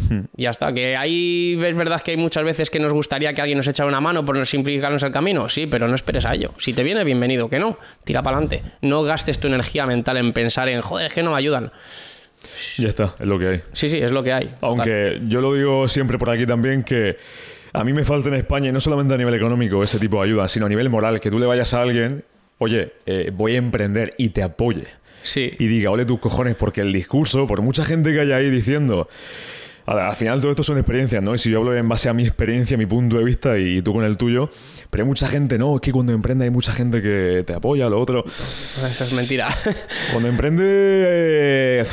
[0.09, 0.21] Hmm.
[0.37, 0.71] Y ya está.
[0.71, 3.89] Que ahí es verdad que hay muchas veces que nos gustaría que alguien nos echara
[3.89, 5.49] una mano por simplificarnos el camino.
[5.49, 6.53] Sí, pero no esperes a ello.
[6.57, 7.49] Si te viene, bienvenido.
[7.49, 8.63] Que no, tira para adelante.
[8.79, 11.73] No gastes tu energía mental en pensar en, joder, es que no me ayudan.
[12.77, 13.61] Ya está, es lo que hay.
[13.73, 14.45] Sí, sí, es lo que hay.
[14.45, 14.69] Total.
[14.69, 17.17] Aunque yo lo digo siempre por aquí también que
[17.73, 20.29] a mí me falta en España, y no solamente a nivel económico, ese tipo de
[20.29, 22.23] ayuda, sino a nivel moral, que tú le vayas a alguien,
[22.63, 24.87] oye, eh, voy a emprender y te apoye.
[25.23, 25.51] Sí.
[25.57, 29.07] Y diga, ole tus cojones, porque el discurso, por mucha gente que haya ahí diciendo,
[29.85, 31.35] al final todo esto son experiencias, ¿no?
[31.35, 33.93] Y si yo hablo en base a mi experiencia, mi punto de vista y tú
[33.93, 34.49] con el tuyo,
[34.89, 37.89] pero hay mucha gente, no, es que cuando emprende hay mucha gente que te apoya,
[37.89, 38.23] lo otro.
[38.25, 39.49] Eso es mentira.
[40.11, 41.85] Cuando emprende, eh,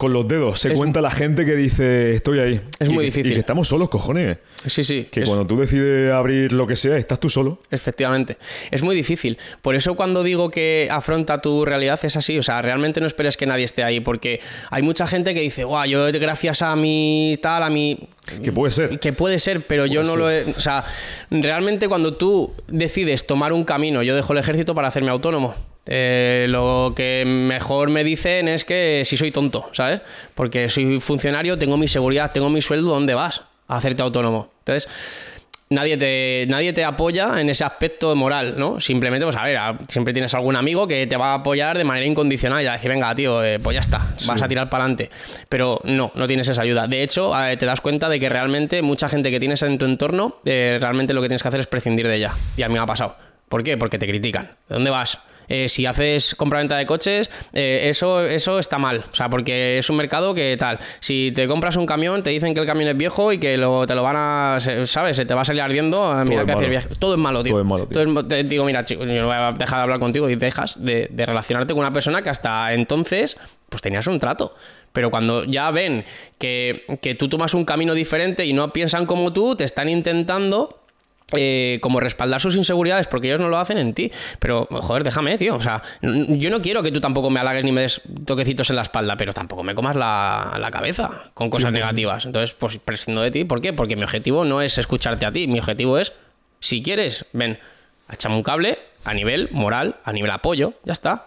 [0.00, 2.58] con los dedos se cuenta la gente que dice estoy ahí.
[2.78, 3.32] Es Y muy difícil.
[3.32, 4.38] Y que estamos solos, cojones.
[4.66, 5.08] Sí, sí.
[5.12, 7.60] Que es- cuando tú decides abrir lo que sea, estás tú solo.
[7.70, 8.38] Efectivamente.
[8.70, 9.36] Es muy difícil.
[9.60, 12.38] Por eso cuando digo que afronta tu realidad es así.
[12.38, 14.00] O sea, realmente no esperes que nadie esté ahí.
[14.00, 14.40] Porque
[14.70, 17.98] hay mucha gente que dice, guau, yo gracias a mi tal, a mi...
[18.42, 18.98] Que puede ser.
[19.00, 20.44] Que puede ser, pero yo no lo he...
[20.44, 20.82] O sea,
[21.30, 25.54] realmente cuando tú decides tomar un camino, yo dejo el ejército para hacerme autónomo.
[25.86, 30.02] Eh, lo que mejor me dicen es que si soy tonto, ¿sabes?
[30.34, 33.42] Porque soy funcionario, tengo mi seguridad, tengo mi sueldo, ¿dónde vas?
[33.66, 34.50] A hacerte autónomo.
[34.60, 34.88] Entonces,
[35.70, 38.80] nadie te, nadie te apoya en ese aspecto moral, ¿no?
[38.80, 39.58] Simplemente, pues a ver,
[39.88, 42.90] siempre tienes algún amigo que te va a apoyar de manera incondicional y a decir,
[42.90, 45.10] venga, tío, eh, pues ya está, vas a tirar para adelante.
[45.48, 46.88] Pero no, no tienes esa ayuda.
[46.88, 49.84] De hecho, eh, te das cuenta de que realmente mucha gente que tienes en tu
[49.84, 52.32] entorno, eh, realmente lo que tienes que hacer es prescindir de ella.
[52.56, 53.16] Y a mí me ha pasado.
[53.48, 53.76] ¿Por qué?
[53.76, 54.46] Porque te critican.
[54.68, 55.20] ¿De dónde vas?
[55.50, 59.04] Eh, si haces compra-venta de coches, eh, eso, eso está mal.
[59.12, 60.78] O sea, porque es un mercado que tal.
[61.00, 63.86] Si te compras un camión, te dicen que el camión es viejo y que lo-
[63.86, 64.58] te lo van a.
[64.86, 65.16] ¿Sabes?
[65.16, 66.02] Se te va a salir ardiendo.
[66.04, 66.88] a medida es que viaje.
[66.98, 67.52] Todo es malo, tío.
[67.52, 68.00] Todo es malo, tío.
[68.00, 70.82] Entonces, te digo, mira, chico, yo no voy a dejar de hablar contigo y dejas
[70.82, 73.36] de, de relacionarte con una persona que hasta entonces
[73.68, 74.54] pues tenías un trato.
[74.92, 76.04] Pero cuando ya ven
[76.38, 80.79] que, que tú tomas un camino diferente y no piensan como tú, te están intentando
[81.36, 84.10] eh, como respaldar sus inseguridades porque ellos no lo hacen en ti.
[84.38, 85.56] Pero, joder, déjame, tío.
[85.56, 88.76] O sea, yo no quiero que tú tampoco me halagues ni me des toquecitos en
[88.76, 92.26] la espalda, pero tampoco me comas la, la cabeza con cosas negativas.
[92.26, 93.44] Entonces, pues prescindo de ti.
[93.44, 93.72] ¿Por qué?
[93.72, 95.46] Porque mi objetivo no es escucharte a ti.
[95.46, 96.12] Mi objetivo es,
[96.60, 97.58] si quieres, ven,
[98.10, 101.26] échame un cable a nivel moral, a nivel apoyo, ya está.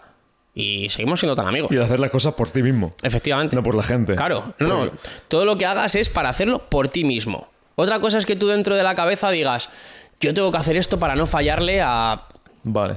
[0.54, 1.72] Y seguimos siendo tan amigos.
[1.72, 2.94] Y hacer las cosas por ti mismo.
[3.02, 3.56] Efectivamente.
[3.56, 4.14] No por la gente.
[4.14, 4.92] Claro, no, no.
[5.26, 7.48] Todo lo que hagas es para hacerlo por ti mismo.
[7.76, 9.68] Otra cosa es que tú dentro de la cabeza digas,
[10.20, 12.22] yo tengo que hacer esto para no fallarle a...
[12.62, 12.96] Vale.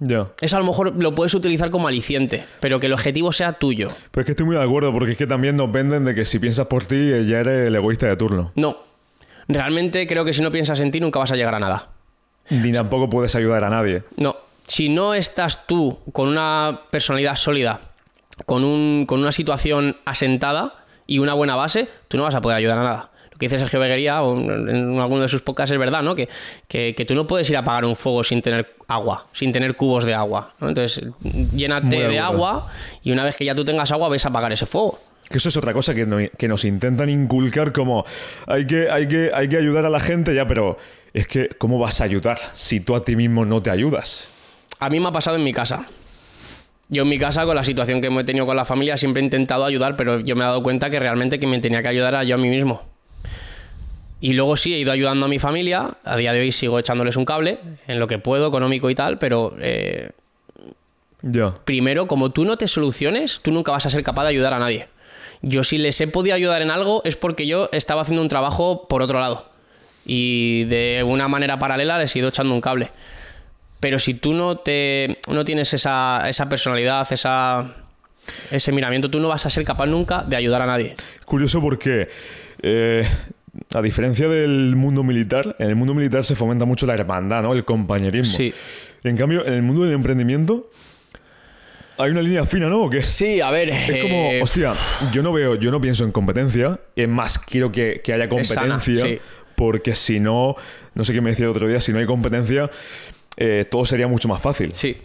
[0.00, 0.28] Ya.
[0.40, 3.88] Eso a lo mejor lo puedes utilizar como aliciente, pero que el objetivo sea tuyo.
[4.10, 6.24] Pero es que estoy muy de acuerdo porque es que también nos venden de que
[6.24, 8.52] si piensas por ti eh, ya eres el egoísta de turno.
[8.56, 8.76] No.
[9.46, 11.90] Realmente creo que si no piensas en ti nunca vas a llegar a nada.
[12.50, 14.02] Ni tampoco puedes ayudar a nadie.
[14.16, 14.36] No.
[14.66, 17.80] Si no estás tú con una personalidad sólida,
[18.46, 22.58] con, un, con una situación asentada y una buena base, tú no vas a poder
[22.58, 23.10] ayudar a nada.
[23.34, 26.14] Lo que dice Sergio Beguería en alguno de sus podcasts es verdad, ¿no?
[26.14, 26.28] Que,
[26.68, 29.74] que, que tú no puedes ir a apagar un fuego sin tener agua, sin tener
[29.74, 30.54] cubos de agua.
[30.60, 30.68] ¿no?
[30.68, 31.04] Entonces,
[31.54, 32.68] llénate de agua
[33.02, 34.98] y una vez que ya tú tengas agua, ves a apagar ese fuego.
[35.28, 38.04] Que eso es otra cosa que, no- que nos intentan inculcar como
[38.46, 40.76] hay que, hay, que, hay que ayudar a la gente ya, pero
[41.12, 44.28] es que ¿cómo vas a ayudar si tú a ti mismo no te ayudas?
[44.80, 45.86] A mí me ha pasado en mi casa.
[46.90, 49.24] Yo en mi casa, con la situación que he tenido con la familia, siempre he
[49.24, 52.14] intentado ayudar, pero yo me he dado cuenta que realmente que me tenía que ayudar
[52.14, 52.82] a yo a mí mismo.
[54.24, 55.98] Y luego sí, he ido ayudando a mi familia.
[56.02, 59.18] A día de hoy sigo echándoles un cable, en lo que puedo, económico y tal,
[59.18, 60.12] pero eh,
[61.20, 61.54] Ya.
[61.66, 64.58] primero, como tú no te soluciones, tú nunca vas a ser capaz de ayudar a
[64.58, 64.88] nadie.
[65.42, 68.88] Yo si les he podido ayudar en algo es porque yo estaba haciendo un trabajo
[68.88, 69.46] por otro lado.
[70.06, 72.88] Y de una manera paralela les he ido echando un cable.
[73.78, 77.74] Pero si tú no te no tienes esa, esa personalidad, esa,
[78.50, 80.94] ese miramiento, tú no vas a ser capaz nunca de ayudar a nadie.
[81.26, 82.08] Curioso porque,
[82.62, 83.06] eh,
[83.74, 87.52] a diferencia del mundo militar, en el mundo militar se fomenta mucho la hermandad, ¿no?
[87.52, 88.36] El compañerismo.
[88.36, 88.52] Sí.
[89.02, 90.70] En cambio, en el mundo del emprendimiento
[91.96, 92.90] hay una línea fina, ¿no?
[93.02, 93.70] Sí, a ver.
[93.70, 94.72] Es como, eh, hostia,
[95.12, 96.80] yo no veo, yo no pienso en competencia.
[96.96, 99.04] Es más, quiero que, que haya sana, competencia.
[99.04, 99.18] sí.
[99.54, 100.56] Porque si no,
[100.94, 102.68] no sé qué me decía el otro día, si no hay competencia,
[103.36, 104.72] eh, todo sería mucho más fácil.
[104.72, 104.96] sí.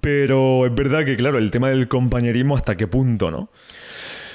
[0.00, 3.48] Pero es verdad que, claro, el tema del compañerismo, ¿hasta qué punto, no?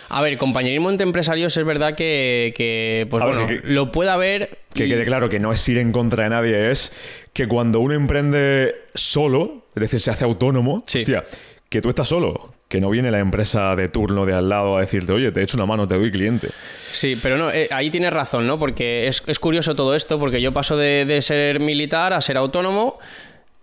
[0.10, 3.91] A ver, compañerismo entre empresarios es verdad que, que, pues A ver, bueno, que- lo
[3.91, 4.57] puede haber.
[4.73, 6.94] Que y- quede claro que no es ir en contra de nadie, es
[7.34, 10.99] que cuando uno emprende solo, es decir, se hace autónomo, Sí.
[10.99, 11.23] hostia,
[11.69, 14.81] que tú estás solo, que no viene la empresa de turno de al lado a
[14.81, 16.49] decirte, oye, te echo una mano, te doy cliente.
[16.81, 18.57] Sí, pero no, eh, ahí tienes razón, ¿no?
[18.57, 22.38] Porque es, es curioso todo esto, porque yo paso de, de ser militar a ser
[22.38, 22.98] autónomo,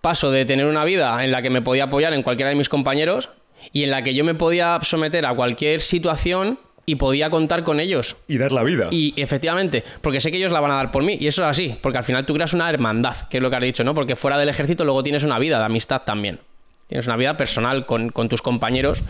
[0.00, 2.68] paso de tener una vida en la que me podía apoyar en cualquiera de mis
[2.68, 3.30] compañeros
[3.72, 7.80] y en la que yo me podía someter a cualquier situación y podía contar con
[7.80, 8.16] ellos.
[8.28, 8.88] Y dar la vida.
[8.90, 11.48] Y efectivamente, porque sé que ellos la van a dar por mí, y eso es
[11.48, 13.94] así, porque al final tú creas una hermandad, que es lo que has dicho, ¿no?
[13.94, 16.38] Porque fuera del ejército luego tienes una vida de amistad también.
[16.86, 19.00] Tienes una vida personal con, con tus compañeros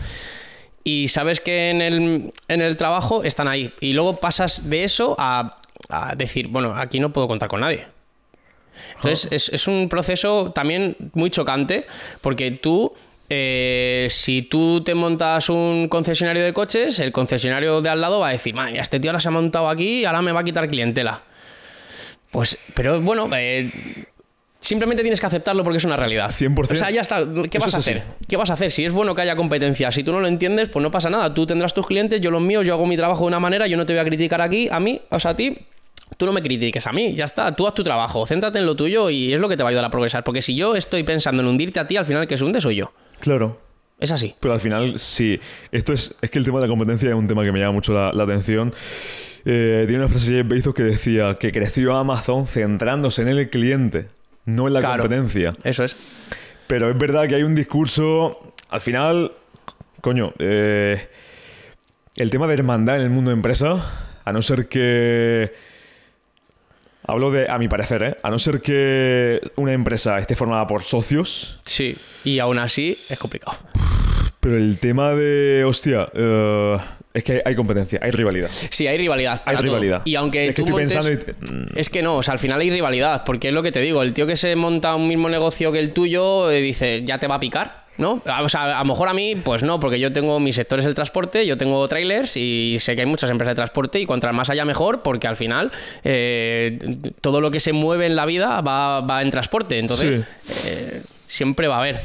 [0.83, 3.73] y sabes que en el, en el trabajo están ahí.
[3.81, 5.57] Y luego pasas de eso a,
[5.89, 7.85] a decir, bueno, aquí no puedo contar con nadie.
[8.95, 11.85] Entonces es, es un proceso también muy chocante
[12.21, 12.93] porque tú,
[13.29, 18.29] eh, si tú te montas un concesionario de coches, el concesionario de al lado va
[18.29, 20.43] a decir, man, este tío ahora se ha montado aquí y ahora me va a
[20.43, 21.23] quitar clientela.
[22.31, 23.69] Pues, pero bueno, eh,
[24.59, 26.31] Simplemente tienes que aceptarlo porque es una realidad.
[26.31, 26.71] 100%.
[26.71, 27.21] O sea, ya está.
[27.49, 27.91] ¿Qué vas a así.
[27.91, 28.03] hacer?
[28.27, 28.71] ¿Qué vas a hacer?
[28.71, 31.33] Si es bueno que haya competencia, si tú no lo entiendes, pues no pasa nada.
[31.33, 33.77] Tú tendrás tus clientes, yo los míos, yo hago mi trabajo de una manera, yo
[33.77, 35.57] no te voy a criticar aquí, a mí, o sea, a ti.
[36.17, 38.75] Tú no me critiques a mí, ya está, tú haz tu trabajo, céntrate en lo
[38.75, 40.23] tuyo y es lo que te va a ayudar a progresar.
[40.23, 42.59] Porque si yo estoy pensando en hundirte a ti, al final el que se hunde
[42.59, 42.91] soy yo.
[43.19, 43.59] Claro.
[43.99, 44.35] Es así.
[44.39, 45.39] Pero al final, sí.
[45.71, 47.71] Esto es, es que el tema de la competencia es un tema que me llama
[47.73, 48.71] mucho la, la atención.
[49.45, 54.07] Eh, tiene una frase de Bezos que decía que creció Amazon centrándose en el cliente,
[54.45, 55.03] no en la Claro.
[55.03, 55.53] competencia.
[55.63, 55.95] Eso es.
[56.67, 58.53] Pero es verdad que hay un discurso.
[58.69, 59.31] Al final,
[60.01, 61.07] coño, eh,
[62.17, 63.83] el tema de hermandad en el mundo de empresa,
[64.25, 65.53] a no ser que.
[67.07, 68.17] Hablo de, a mi parecer, ¿eh?
[68.21, 71.95] A no ser que una empresa esté formada por socios, Sí.
[72.25, 73.57] Y aún así es complicado.
[74.41, 75.63] pero el tema de.
[75.65, 76.77] Hostia, eh,
[77.13, 78.49] es que hay, hay competencia, hay rivalidad.
[78.51, 79.41] Sí, hay rivalidad.
[79.45, 79.63] Hay todo.
[79.63, 80.01] rivalidad.
[80.05, 82.59] Y aunque Es que estoy montes- pensando y- Es que no, o sea, al final
[82.59, 85.29] hay rivalidad, porque es lo que te digo, el tío que se monta un mismo
[85.29, 88.21] negocio que el tuyo eh, dice, ya te va a picar, ¿no?
[88.25, 90.79] A- O sea, a lo mejor a mí, pues no, porque yo tengo mi sector
[90.79, 94.05] es el transporte, yo tengo trailers y sé que hay muchas empresas de transporte y
[94.05, 95.71] cuanto más allá mejor, porque al final
[96.03, 96.79] eh,
[97.21, 100.23] todo lo que se mueve en la vida va, va en transporte, entonces
[100.65, 101.99] eh, siempre va a haber.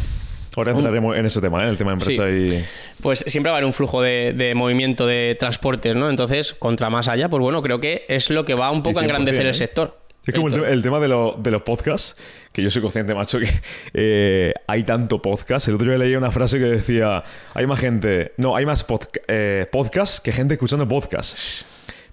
[0.55, 1.70] Ahora entraremos en ese tema, ¿eh?
[1.70, 2.62] El tema de empresa y.
[3.01, 6.10] Pues siempre va a haber un flujo de, de movimiento de transportes, ¿no?
[6.10, 9.02] Entonces, contra más allá, pues bueno, creo que es lo que va un poco a
[9.02, 9.48] 100%, engrandecer ¿eh?
[9.48, 9.97] el sector.
[10.26, 12.16] Es como el, tema- el tema de, lo- de los podcasts,
[12.52, 13.48] que yo soy consciente, macho, que
[13.94, 15.66] eh, hay tanto podcast.
[15.68, 17.24] El otro día leía una frase que decía,
[17.54, 21.66] hay más gente, no, hay más podca- eh, podcasts que gente escuchando podcasts.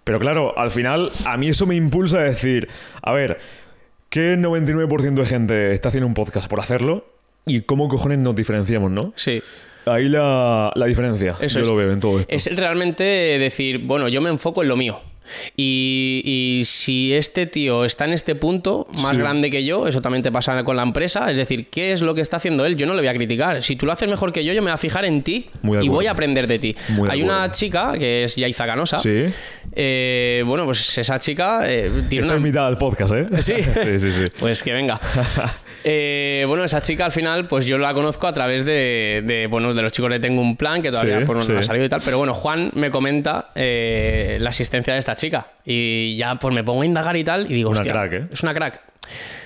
[0.03, 2.67] Pero claro, al final a mí eso me impulsa a decir,
[3.03, 3.37] a ver,
[4.09, 7.05] ¿qué 99% de gente está haciendo un podcast por hacerlo?
[7.45, 9.13] ¿Y cómo cojones nos diferenciamos, no?
[9.15, 9.41] Sí.
[9.85, 11.67] Ahí la, la diferencia, Eso yo es.
[11.69, 12.35] lo veo en todo esto.
[12.35, 14.99] Es realmente decir, bueno, yo me enfoco en lo mío.
[15.55, 19.17] Y, y si este tío está en este punto, más Sí.
[19.17, 22.13] grande que yo, eso también te pasa con la empresa, es decir, ¿qué es lo
[22.15, 22.75] que está haciendo él?
[22.75, 23.63] Yo no le voy a criticar.
[23.63, 25.83] Si tú lo haces mejor que yo, yo me voy a fijar en ti Muy
[25.85, 26.75] y voy a aprender de ti.
[26.89, 28.99] Muy Hay una chica que es Yaiza Canosa.
[28.99, 29.25] Sí.
[29.73, 33.27] Eh, bueno, pues esa chica eh, tiene Está una, invitada al podcast, ¿eh?
[33.41, 33.53] Sí.
[33.83, 34.25] sí, sí, sí.
[34.39, 34.99] Pues que venga.
[35.83, 39.73] Eh, bueno, esa chica al final, pues yo la conozco a través de, de, bueno,
[39.73, 41.53] de los chicos de Tengo un Plan, que todavía Sí, pues, no sí.
[41.53, 42.01] ha salido y tal.
[42.03, 45.47] Pero bueno, Juan me comenta eh, la asistencia de esta chica.
[45.65, 47.45] Y ya pues me pongo a indagar y tal.
[47.49, 48.23] Y digo, Una hostia, crack, ¿eh?
[48.31, 48.81] es una crack.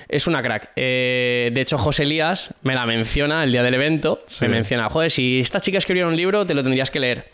[0.08, 0.70] Es una crack.
[0.76, 4.22] Eh, de hecho, José Elías me la menciona el día del evento.
[4.26, 4.44] Sí.
[4.44, 7.30] Me menciona, joder, si esta chica escribiera un libro, te lo tendrías que leer.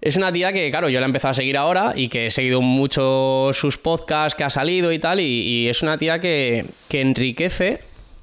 [0.00, 2.30] Es una tía que, claro, yo la he empezado a seguir ahora y que he
[2.30, 5.20] seguido mucho sus podcasts que ha salido y tal.
[5.20, 7.80] Y, y es una tía que, que enriquece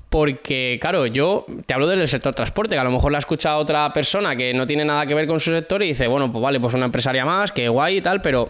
[0.10, 3.20] porque, claro, yo te hablo desde el sector transporte, que a lo mejor la ha
[3.20, 6.32] escuchado otra persona que no tiene nada que ver con su sector y dice, bueno,
[6.32, 8.50] pues vale, pues una empresaria más, que guay y tal, pero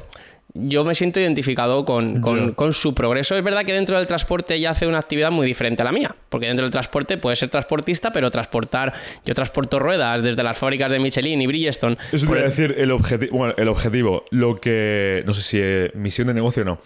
[0.53, 2.55] yo me siento identificado con, con- Ya.
[2.55, 3.35] con su progreso.
[3.35, 6.15] Es verdad que dentro del transporte ella hace una actividad muy diferente a la mía,
[6.29, 8.93] porque dentro del transporte puede ser transportista, pero transportar,
[9.25, 11.97] yo transporto ruedas desde las fábricas de Michelin y Bridgestone.
[12.11, 13.37] Eso te el- decir el objetivo.
[13.37, 14.23] Bueno, el objetivo.
[14.31, 15.21] Lo que.
[15.25, 16.79] No sé si eh, misión de negocio o no.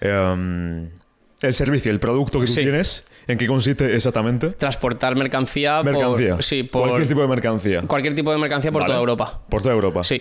[0.00, 0.90] Em,
[1.40, 2.60] el servicio, el producto que tú Sí.
[2.62, 4.48] tienes, ¿en qué consiste exactamente?
[4.50, 6.36] transportar mercancía, por- Mercancía.
[6.40, 7.82] sí, por Cualquier tipo de mercancía.
[7.82, 8.90] cualquier tipo de mercancía por Vale.
[8.92, 9.40] toda Europa.
[9.48, 10.02] Por toda Europa.
[10.02, 10.20] Sí.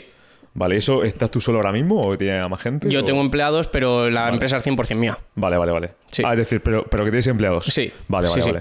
[0.53, 2.89] Vale, ¿eso estás tú solo ahora mismo o tiene más gente?
[2.89, 5.15] Yo o- tengo empleados, pero la empresa es 100% mía.
[5.35, 5.91] Vale, vale, vale.
[6.11, 6.23] Sí.
[6.25, 7.65] Ah, es decir, pero, pero que tienes empleados.
[7.65, 7.91] Sí.
[8.07, 8.57] Vale, vale, sí, sí.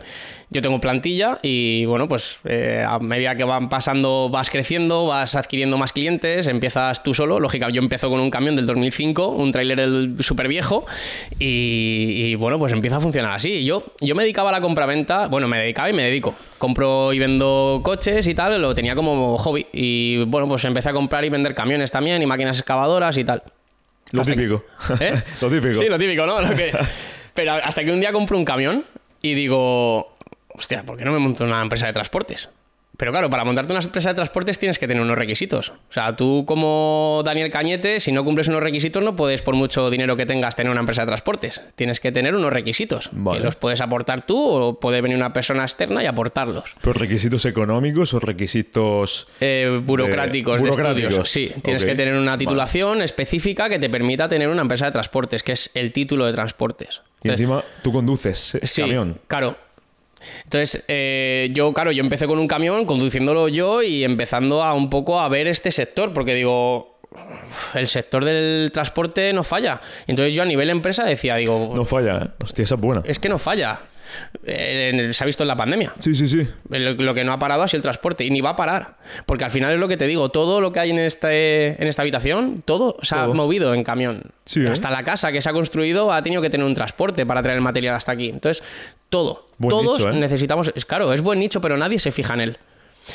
[0.48, 5.34] Yo tengo plantilla y bueno, pues eh, a medida que van pasando, vas creciendo, vas
[5.34, 7.40] adquiriendo más clientes, empiezas tú solo.
[7.40, 10.86] Lógica, yo empiezo con un camión del 2005, un tráiler del súper viejo
[11.40, 13.64] y, y, bueno, pues empieza a funcionar así.
[13.64, 16.32] Yo, yo me dedicaba a la compraventa, bueno, me dedicaba y me dedico.
[16.58, 19.66] Compro y vendo coches y tal, lo tenía como hobby.
[19.72, 23.42] Y bueno, pues empecé a comprar y vender camiones también y máquinas excavadoras y tal.
[24.12, 24.64] Lo Hasta que- típico.
[25.00, 25.22] ¿Eh?
[25.42, 25.74] lo típico.
[25.74, 26.40] Sí, lo típico, ¿no?
[26.40, 26.70] Lo que-
[27.34, 28.84] Pero hasta que un día compro un camión
[29.20, 30.15] y digo,
[30.56, 32.48] hostia, ¿por qué no me monto una empresa de transportes?
[32.98, 35.68] Pero claro, para montarte una empresa de transportes tienes que tener unos requisitos.
[35.68, 39.90] O sea, tú como Daniel Cañete, si no cumples unos requisitos, no puedes, por mucho
[39.90, 41.60] dinero que tengas, tener una empresa de transportes.
[41.74, 43.10] Tienes que tener unos requisitos.
[43.12, 43.38] Vale.
[43.40, 46.74] Que los puedes aportar tú o puede venir una persona externa y aportarlos.
[46.80, 49.28] ¿Pero requisitos económicos o requisitos.
[49.42, 51.10] Eh, burocráticos, Eh, de burocráticos.
[51.28, 51.28] estudios.
[51.30, 52.38] Sí, tienes que tener una Vale.
[52.38, 56.32] titulación específica que te permita tener una empresa de transportes, que es el título de
[56.32, 57.02] transportes.
[57.22, 59.18] Y encima tú conduces Sí, camión.
[59.28, 59.65] claro.
[60.44, 64.90] Entonces, eh, yo, claro, yo empecé con un camión, conduciéndolo yo y empezando a un
[64.90, 66.98] poco a ver este sector, porque digo,
[67.74, 69.80] el sector del transporte no falla.
[70.06, 72.28] Entonces yo a nivel empresa decía, digo, No falla, ¿eh?
[72.42, 73.02] Hostia, esa es buena.
[73.04, 73.80] es que no falla.
[74.44, 75.92] Eh, se ha visto en la pandemia.
[75.98, 76.48] Sí, sí, sí.
[76.68, 78.96] Lo, lo que no ha parado ha sido el transporte y ni va a parar.
[79.26, 81.88] Porque al final es lo que te digo, todo lo que hay en, este, en
[81.88, 84.22] esta habitación, todo se ha movido en camión.
[84.44, 84.68] Sí, ¿eh?
[84.68, 87.56] Hasta la casa que se ha construido ha tenido que tener un transporte para traer
[87.56, 88.28] el material hasta aquí.
[88.28, 88.62] Entonces,
[89.08, 89.46] todo.
[89.58, 90.16] Buen Todos nicho, ¿eh?
[90.18, 90.72] necesitamos.
[90.74, 92.58] Es claro, es buen nicho, pero nadie se fija en él.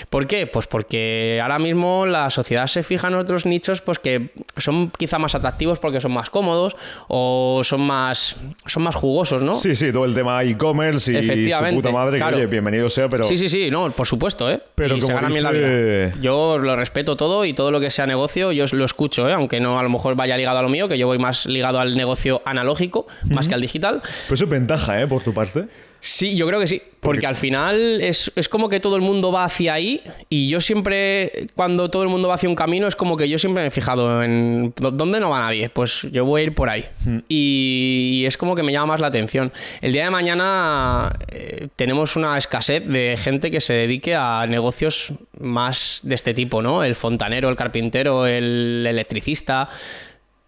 [0.09, 0.47] ¿Por qué?
[0.47, 5.19] Pues porque ahora mismo la sociedad se fija en otros nichos pues que son quizá
[5.19, 6.76] más atractivos porque son más cómodos
[7.07, 9.55] o son más, son más jugosos, ¿no?
[9.55, 12.38] Sí, sí, todo el tema e-commerce y su puta madre, claro.
[12.38, 13.26] que oye, bienvenido sea, pero...
[13.26, 14.61] Sí, sí, sí, no, por supuesto, ¿eh?
[14.76, 16.13] Pero y se gana bien la vida.
[16.22, 19.34] Yo lo respeto todo y todo lo que sea negocio, yo lo escucho, ¿eh?
[19.34, 21.80] Aunque no a lo mejor vaya ligado a lo mío, que yo voy más ligado
[21.80, 24.01] al negocio analógico, más que al digital.
[24.03, 25.07] Pero eso es ventaja, ¿eh?
[25.07, 25.68] Por tu parte.
[26.03, 26.82] Sí, yo creo que sí.
[26.99, 30.61] Porque al final es, es como que todo el mundo va hacia ahí y yo
[30.61, 33.68] siempre, cuando todo el mundo va hacia un camino, es como que yo siempre me
[33.68, 35.69] he fijado en "¿Dó- dónde no va nadie.
[35.69, 36.86] Pues yo voy a ir por ahí.
[37.28, 39.52] Y, y es como que me llama más la atención.
[39.82, 45.14] El día de mañana eh, tenemos una escasez de gente que se dedique a negocios
[45.40, 46.84] más de este tipo, ¿no?
[46.84, 49.69] El fontanero, el carpintero, el electricista.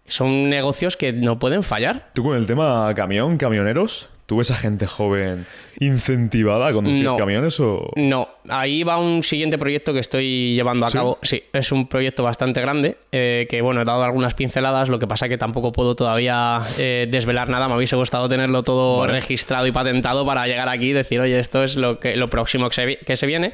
[0.06, 2.10] Son negocios que no pueden fallar.
[2.14, 5.46] Tú con el tema camión, camioneros, ¿tú ves a gente joven
[5.80, 7.16] incentivada a conducir No.
[7.16, 7.90] camiones o...?
[7.96, 10.96] No, ahí va un siguiente proyecto que estoy llevando a ¿Sí?
[10.96, 11.18] cabo.
[11.22, 15.06] Sí, es un proyecto bastante grande, eh, que bueno, he dado algunas pinceladas, lo que
[15.06, 19.12] pasa que tampoco puedo todavía eh, desvelar nada, me hubiese gustado tenerlo todo Vale.
[19.14, 22.68] registrado y patentado para llegar aquí y decir, oye, esto es lo, que, lo próximo
[22.68, 23.52] que se, vi- que se viene.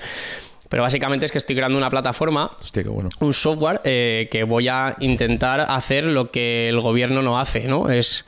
[0.68, 3.09] Pero básicamente es que estoy creando una plataforma Hostia, qué bueno.
[3.18, 7.90] un software eh, que voy a intentar hacer lo que el gobierno no hace, ¿no?
[7.90, 8.24] Es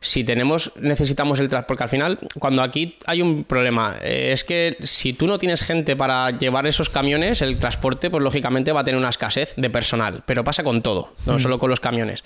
[0.00, 4.44] si tenemos, necesitamos el transporte, porque al final, cuando aquí hay un problema, eh, es
[4.44, 8.80] que si tú no tienes gente para llevar esos camiones, el transporte, pues lógicamente va
[8.80, 12.24] a tener una escasez de personal, pero pasa con todo, no solo con los camiones.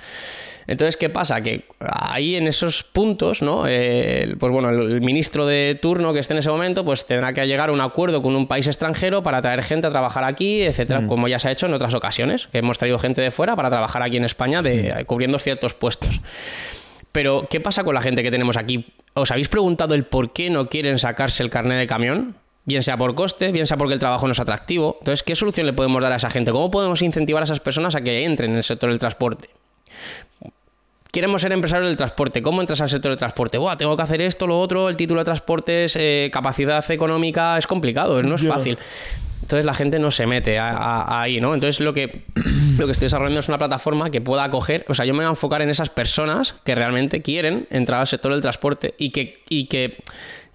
[0.66, 1.42] Entonces, ¿qué pasa?
[1.42, 3.64] Que ahí en esos puntos, ¿no?
[3.66, 7.32] Eh, pues bueno, el, el ministro de turno que esté en ese momento, pues tendrá
[7.32, 10.62] que llegar a un acuerdo con un país extranjero para traer gente a trabajar aquí,
[10.62, 13.56] etcétera, como ya se ha hecho en otras ocasiones, que hemos traído gente de fuera
[13.56, 16.20] para trabajar aquí en España de, cubriendo ciertos puestos.
[17.14, 18.92] Pero, ¿qué pasa con la gente que tenemos aquí?
[19.14, 22.34] ¿Os habéis preguntado el por qué no quieren sacarse el carnet de camión?
[22.64, 24.96] Bien sea por coste, bien sea porque el trabajo no es atractivo.
[24.98, 26.50] Entonces, ¿qué solución le podemos dar a esa gente?
[26.50, 29.48] ¿Cómo podemos incentivar a esas personas a que entren en el sector del transporte?
[31.12, 32.42] Queremos ser empresarios del transporte.
[32.42, 33.58] ¿Cómo entras al sector del transporte?
[33.58, 37.56] Buah, tengo que hacer esto, lo otro, el título de transporte es eh, capacidad económica,
[37.58, 38.76] es complicado, no es fácil.
[39.44, 41.52] Entonces la gente no se mete a- a- ahí, ¿no?
[41.52, 42.22] Entonces lo que,
[42.78, 45.26] lo que estoy desarrollando es una plataforma que pueda acoger, o sea, yo me voy
[45.26, 49.42] a enfocar en esas personas que realmente quieren entrar al sector del transporte y que,
[49.50, 49.98] y que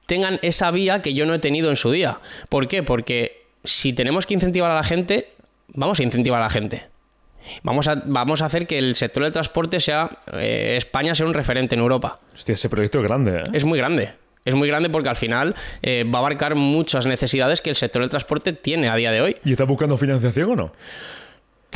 [0.08, 2.20] tengan esa vía que yo no he tenido en su día.
[2.50, 2.82] ¿Por qué?
[2.82, 5.30] Porque si tenemos que incentivar a la gente,
[5.68, 6.82] vamos a incentivar a la gente.
[7.62, 11.34] Vamos a, vamos a hacer que el sector del transporte sea, eh, España sea un
[11.36, 12.20] referente en Europa.
[12.34, 13.44] Hostia, ese proyecto es grande, ¿eh?
[13.54, 14.10] Es muy grande.
[14.46, 18.02] Es muy grande porque al final eh, va a abarcar muchas necesidades que el sector
[18.02, 19.38] del transporte tiene a día de hoy.
[19.44, 20.74] ¿Y estás buscando financiación o no?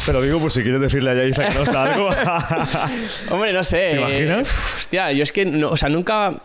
[0.06, 2.10] Te lo digo por si quieres decirle a Yaiza que nos da algo.
[3.32, 3.92] Hombre, no sé.
[3.92, 4.54] ¿Te imaginas?
[4.78, 6.42] hostia, yo es que, no, o sea, nunca.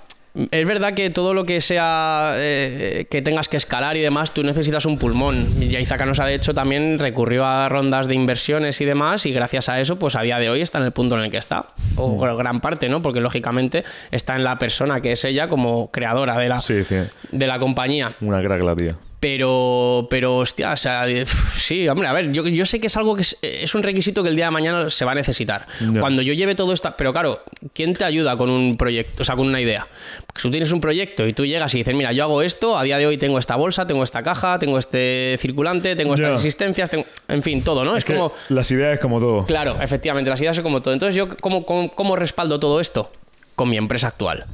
[0.50, 4.42] Es verdad que todo lo que sea eh, que tengas que escalar y demás, tú
[4.42, 5.46] necesitas un pulmón.
[5.60, 9.80] Y nos ha hecho también recurrió a rondas de inversiones y demás, y gracias a
[9.80, 11.66] eso, pues a día de hoy está en el punto en el que está.
[11.96, 12.36] O Mm.
[12.36, 13.02] gran parte, ¿no?
[13.02, 16.96] Porque lógicamente está en la persona que es ella como creadora de la, sí, sí.
[17.32, 18.14] de la compañía.
[18.20, 18.94] Una crack la tía.
[19.20, 21.24] Pero, pero, hostia, o sea, eh,
[21.56, 24.22] sí, hombre, a ver, yo, yo sé que es algo que es, es un requisito
[24.22, 25.66] que el día de mañana se va a necesitar.
[25.98, 27.42] Cuando yo lleve todo esto, pero claro,
[27.72, 29.88] ¿quién te ayuda con un proyecto, o sea, con una idea?
[30.24, 32.84] Porque tú tienes un proyecto y tú llegas y dices, mira, yo hago esto, a
[32.84, 36.36] día de hoy tengo esta bolsa, tengo esta caja, tengo este circulante, tengo estas Ya.
[36.36, 37.96] existencias, tengo, en fin, todo, ¿no?
[37.96, 39.44] Es, Que como, Las ideas como todo.
[39.46, 40.94] claro, efectivamente, las ideas son como todo.
[40.94, 43.10] Entonces, yo, ¿cómo, cómo, cómo respaldo todo esto?
[43.56, 44.44] Con mi empresa actual.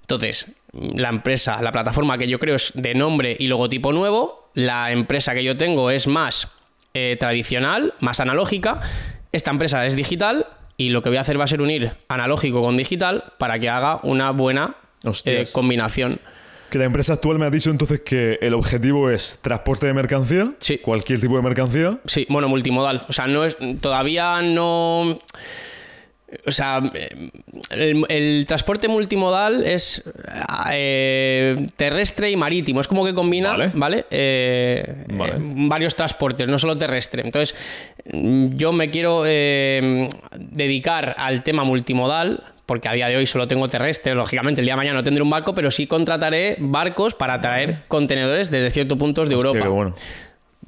[0.00, 0.46] Entonces,
[0.94, 4.50] la empresa, la plataforma que yo creo es de nombre y logotipo nuevo.
[4.54, 6.48] La empresa que yo tengo es más
[6.94, 8.80] eh, tradicional, más analógica.
[9.32, 10.46] Esta empresa es digital
[10.76, 13.68] y lo que voy a hacer va a ser unir analógico con digital para que
[13.68, 14.76] haga una buena
[15.24, 16.18] eh, combinación.
[16.70, 20.52] Que la empresa actual me ha dicho entonces que el objetivo es transporte de mercancía.
[20.58, 20.78] Sí.
[20.78, 21.98] Cualquier tipo de mercancía.
[22.06, 23.04] Sí, bueno, multimodal.
[23.08, 23.56] O sea, no es.
[23.80, 25.20] Todavía no.
[26.46, 26.82] O sea,
[27.70, 30.02] el, el transporte multimodal es
[30.72, 32.80] eh, terrestre y marítimo.
[32.80, 33.70] Es como que combina, Vale.
[33.74, 34.06] ¿vale?
[34.10, 35.32] Eh, Vale.
[35.32, 37.22] eh, varios transportes, no solo terrestre.
[37.22, 37.54] Entonces,
[38.12, 42.42] yo me quiero dedicar al tema multimodal.
[42.66, 45.22] Porque a día de hoy solo tengo terrestre, lógicamente el día de mañana no tendré
[45.22, 49.64] un barco, pero sí contrataré barcos para traer contenedores desde ciertos puntos de Hostia, Europa
[49.66, 49.94] qué bueno.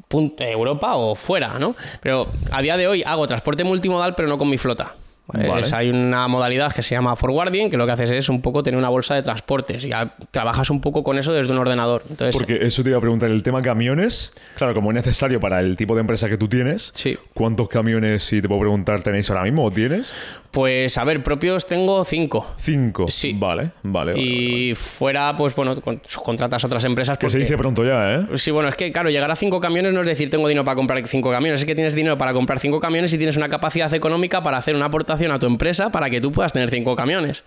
[0.07, 1.75] punto- Europa o fuera, ¿no?
[2.01, 4.95] Pero a día de hoy hago transporte multimodal, pero no con mi flota.
[5.29, 5.49] ¿Vale?
[5.49, 5.63] Vale.
[5.67, 8.63] Es- hay una modalidad que se llama forwarding, que lo que haces es un poco
[8.63, 9.85] tener una bolsa de transportes.
[9.85, 12.03] Y ya trabajas un poco con eso desde un ordenador.
[12.11, 15.61] Entonces, Porque eso te iba a preguntar, el tema camiones, claro, como es necesario para
[15.61, 17.17] el tipo de empresa que tú tienes, Sí.
[17.35, 20.13] ¿cuántos camiones, si te puedo preguntar, tenéis ahora mismo o tienes?
[20.51, 22.47] pues a ver, propios tengo cinco.
[22.57, 23.07] Cinco.
[23.11, 23.35] Sí.
[23.39, 24.13] Vale, vale.
[24.13, 27.19] vale, y fuera, pues bueno, con- contratas otras empresas.
[27.19, 28.27] Que se dice pronto ya, ¿eh?
[28.37, 30.75] Sí, bueno, es que claro, llegar a cinco camiones no es decir tengo dinero para
[30.75, 33.93] comprar cinco camiones, es que tienes dinero para comprar cinco camiones y tienes una capacidad
[33.93, 37.45] económica para hacer una aportación a tu empresa para que tú puedas tener cinco camiones.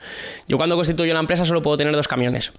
[0.47, 2.51] Yo cuando constituyo la empresa solo puedo tener dos camiones.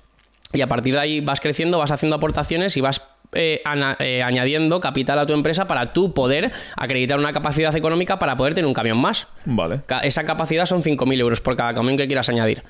[0.53, 3.03] Y a partir de ahí vas creciendo, vas haciendo aportaciones y vas
[3.35, 8.19] eh, ana- eh, añadiendo capital a tu empresa para tú poder acreditar una capacidad económica
[8.19, 9.27] para poder tener un camión más.
[9.47, 9.81] Vale.
[10.03, 12.63] Esa capacidad son 5.000 euros por cada camión que quieras añadir.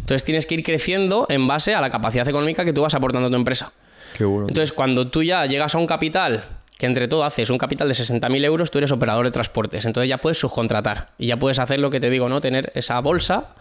[0.00, 3.28] Entonces tienes que ir creciendo en base a la capacidad económica que tú vas aportando
[3.28, 3.72] a tu empresa.
[4.18, 4.46] Qué bueno.
[4.48, 6.44] Entonces, cuando tú ya llegas a un capital,
[6.76, 9.84] que entre todo haces un capital de 60.000 euros, tú eres operador de transportes.
[9.84, 11.12] Entonces ya puedes subcontratar.
[11.18, 12.40] Y ya puedes hacer lo que te digo, ¿no?
[12.40, 13.54] Tener esa bolsa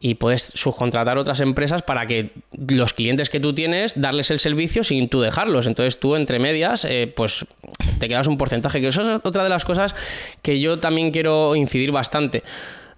[0.00, 4.84] y puedes subcontratar otras empresas para que los clientes que tú tienes, darles el servicio
[4.84, 5.66] sin tú dejarlos.
[5.66, 7.44] Entonces tú, entre medias, eh, pues
[7.98, 8.80] te quedas un porcentaje.
[8.80, 9.94] Que eso es otra de las cosas
[10.40, 12.42] que yo también quiero incidir bastante.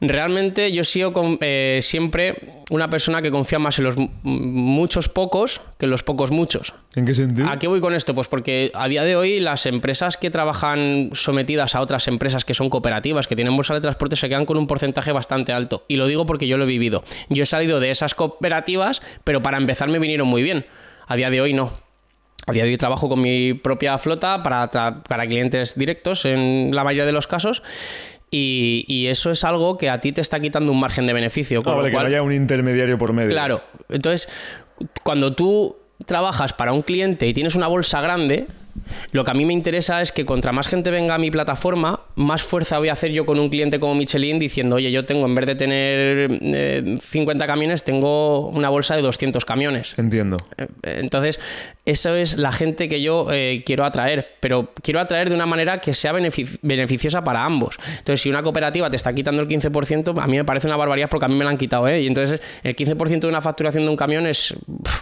[0.00, 5.08] Realmente yo he sido con- eh, siempre una persona que confía más en los muchos
[5.10, 6.72] pocos que en los pocos muchos.
[6.96, 7.48] ¿En qué sentido?
[7.48, 8.14] ¿A qué voy con esto?
[8.14, 12.54] Pues porque a día de hoy las empresas que trabajan sometidas a otras empresas que
[12.54, 15.84] son cooperativas, que tienen bolsa de transporte, se quedan con un porcentaje bastante alto.
[15.88, 17.02] Y lo digo porque yo lo he vivido.
[17.28, 20.64] Yo he salido de esas cooperativas, pero para empezar me vinieron muy bien.
[21.08, 21.72] A día de hoy no.
[22.46, 26.84] A día de hoy trabajo con mi propia flota para, para clientes directos en la
[26.84, 27.62] mayoría de los casos.
[28.30, 31.60] Y, y eso es algo que a ti te está quitando un margen de beneficio.
[31.66, 33.30] Ah, lo que no cual- haya un intermediario por medio.
[33.30, 34.28] Claro, entonces
[35.02, 35.76] cuando tú
[36.06, 38.46] trabajas para un cliente y tienes una bolsa grande,
[39.12, 42.00] lo que a mí me interesa es que contra más gente venga a mi plataforma,
[42.16, 45.26] más fuerza voy a hacer yo con un cliente como Michelin diciendo, oye, yo tengo,
[45.26, 49.94] en vez de tener eh, 50 camiones, tengo una bolsa de 200 camiones.
[49.98, 50.36] Entiendo.
[50.56, 51.40] Eh, Entonces,
[51.84, 55.80] eso es la gente que yo eh, quiero atraer, pero quiero atraer de una manera
[55.80, 57.78] que sea benefic- beneficiosa para ambos.
[57.98, 61.08] Entonces, si una cooperativa te está quitando el 15%, a mí me parece una barbaridad
[61.10, 62.02] porque a mí me la han quitado, ¿eh?
[62.02, 64.54] Y entonces, el 15% de una facturación de un camión es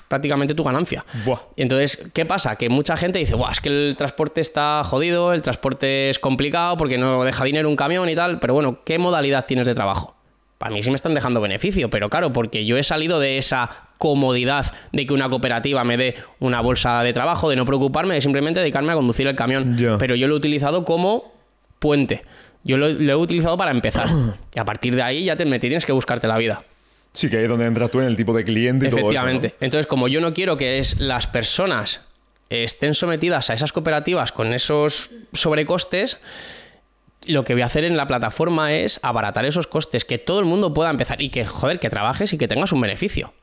[0.09, 1.05] prácticamente tu ganancia.
[1.25, 1.39] Buah.
[1.57, 2.57] Entonces, ¿qué pasa?
[2.57, 6.77] Que mucha gente dice, Buah, es que el transporte está jodido, el transporte es complicado
[6.77, 10.15] porque no deja dinero un camión y tal, pero bueno, ¿qué modalidad tienes de trabajo?
[10.59, 13.71] Para mí sí me están dejando beneficio, pero claro, porque yo he salido de esa
[13.99, 18.21] comodidad de que una cooperativa me dé una bolsa de trabajo, de no preocuparme, de
[18.21, 19.77] simplemente dedicarme a conducir el camión.
[19.99, 21.33] Pero yo lo he utilizado como
[21.81, 22.23] puente.
[22.65, 24.07] Yo lo, lo he utilizado para empezar.
[24.55, 26.63] y a partir de ahí ya te, me tienes que buscarte la vida.
[27.13, 29.07] Sí, que ahí es donde entras tú en el tipo de cliente y todo eso.
[29.07, 29.55] Efectivamente.
[29.61, 32.08] Entonces, como yo no quiero que es, las personas
[32.51, 36.19] estén sometidas a esas cooperativas con esos sobrecostes,
[37.27, 40.47] lo que voy a hacer en la plataforma es abaratar esos costes, que todo el
[40.47, 43.35] mundo pueda empezar y que, joder, que trabajes y que tengas un beneficio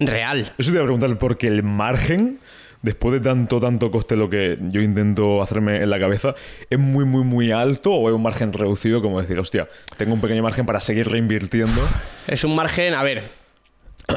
[0.00, 0.52] real.
[0.58, 2.40] Eso te iba a preguntar, porque el margen,
[2.82, 6.34] después de tanto, tanto coste, lo que yo intento hacerme en la cabeza,
[6.68, 9.00] ¿es muy, muy, muy alto o es un margen reducido?
[9.00, 11.80] Como decir, hostia, tengo un pequeño margen para seguir reinvirtiendo.
[12.26, 13.22] Es un margen, a ver,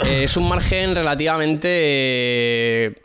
[0.06, 2.96] es un margen relativamente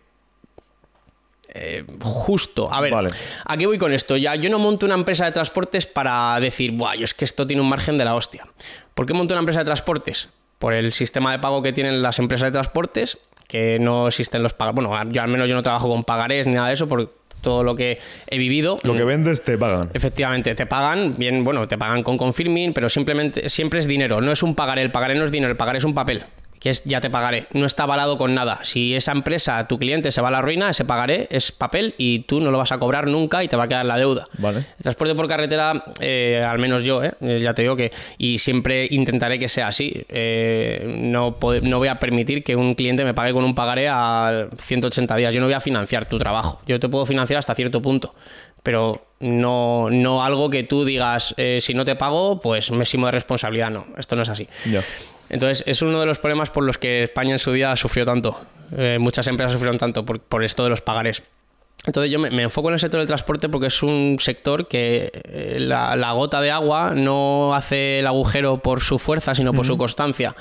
[1.55, 2.73] eh, justo.
[2.73, 3.09] A ver, Vale.
[3.45, 4.17] ¿a qué voy con esto?
[4.17, 7.47] Ya, yo no monto una empresa de transportes para decir, Buah, yo es que esto
[7.47, 8.47] tiene un margen de la hostia.
[8.95, 10.29] ¿Por qué monto una empresa de transportes?
[10.59, 13.19] Por el sistema de pago que tienen las empresas de transportes,
[13.49, 14.77] que no existen los pagarés.
[14.77, 17.13] Bueno, yo al menos yo no trabajo con pagarés ni nada de eso, por
[17.43, 17.99] todo lo que
[18.29, 18.77] he vivido.
[18.85, 19.91] Lo que vendes te pagan.
[19.93, 24.33] Efectivamente, te pagan, bien, bueno, te pagan con confirming, pero simplemente siempre es dinero, no
[24.33, 26.25] es un pagaré, el pagaré no es dinero, el pagaré es un papel,
[26.63, 28.61] que es ya te pagaré, no está avalado con nada.
[28.63, 32.21] Si esa empresa, tu cliente se va a la ruina, ese pagaré es papel y
[32.21, 34.29] tú no lo vas a cobrar nunca y te va a quedar la deuda.
[34.39, 34.59] Vale.
[34.59, 38.39] El transporte por carretera, eh, al menos yo, eh, eh, ya te digo que, y
[38.39, 40.05] siempre intentaré que sea así.
[40.09, 44.47] Eh, no, no voy a permitir que un cliente me pague con un pagaré a
[44.57, 45.35] 180 días.
[45.35, 46.63] Yo no voy a financiar tu trabajo.
[46.67, 48.15] Yo te puedo financiar hasta cierto punto,
[48.63, 53.07] pero no, no algo que tú digas, eh, si no te pago, pues me eximo
[53.07, 53.71] de responsabilidad.
[53.71, 54.49] No, esto no es así.
[54.71, 54.83] Ya.
[55.33, 58.39] Entonces, es uno de los problemas por los que España en su día sufrió tanto.
[58.77, 61.23] Eh, muchas empresas sufrieron tanto por, por esto de los pagarés.
[61.85, 65.11] Entonces yo me, me enfoco en el sector del transporte porque es un sector que
[65.25, 69.67] eh, la, la gota de agua no hace el agujero por su fuerza, sino por
[69.67, 70.37] su constancia.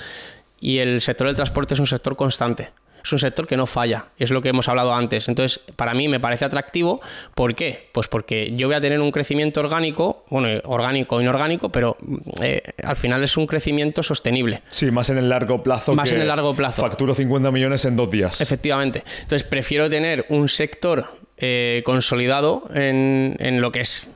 [0.60, 2.70] Y el sector del transporte es un sector constante.
[3.04, 5.28] Es un sector que no falla, es lo que hemos hablado antes.
[5.28, 7.02] Entonces, para mí me parece atractivo.
[7.36, 7.90] ¿Por qué?
[7.92, 11.98] Pues porque yo voy a tener un crecimiento orgánico, bueno, orgánico o inorgánico, pero
[12.42, 14.62] eh, al final es un crecimiento sostenible.
[14.70, 15.96] Sí, más en el largo plazo.
[15.96, 16.82] Más que en el largo plazo.
[16.82, 18.42] Facturo 50 millones en dos días.
[18.42, 19.04] Efectivamente.
[19.22, 21.06] Entonces prefiero tener un sector
[21.38, 24.08] eh, consolidado en, en lo que es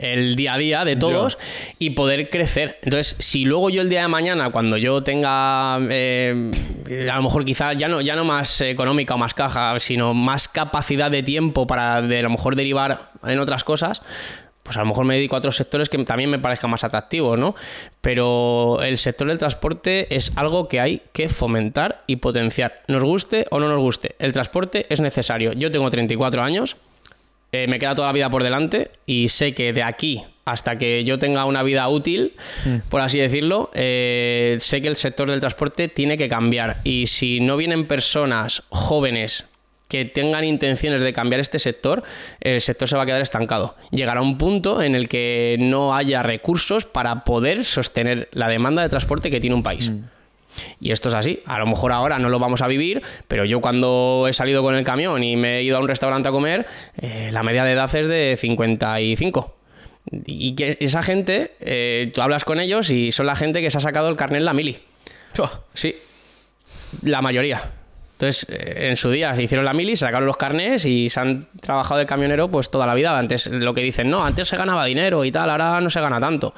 [0.00, 1.38] el día a día de todos
[1.78, 2.78] y poder crecer.
[2.82, 6.50] Entonces, si luego yo el día de mañana, cuando yo tenga, eh,
[7.10, 10.48] a lo mejor quizás ya no, ya no más económica o más caja, sino más
[10.48, 14.02] capacidad de tiempo para de a lo mejor derivar en otras cosas,
[14.62, 17.38] pues a lo mejor me dedico a otros sectores que también me parezcan más atractivos,
[17.38, 17.54] ¿no?
[18.00, 22.82] Pero el sector del transporte es algo que hay que fomentar y potenciar.
[22.86, 25.52] Nos guste o no nos guste, el transporte es necesario.
[25.52, 26.76] Yo tengo 34 años,
[27.52, 31.04] eh, me queda toda la vida por delante y sé que de aquí hasta que
[31.04, 32.34] yo tenga una vida útil,
[32.88, 36.78] por así decirlo, eh, sé que el sector del transporte tiene que cambiar.
[36.82, 39.46] Y si no vienen personas jóvenes
[39.86, 42.02] que tengan intenciones de cambiar este sector,
[42.40, 43.76] el sector se va a quedar estancado.
[43.90, 48.88] Llegará un punto en el que no haya recursos para poder sostener la demanda de
[48.88, 49.92] transporte que tiene un país.
[50.80, 51.42] Y esto es así.
[51.46, 54.74] A lo mejor ahora no lo vamos a vivir, pero yo cuando he salido con
[54.74, 56.66] el camión y me he ido a un restaurante a comer,
[57.00, 59.56] eh, la media de edad es de 55.
[60.26, 63.78] Y que esa gente, eh, tú hablas con ellos y son la gente que se
[63.78, 64.78] ha sacado el carnet en la mili.
[65.74, 65.94] Sí,
[67.02, 67.62] la mayoría.
[68.20, 71.20] Entonces, eh, en su día se hicieron la mili, se sacaron los carnés y se
[71.20, 73.18] han trabajado de camionero pues toda la vida.
[73.18, 76.20] Antes lo que dicen, no, antes se ganaba dinero y tal, ahora no se gana
[76.20, 76.54] tanto.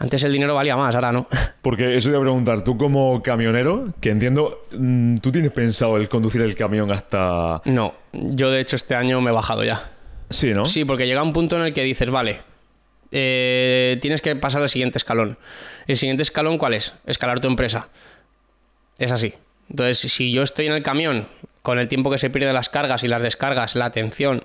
[0.00, 1.28] Antes el dinero valía más, ahora no.
[1.62, 5.98] Porque eso te iba a preguntar, tú como camionero, que entiendo, mm, ¿tú tienes pensado
[5.98, 7.60] el conducir el camión hasta...?
[7.66, 9.92] No, yo de hecho este año me he bajado ya.
[10.30, 10.64] Sí, ¿no?
[10.64, 12.40] Sí, porque llega un punto en el que dices, vale,
[13.12, 15.36] eh, tienes que pasar al siguiente escalón.
[15.86, 16.94] ¿El siguiente escalón cuál es?
[17.04, 17.88] Escalar tu empresa.
[18.98, 19.34] Es así.
[19.68, 21.28] Entonces, si yo estoy en el camión
[21.60, 24.44] con el tiempo que se pierde las cargas y las descargas, la atención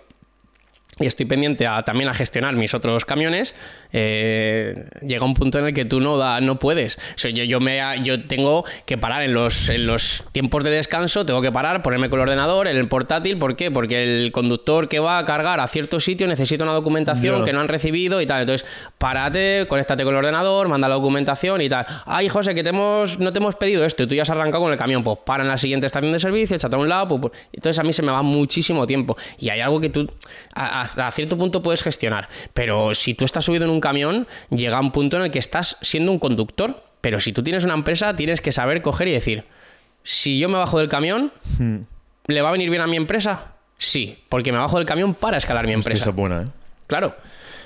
[0.99, 3.53] y estoy pendiente a, también a gestionar mis otros camiones,
[3.91, 6.97] eh, llega un punto en el que tú no, da, no puedes.
[7.17, 11.41] yo, yo, me, yo tengo que parar en los, en los tiempos de descanso, tengo
[11.41, 13.37] que parar, ponerme con el ordenador, en el portátil.
[13.37, 13.71] ¿Por qué?
[13.71, 17.59] Porque el conductor que va a cargar a cierto sitio necesita una documentación que no
[17.59, 18.41] han recibido y tal.
[18.41, 18.65] Entonces,
[18.97, 21.85] párate, conéctate con el ordenador, manda la documentación y tal.
[22.05, 24.63] Ay, José, que te hemos, no te hemos pedido esto y tú ya has arrancado
[24.63, 25.03] con el camión.
[25.03, 27.09] Pues para en la siguiente estación de servicio, échate a un lado.
[27.09, 27.33] Pues, pues.
[27.51, 29.17] Entonces, a mí se me va muchísimo tiempo.
[29.37, 30.07] Y hay algo que tú
[30.53, 32.29] a, cierto punto puedes gestionar.
[32.53, 35.77] Pero si tú estás subido en un camión, llega un punto en el que estás
[35.81, 36.83] siendo un conductor.
[37.01, 39.45] Pero si tú tienes una empresa, tienes que saber coger y decir,
[40.03, 41.77] si yo me bajo del camión, hmm.
[42.27, 43.53] ¿le va a venir bien a mi empresa?
[43.77, 46.09] Sí, porque me bajo del camión para escalar mi empresa.
[46.11, 46.45] buena, ¿eh?
[46.87, 47.15] Claro.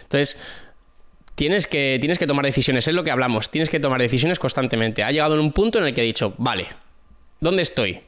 [0.03, 0.37] Entonces,
[1.35, 5.03] tienes que, tienes que tomar decisiones, es lo que hablamos, tienes que tomar decisiones constantemente.
[5.03, 6.67] Ha llegado en un punto en el que he dicho, vale,
[7.39, 8.01] ¿dónde estoy?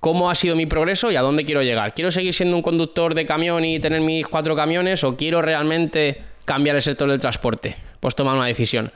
[0.00, 1.94] Cómo ha sido mi progreso y a dónde quiero llegar.
[1.94, 6.22] ¿Quiero seguir siendo un conductor de camión y tener mis cuatro camiones o quiero realmente
[6.44, 7.76] cambiar el sector del transporte?
[8.00, 8.92] Pues toma una decisión.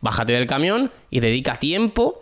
[0.00, 2.20] Bájate del camión y dedica tiempo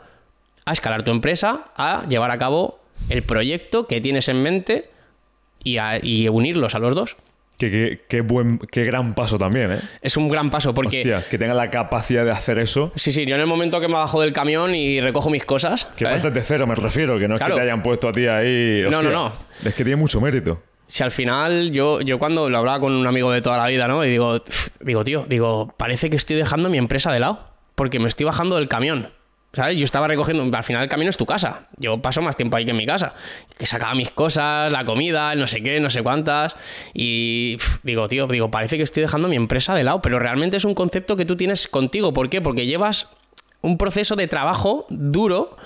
[0.64, 4.90] a escalar tu empresa, a llevar a cabo el proyecto que tienes en mente
[5.62, 7.16] y, y unirlos a los dos.
[7.58, 9.78] Qué, buen, qué gran paso también, ¿eh?
[10.02, 10.98] Es un gran paso porque...
[10.98, 12.92] Hostia, que tenga la capacidad de hacer eso.
[12.96, 15.86] Sí, sí, yo en el momento que me bajo del camión y recojo mis cosas...
[15.96, 18.26] Que vas desde cero, me refiero, que no es que te hayan puesto a ti
[18.26, 18.84] ahí...
[18.90, 19.32] no, no, no.
[19.64, 20.62] Es que tiene mucho mérito.
[20.86, 23.88] Si al final yo, yo cuando lo hablaba con un amigo de toda la vida,
[23.88, 24.04] ¿no?
[24.04, 24.42] Y digo,
[24.80, 28.56] digo, tío, digo, parece que estoy dejando mi empresa de lado porque me estoy bajando
[28.56, 29.10] del camión.
[29.54, 29.76] ¿Sabes?
[29.76, 31.66] Yo estaba recogiendo, al final el camino es tu casa.
[31.76, 33.14] Yo paso más tiempo ahí que en mi casa.
[33.56, 36.56] Que sacaba mis cosas, la comida, no sé qué, no sé cuántas.
[36.92, 40.64] Y digo, tío, digo, parece que estoy dejando mi empresa de lado, pero realmente es
[40.64, 42.12] un concepto que tú tienes contigo.
[42.12, 42.40] ¿Por qué?
[42.40, 43.08] Porque llevas
[43.64, 45.56] un proceso de trabajo duro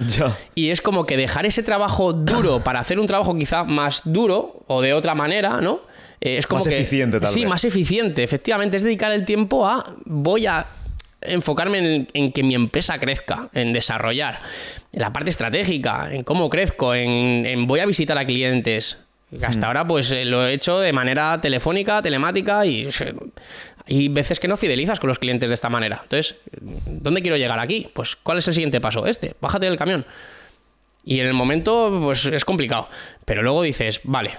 [0.55, 4.63] y es como que dejar ese trabajo duro para hacer un trabajo quizá más duro
[4.69, 5.81] o de otra manera, ¿no?
[6.21, 8.77] Eh, es como más eficiente, tal Sí, más eficiente, efectivamente.
[8.77, 10.65] Es dedicar el tiempo a voy a
[11.23, 14.41] enfocarme en, que mi empresa crezca, en desarrollar,
[14.93, 18.99] en la parte estratégica, en cómo crezco, en, voy a visitar a clientes.
[19.43, 19.65] Hasta mm.
[19.65, 22.89] ahora pues eh, lo he hecho de manera telefónica, telemática y
[23.87, 26.01] hay veces que no fidelizas con los clientes de esta manera.
[26.03, 26.37] Entonces,
[26.87, 27.91] ¿dónde quiero llegar aquí?
[27.93, 29.07] Pues ¿cuál es el siguiente paso?
[29.07, 30.07] Este, bájate del camión.
[31.05, 32.89] Y en el momento pues es complicado,
[33.25, 34.39] pero luego dices, vale,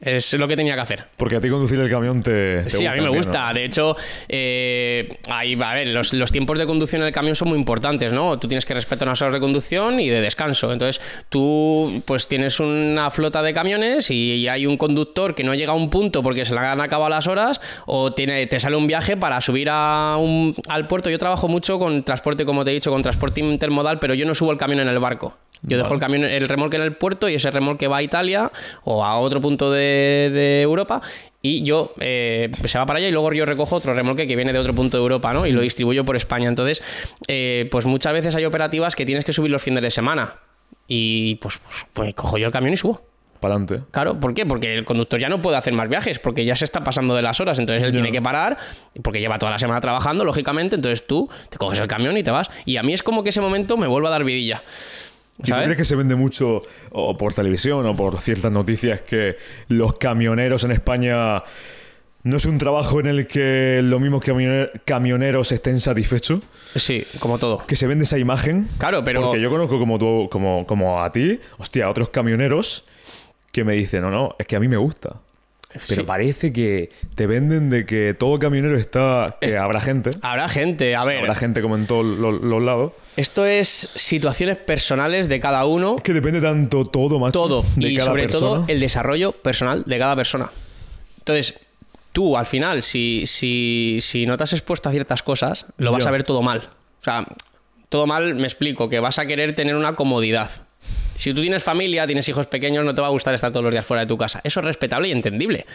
[0.00, 1.04] es lo que tenía que hacer.
[1.16, 2.68] Porque a ti conducir el camión te.
[2.68, 3.52] sí, a mí me gusta.
[3.52, 3.96] De hecho,
[4.28, 8.38] eh, ahí, a ver, los, tiempos de conducción en el camión son muy importantes, ¿no?
[8.38, 10.72] Tú tienes que respetar unas horas de conducción y de descanso.
[10.72, 15.72] Entonces, tú, pues tienes una flota de camiones y hay un conductor que no llega
[15.72, 18.86] a un punto porque se le han acabado las horas o tiene, te sale un
[18.86, 21.10] viaje para subir a un, al puerto.
[21.10, 24.34] Yo trabajo mucho con transporte, como te he dicho, con transporte intermodal, pero yo no
[24.34, 25.36] subo el camión en el barco.
[25.62, 28.52] Yo dejo el camión, el remolque en el puerto y ese remolque va a Italia
[28.84, 31.00] o a otro punto de, Europa
[31.42, 34.52] y yo eh, se va para allá y luego yo recojo otro remolque que viene
[34.52, 35.46] de otro punto de Europa, ¿no?
[35.46, 36.48] Y lo distribuyo por España.
[36.48, 36.82] Entonces,
[37.28, 40.34] eh, pues muchas veces hay operativas que tienes que subir los fines de semana
[40.88, 43.02] y pues, pues, pues cojo yo el camión y subo.
[43.40, 43.84] para adelante.
[43.90, 44.46] Claro, ¿por qué?
[44.46, 47.22] Porque el conductor ya no puede hacer más viajes, porque ya se está pasando de
[47.22, 47.96] las horas, entonces él Ya.
[47.96, 48.56] tiene que parar,
[49.02, 52.30] porque lleva toda la semana trabajando, lógicamente, entonces tú te coges el camión y te
[52.30, 52.48] vas.
[52.64, 54.62] Y a mí es como que ese momento me vuelve a dar vidilla.
[55.38, 59.36] ¿Y tú crees que se vende mucho, o por televisión, o por ciertas noticias, que
[59.68, 61.42] los camioneros en España
[62.22, 66.40] no es un trabajo en el que los mismos camioner- camioneros estén satisfechos?
[66.74, 67.58] Sí, como todo.
[67.66, 68.66] Que se vende esa imagen.
[68.78, 72.84] Claro, pero- Porque yo conozco como tú, como, como a ti, hostia, a otros camioneros
[73.52, 75.20] que me dicen, no, no, es que a mí me gusta.
[75.88, 76.06] Pero Sí.
[76.06, 79.36] parece que te venden de que todo camionero está.
[79.40, 80.10] que Es- habrá gente.
[80.22, 82.92] Habrá gente, a ver, Habrá gente como en todos los, los lados.
[83.16, 87.32] esto es situaciones personales de cada uno, Es que depende tanto todo, macho.
[87.32, 88.40] todo, de y cada sobre persona.
[88.40, 90.50] todo el desarrollo personal de cada persona.
[91.18, 91.54] Entonces,
[92.12, 96.06] tú al final, si, si, si no te has expuesto a ciertas cosas, lo vas
[96.06, 96.70] a ver todo mal.
[97.00, 97.26] O sea,
[97.88, 100.50] todo mal, me explico, que vas a querer tener una comodidad.
[101.16, 103.72] Si tú tienes familia, tienes hijos pequeños, no te va a gustar estar todos los
[103.72, 104.40] días fuera de tu casa.
[104.44, 105.66] Eso es respetable y entendible.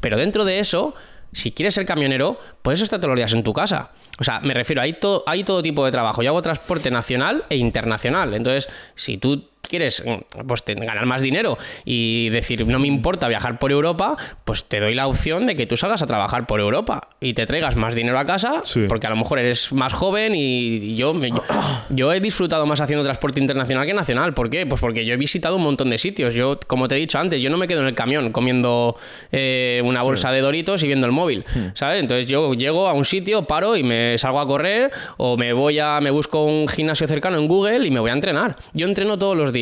[0.00, 0.94] Pero dentro de eso,
[1.32, 3.90] si quieres ser camionero, puedes estar todos los días en tu casa.
[4.18, 6.22] O sea, me refiero, hay, to- hay todo tipo de trabajo.
[6.22, 8.34] Yo hago transporte nacional e internacional.
[8.34, 13.58] Entonces, si tú quieres mm, pues, ganar más dinero y decir, no me importa viajar
[13.58, 17.08] por Europa, pues te doy la opción de que tú salgas a trabajar por Europa
[17.20, 18.86] y te traigas más dinero a casa, Sí.
[18.88, 21.42] porque a lo mejor eres más joven y yo, me- yo,
[21.90, 24.34] yo he disfrutado más haciendo transporte internacional que nacional.
[24.34, 24.66] ¿Por qué?
[24.66, 26.34] Pues porque yo he visitado un montón de sitios.
[26.34, 28.96] Yo, como te he dicho antes, yo no me quedo en el camión comiendo
[29.32, 31.44] eh, una bolsa de doritos y viendo el móvil,
[31.74, 32.00] ¿sabes?
[32.00, 35.78] Entonces yo llego a un sitio, paro y me salgo a correr o me voy
[35.78, 38.56] a, me busco un gimnasio cercano en Google y me voy a entrenar.
[38.72, 39.59] Yo entreno todos los días.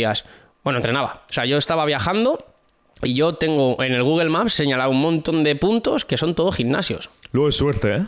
[0.64, 1.24] Bueno, entrenaba.
[1.30, 2.44] O sea, yo estaba viajando
[3.02, 6.56] y yo tengo en el Google Maps señalado un montón de puntos que son todos
[6.56, 7.10] gimnasios.
[7.32, 8.06] Luego es suerte, ¿eh?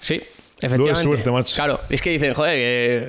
[0.00, 0.22] Sí,
[0.66, 1.02] efectivamente.
[1.02, 1.54] suerte, macho.
[1.54, 2.56] Claro, es que dicen, joder,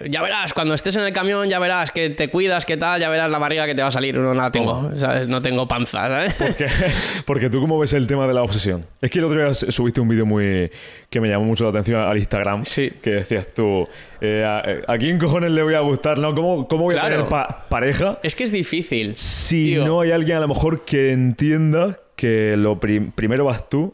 [0.03, 2.99] que ya verás, cuando estés en el camión, ya verás que te cuidas, qué tal,
[2.99, 4.15] ya verás la barriga que te va a salir.
[4.18, 5.28] No, la tengo, ¿sabes?
[5.28, 6.34] No tengo panza, ¿sabes?
[6.36, 6.68] Porque,
[7.26, 8.86] porque tú cómo ves el tema de la obsesión.
[9.02, 10.69] Es que el otro día subiste un vídeo muy
[11.10, 12.64] que me llamó mucho la atención al Instagram.
[12.65, 12.91] Sí.
[13.02, 13.88] Que decías tú,
[14.22, 16.19] eh, a, ¿a quién cojones le voy a gustar?
[16.19, 16.34] ¿No?
[16.34, 19.15] ¿Cómo, cómo voy a tener pa- pareja Es que es difícil.
[19.15, 19.86] si tío.
[19.86, 23.94] no hay alguien a lo mejor que entienda que lo prim- primero vas tú,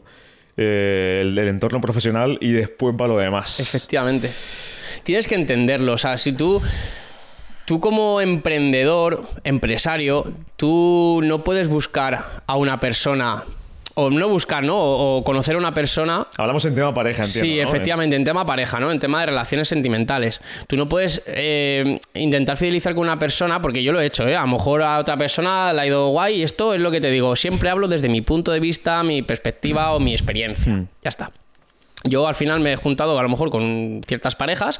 [0.58, 3.60] eh, el, el entorno profesional y después va lo demás?
[3.60, 4.30] Efectivamente.
[5.04, 5.94] Tienes que entenderlo.
[5.94, 6.60] O sea, si tú.
[7.64, 10.24] Tú como emprendedor, empresario,
[10.56, 13.44] tú no puedes buscar a una persona.
[14.00, 14.76] O no buscar, ¿no?
[14.76, 17.46] O, o conocer a una persona Hablamos en tema pareja, entiendo.
[17.46, 17.68] Sí, ¿no?
[17.68, 18.90] efectivamente, en tema pareja, ¿no?
[18.90, 20.40] En tema de relaciones sentimentales.
[20.66, 24.36] Tú no puedes eh, intentar fidelizar con una persona, porque yo lo he hecho, ¿eh?
[24.36, 27.00] A lo mejor a otra persona le ha ido guay y esto es lo que
[27.00, 27.36] te digo.
[27.36, 30.72] Siempre hablo desde mi punto de vista, mi perspectiva o mi experiencia.
[30.72, 30.86] Hmm.
[31.02, 31.32] Ya está.
[32.04, 34.78] Yo al final me he juntado a lo mejor con ciertas parejas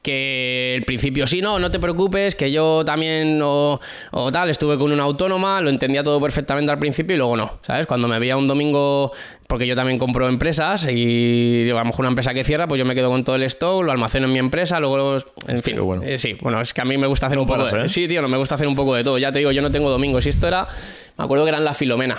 [0.00, 3.80] que el principio sí, no, no te preocupes, que yo también o,
[4.12, 7.58] o tal, estuve con una autónoma, lo entendía todo perfectamente al principio y luego no,
[7.62, 7.86] ¿sabes?
[7.86, 9.12] Cuando me veía un domingo,
[9.46, 12.86] porque yo también compro empresas y a lo mejor una empresa que cierra, pues yo
[12.86, 16.02] me quedo con todo el stock, lo almaceno en mi empresa, luego, en fin, bueno.
[16.02, 17.82] eh, sí, bueno, es que a mí me gusta hacer un poco paras, de...
[17.84, 17.88] ¿eh?
[17.90, 19.70] Sí, tío, no me gusta hacer un poco de todo, ya te digo, yo no
[19.70, 20.66] tengo domingos y esto era,
[21.18, 22.18] me acuerdo que era en la Filomena.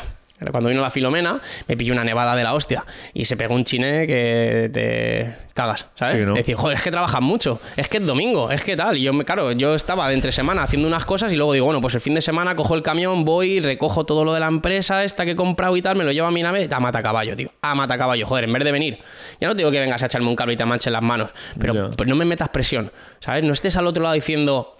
[0.51, 2.83] Cuando vino la Filomena, me pilló una nevada de la hostia.
[3.13, 6.17] Y se pegó un chiné que te cagas, ¿sabes?
[6.19, 6.33] Sí, ¿no?
[6.33, 8.97] Decir, joder, es que trabajan mucho, es que es domingo, es que tal.
[8.97, 11.65] Y yo, me- claro, yo estaba de entre semana haciendo unas cosas y luego digo,
[11.65, 14.47] bueno, pues el fin de semana cojo el camión, voy, recojo todo lo de la
[14.47, 17.35] empresa, esta que he comprado y tal, me lo llevo a mi nave, a matacaballo,
[17.37, 17.49] tío.
[17.61, 18.99] A matacaballo, joder, en vez de venir.
[19.39, 21.29] Ya no te digo que vengas a echarme un cable y te manches las manos,
[21.57, 21.89] pero, Ya.
[21.95, 22.91] pero no me metas presión,
[23.21, 23.41] ¿sabes?
[23.45, 24.75] No estés al otro lado diciendo,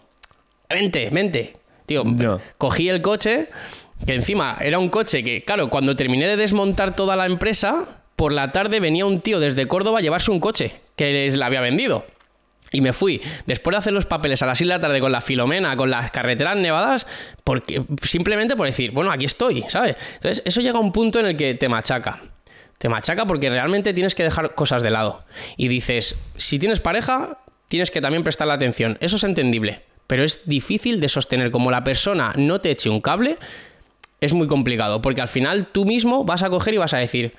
[0.70, 1.54] vente, vente.
[1.86, 2.04] Tío,
[2.58, 3.48] cogí el coche,
[4.06, 7.86] que encima era un coche que, claro, cuando terminé de desmontar toda la empresa,
[8.16, 11.48] por la tarde venía un tío desde Córdoba a llevarse un coche que les la
[11.48, 12.06] había vendido.
[12.72, 15.12] Y me fui, después de hacer los papeles a las 6 de la tarde con
[15.12, 17.08] la Filomena, con las carreteras nevadas,
[17.44, 19.96] porque, simplemente por decir, bueno, aquí estoy, ¿sabes?
[20.16, 22.22] Entonces, eso llega a un punto en el que te machaca.
[22.78, 25.24] Te machaca porque realmente tienes que dejar cosas de lado.
[25.56, 27.40] Y dices, si tienes pareja,
[27.70, 28.98] tienes que también prestarle atención.
[29.00, 29.82] Eso es entendible.
[30.08, 31.52] Pero es difícil de sostener.
[31.52, 33.38] Como la persona no te eche un cable,
[34.22, 35.02] es muy complicado.
[35.02, 37.34] Porque al final tú mismo vas a coger y vas a decir,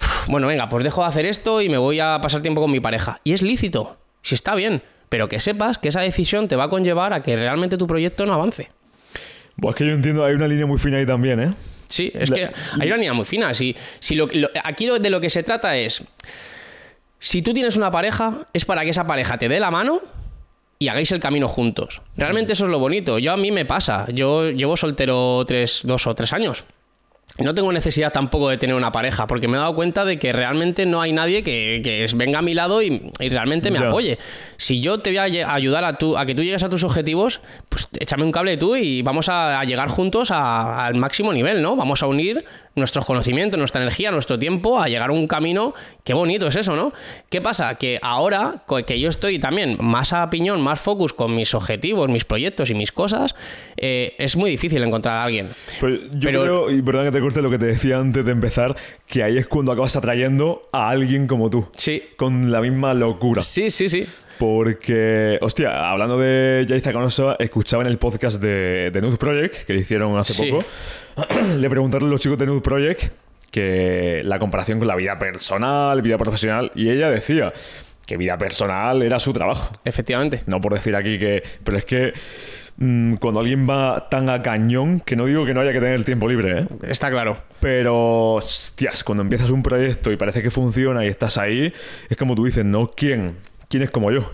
[0.00, 2.70] "Uf, bueno, venga, pues dejo de hacer esto y me voy a pasar tiempo con
[2.70, 3.20] mi pareja.
[3.24, 4.82] Y es lícito, si está bien.
[5.08, 8.26] Pero que sepas que esa decisión te va a conllevar a que realmente tu proyecto
[8.26, 8.70] no avance.
[9.60, 11.52] Pues que yo entiendo, hay una línea muy fina ahí también, ¿eh?
[11.88, 12.44] Sí, es La- que
[12.80, 13.52] hay una línea muy fina.
[13.52, 16.04] Si, si lo- lo- aquí lo- de lo que se trata es,
[17.18, 20.00] si tú tienes una pareja, es para que esa pareja te dé la mano
[20.82, 22.00] y hagáis el camino juntos.
[22.16, 23.18] Realmente eso es lo bonito.
[23.18, 24.06] Yo a mí me pasa.
[24.12, 26.64] Yo llevo soltero tres, dos o tres años.
[27.38, 30.32] no tengo necesidad tampoco de tener una pareja, porque me he dado cuenta de que
[30.32, 34.18] realmente no hay nadie que, venga a mi lado y, y realmente me apoye.
[34.56, 35.96] Si yo te voy a ayudar a,
[36.26, 39.64] que tú llegues a tus objetivos, pues échame un cable tú y vamos a, a
[39.64, 41.76] llegar juntos a- al máximo nivel, ¿no?
[41.76, 42.44] Vamos a unir
[42.76, 45.74] nuestros conocimientos, nuestra energía, nuestro tiempo a llegar a un camino.
[46.04, 46.92] Qué bonito es eso, ¿no?
[47.28, 47.74] ¿Qué pasa?
[47.76, 52.24] Que ahora que yo estoy también más a piñón, más focus con mis objetivos, mis
[52.24, 53.34] proyectos y mis cosas,
[53.76, 55.48] eh, es muy difícil encontrar a alguien.
[55.80, 58.32] Pero yo Pero- creo, y perdón que te corte lo que te decía antes de
[58.32, 58.76] empezar,
[59.06, 61.68] que ahí es cuando acabas atrayendo a alguien como tú.
[61.76, 62.02] Sí.
[62.16, 63.42] Con la misma locura.
[63.42, 64.06] Sí, sí, sí.
[64.38, 69.80] Porque, hostia, hablando de Canosa, escuchaba en el podcast de, de Nude Project, que le
[69.80, 70.50] hicieron hace Sí.
[70.50, 70.64] poco,
[71.56, 73.12] le preguntaron a los chicos de Nude Project
[73.50, 77.52] que la comparación con la vida personal, vida profesional, y ella decía
[78.06, 79.70] que vida personal era su trabajo.
[79.84, 80.42] Efectivamente.
[80.46, 81.42] No por decir aquí que...
[81.62, 82.12] Pero es que
[82.78, 86.04] mm, cuando alguien va tan a cañón, que no digo que no haya que tener
[86.04, 86.66] tiempo libre, ¿eh?
[86.82, 87.38] Está claro.
[87.60, 91.72] Pero, hostias, cuando empiezas un proyecto y parece que funciona y estás ahí,
[92.08, 92.88] es como tú dices, ¿no?
[92.88, 93.36] ¿Quién?
[93.68, 94.32] ¿Quién es como yo?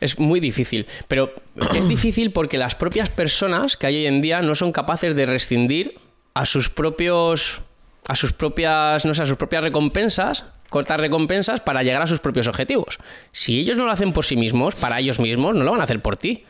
[0.00, 0.86] Es muy difícil.
[1.08, 1.32] Pero
[1.74, 5.26] es difícil porque las propias personas que hay hoy en día no son capaces de
[5.26, 5.98] rescindir
[6.34, 7.60] a sus propios.
[8.06, 9.04] a sus propias.
[9.04, 10.44] no sé, a sus propias recompensas.
[10.68, 12.98] cortas recompensas para llegar a sus propios objetivos.
[13.32, 15.84] Si ellos no lo hacen por sí mismos, para ellos mismos, no lo van a
[15.84, 16.44] hacer por ti.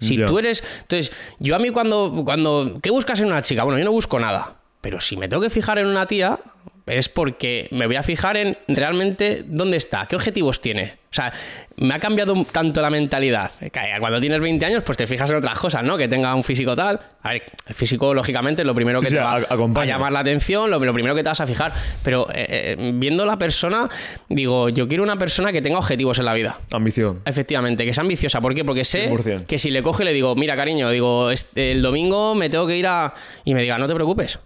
[0.00, 0.62] Si tú eres.
[0.82, 2.78] Entonces, yo a mí cuando, cuando.
[2.82, 3.64] ¿Qué buscas en una chica?
[3.64, 4.56] Bueno, yo no busco nada.
[4.80, 6.38] Pero si me tengo que fijar en una tía,
[6.86, 10.98] es porque me voy a fijar en realmente dónde está, qué objetivos tiene.
[11.14, 11.32] O sea,
[11.76, 13.52] me ha cambiado tanto la mentalidad.
[13.60, 13.70] Que
[14.00, 15.96] Cuando tienes 20 años, pues te fijas en otras cosas, ¿no?
[15.96, 17.00] Que tenga un físico tal.
[17.22, 20.18] A ver, el físico, lógicamente, es lo primero que sí, te va a- llamar la
[20.18, 21.72] atención, lo, lo primero que te vas a fijar.
[22.02, 23.88] Pero eh, eh, viendo la persona,
[24.28, 26.58] digo, yo quiero una persona que tenga objetivos en la vida.
[26.72, 27.20] Ambición.
[27.24, 28.40] Efectivamente, que sea ambiciosa.
[28.40, 28.64] ¿Por qué?
[28.64, 29.46] Porque sé 100%.
[29.46, 32.66] que si le coge y le digo, mira, cariño, digo, este- el domingo me tengo
[32.66, 33.14] que ir a.
[33.44, 34.40] Y me diga, no te preocupes.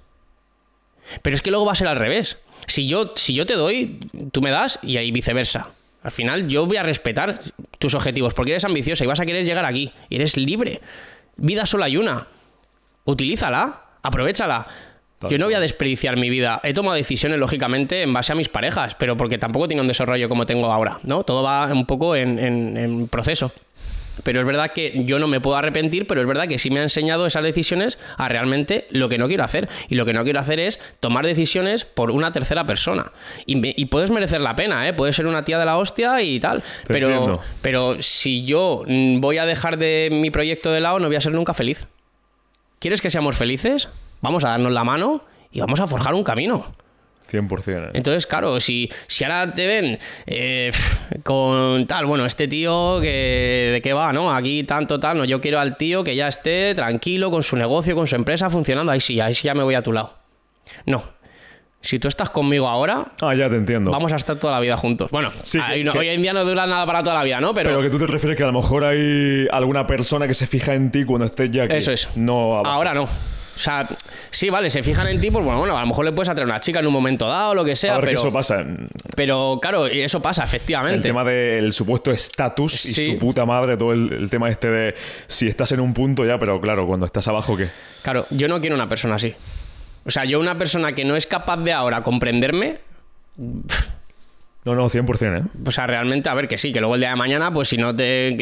[1.23, 2.37] Pero es que luego va a ser al revés.
[2.67, 3.99] Si yo, si yo te doy,
[4.33, 5.69] tú me das y ahí viceversa.
[6.09, 7.39] Al final yo voy a respetar
[7.79, 9.93] tus objetivos porque eres ambiciosa y vas a querer llegar aquí.
[10.09, 10.81] Y eres libre.
[11.37, 12.27] Vida solo hay una.
[13.05, 14.67] Utilízala, aprovechala.
[15.19, 16.61] Tal Yo no voy a desperdiciar mi vida.
[16.65, 20.29] He tomado decisiones, lógicamente, en base a mis parejas, pero porque tampoco tengo un desarrollo
[20.31, 21.25] como tengo ahora, ¿no?
[21.25, 23.53] Todo va un poco en, en- en proceso.
[24.25, 26.81] Pero es verdad que yo no me puedo arrepentir, pero es verdad que sí me
[26.81, 29.69] ha enseñado esas decisiones a realmente lo que no quiero hacer.
[29.89, 33.13] Y lo que no quiero hacer es tomar decisiones por una tercera persona.
[33.47, 34.93] Y, me- y puedes merecer la pena, ¿eh?
[34.93, 36.63] Puedes ser una tía de la hostia y tal.
[36.63, 37.41] Te pero, entiendo.
[37.63, 41.21] pero si yo mm, voy a dejar de mi proyecto de lado, no voy a
[41.21, 41.87] ser nunca feliz.
[42.79, 43.89] ¿Quieres que seamos felices?
[44.21, 46.75] Vamos a darnos la mano y vamos a forjar un camino.
[47.31, 47.89] 100%.
[47.89, 47.91] ¿eh?
[47.95, 50.71] Entonces, claro, si, si ahora te ven eh,
[51.23, 54.35] con tal, bueno, este tío que de qué va, ¿no?
[54.35, 57.95] Aquí tanto, tal, no, yo quiero al tío que ya esté tranquilo con su negocio,
[57.95, 60.15] con su empresa funcionando, ahí sí, ahí sí ya me voy a tu lado.
[60.87, 61.03] No.
[61.81, 63.93] Si tú estás conmigo ahora, Ah, ya te entiendo.
[63.93, 65.13] vamos a estar toda la vida juntos.
[65.13, 67.23] Bueno, Sí, ahí que- no- que- hoy en día no dura nada para toda la
[67.23, 67.55] vida, ¿no?
[67.55, 70.49] Pero, Pero que tú te refieres que a lo mejor hay alguna persona que se
[70.49, 71.77] fija en ti cuando estés ya aquí.
[71.77, 72.09] eso es.
[72.17, 72.67] No abajo.
[72.75, 73.09] ahora no.
[73.59, 73.89] O sea,
[74.31, 76.49] sí, vale, se fijan en ti, pues bueno, bueno, a lo mejor le puedes atraer
[76.49, 78.65] a una chica en un momento dado o lo que sea, que pero, eso pasa.
[79.17, 80.97] pero claro, eso pasa, efectivamente.
[80.99, 84.95] El tema del supuesto estatus y su puta madre, todo el, el tema este de
[85.27, 87.69] si estás en un punto ya, pero claro, cuando estás abajo, ¿qué?
[88.03, 89.35] Claro, yo no quiero una persona así.
[90.07, 92.79] O sea, yo una persona que no es capaz de ahora comprenderme,
[94.69, 95.45] No, no, 100%, ¿eh?
[95.65, 97.79] o sea, realmente, a ver, que sí, que luego el día de mañana, pues si
[97.79, 98.37] no te,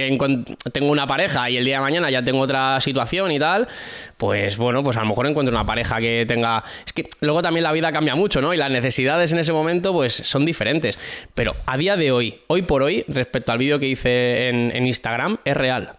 [0.72, 3.68] tengo una pareja y el día de mañana ya tengo otra situación y tal,
[4.16, 6.64] pues bueno, pues a lo mejor encuentro una pareja que tenga...
[6.84, 8.52] Es que luego también la vida cambia mucho, ¿no?
[8.52, 10.98] Y las necesidades en ese momento, pues son diferentes.
[11.32, 14.84] Pero a día de hoy, hoy por hoy, respecto al vídeo que hice en, en
[14.88, 15.92] Instagram, es real.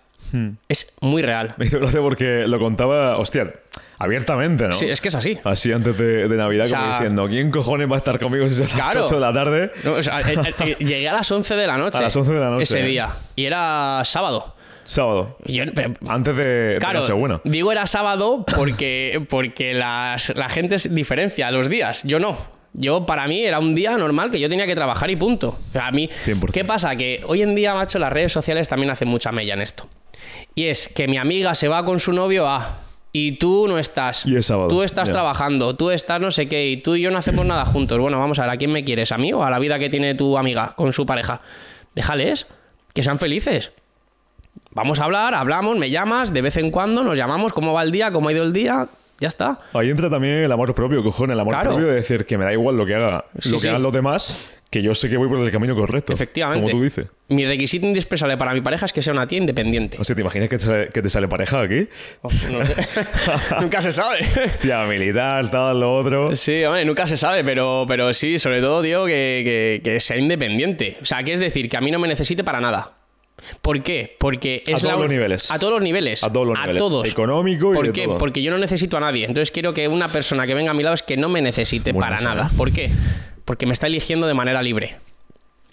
[0.68, 1.54] Es muy real.
[1.56, 3.54] Me hizo gracia porque lo contaba, hostia,
[3.98, 4.74] abiertamente, ¿no?
[4.74, 5.38] Sí, es que es así.
[5.44, 8.48] Así antes de, de Navidad, O sea- como diciendo, ¿quién cojones va a estar conmigo
[8.50, 9.06] si es a las Claro.
[9.06, 9.72] 8 de la tarde?
[9.84, 11.98] No, o sea, eh, eh, eh, llegué a las 11 de la noche.
[11.98, 13.10] A las 11 de la noche, Ese día.
[13.36, 14.56] Y era sábado.
[14.86, 15.38] Sábado.
[15.46, 17.42] Y yo- pero- Antes de, de claro, Nochebuena.
[17.44, 22.04] digo era sábado porque, porque las- la gente diferencia los días.
[22.04, 22.56] Yo no.
[22.74, 25.58] Yo, para mí, era un día normal que yo tenía que trabajar y punto.
[25.82, 26.52] A mí, 100%.
[26.54, 26.96] ¿qué pasa?
[26.96, 29.88] Que hoy en día, macho, las redes sociales también hacen mucha mella en esto.
[30.54, 32.82] Y es que mi amiga se va con su novio a...
[33.20, 34.26] Y tú no estás.
[34.28, 37.10] Y es sábado, Tú estás trabajando, tú estás no sé qué, y tú y yo
[37.10, 37.98] no hacemos nada juntos.
[38.00, 39.12] Bueno, vamos a ver, ¿a quién me quieres?
[39.12, 41.42] ¿A mí o a la vida que tiene tu amiga con su pareja?
[41.96, 42.46] Déjales,
[42.94, 43.72] que sean felices.
[44.72, 47.92] Vamos a hablar, hablamos, me llamas, de vez en cuando nos llamamos, cómo va el
[47.92, 48.88] día, cómo ha ido el día,
[49.20, 49.60] ya está.
[49.74, 51.72] Ahí entra también el amor propio, cojones, el amor Claro.
[51.72, 53.68] propio de decir que me da igual lo que haga, Sí, lo que sí.
[53.68, 56.12] hagan los demás, que yo sé que voy por el camino correcto.
[56.14, 56.70] Efectivamente.
[56.70, 57.08] Como tú dices.
[57.30, 59.98] Mi requisito indispensable para mi pareja es que sea una tía independiente.
[60.00, 61.88] O sea, ¿te imaginas que te sale, que te sale pareja aquí?
[62.24, 62.76] No sé.
[63.62, 64.20] nunca se sabe.
[64.46, 66.36] Hostia, militar, tal, lo otro.
[66.36, 70.18] Sí, hombre, nunca se sabe, pero, pero sí, sobre todo, digo, que, que- que sea
[70.18, 70.98] independiente.
[71.02, 72.94] O sea, que es decir, que a mí no me necesite para nada.
[73.62, 74.16] ¿Por qué?
[74.20, 75.52] Porque es todos la- los niveles.
[75.52, 76.24] A todos los niveles.
[76.24, 76.80] A todos los niveles.
[76.82, 77.08] todos.
[77.10, 78.06] Económico y ¿Por de qué?
[78.06, 78.18] todo.
[78.18, 79.26] Porque yo no necesito a nadie.
[79.26, 81.94] Entonces quiero que una persona que venga a mi lado es que no me necesite
[81.94, 82.50] para nada.
[82.58, 82.90] ¿Por qué?
[83.48, 84.98] Porque me está eligiendo de manera libre.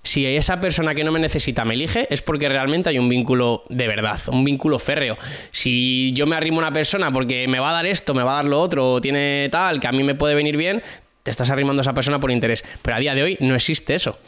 [0.05, 3.65] Si esa persona que no me necesita me elige, es porque realmente hay un vínculo
[3.69, 5.19] de verdad, un vínculo férreo.
[5.51, 8.35] Si yo me arrimo a una persona porque me va a dar esto, me va
[8.35, 10.85] a dar lo otro, o tiene tal, que a mí me puede venir bien,
[11.25, 12.63] te estás arrimando a esa persona por interés.
[12.81, 14.21] Pero a día de hoy no existe eso.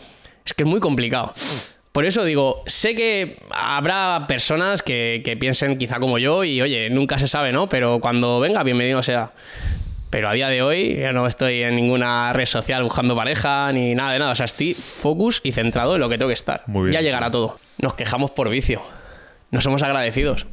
[0.45, 1.33] Es que es muy complicado.
[1.93, 6.91] Por eso digo, sé que habrá personas que, que piensen quizá como yo y oye,
[6.91, 7.69] nunca se sabe, ¿no?
[7.69, 9.31] Pero cuando venga, bienvenido sea.
[10.17, 13.95] Pero a día de hoy yo no estoy en ninguna red social buscando pareja ni
[13.95, 14.33] nada de nada.
[14.33, 16.63] O sea, estoy focus y centrado en lo que tengo que estar.
[16.69, 16.95] Muy bien.
[16.95, 17.59] Ya llegará todo.
[17.83, 18.81] Nos quejamos por vicio.
[19.51, 20.47] No somos agradecidos.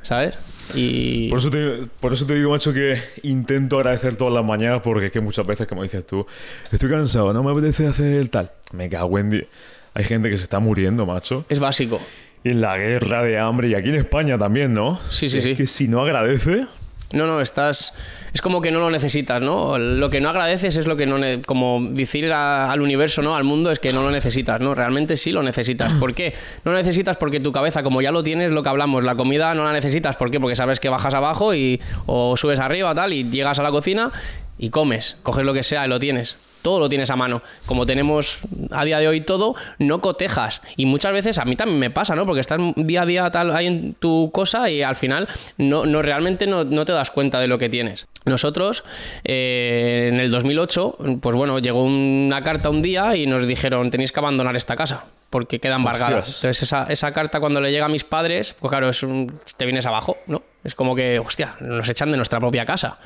[0.00, 0.38] ¿Sabes?
[0.74, 1.28] Y.
[1.28, 5.08] Por eso, te, por eso te digo, macho, que intento agradecer todas las mañanas porque
[5.08, 6.26] es que muchas veces, como dices tú,
[6.70, 8.50] estoy cansado, no me apetece hacer el tal.
[8.72, 9.46] Me cago en
[9.92, 11.44] Hay gente que se está muriendo, macho.
[11.50, 12.00] Es básico.
[12.44, 14.98] Y en la guerra de hambre, y aquí en España también, ¿no?
[15.10, 15.54] Sí, sí, Es sí.
[15.54, 16.66] que si no agradece,
[17.12, 17.94] No, no, estás.
[18.32, 19.78] Es como que no lo necesitas, ¿no?
[19.78, 21.18] Lo que no agradeces es lo que no.
[21.46, 23.36] Como decir al universo, ¿no?
[23.36, 24.74] Al mundo es que no lo necesitas, ¿no?
[24.74, 25.92] Realmente sí lo necesitas.
[25.94, 26.34] ¿Por qué?
[26.64, 29.54] No lo necesitas porque tu cabeza, como ya lo tienes, lo que hablamos, la comida
[29.54, 30.16] no la necesitas.
[30.16, 30.40] ¿Por qué?
[30.40, 31.80] Porque sabes que bajas abajo y.
[32.06, 34.10] o subes arriba, tal, y llegas a la cocina
[34.58, 35.16] y comes.
[35.22, 36.36] Coges lo que sea y lo tienes.
[36.62, 37.42] Todo lo tienes a mano.
[37.66, 38.38] Como tenemos
[38.70, 40.62] a día de hoy todo, no cotejas.
[40.76, 42.24] Y muchas veces a mí también me pasa, ¿no?
[42.24, 45.28] Porque estás día a día tal ahí en tu cosa y al final
[45.58, 48.06] no, no realmente no, no te das cuenta de lo que tienes.
[48.24, 48.84] Nosotros,
[49.24, 54.12] eh, en el 2008, pues bueno, llegó una carta un día y nos dijeron, tenéis
[54.12, 56.18] que abandonar esta casa porque queda embargada.
[56.18, 56.36] Hostias.
[56.36, 59.64] Entonces esa, esa carta cuando le llega a mis padres, pues claro, es un, te
[59.64, 60.42] vienes abajo, ¿no?
[60.62, 62.98] Es como que, hostia, nos echan de nuestra propia casa.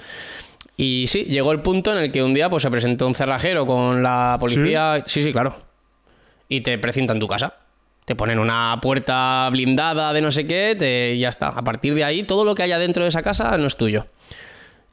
[0.77, 3.67] Y sí, llegó el punto en el que un día pues se presentó un cerrajero
[3.67, 5.03] con la policía.
[5.07, 5.57] Sí, sí, claro.
[6.49, 7.55] Y te precintan tu casa.
[8.05, 11.49] Te ponen una puerta blindada de no sé qué, te, y ya está.
[11.49, 14.07] A partir de ahí, todo lo que haya dentro de esa casa no es tuyo.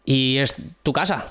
[0.06, 1.26] Y es tu casa.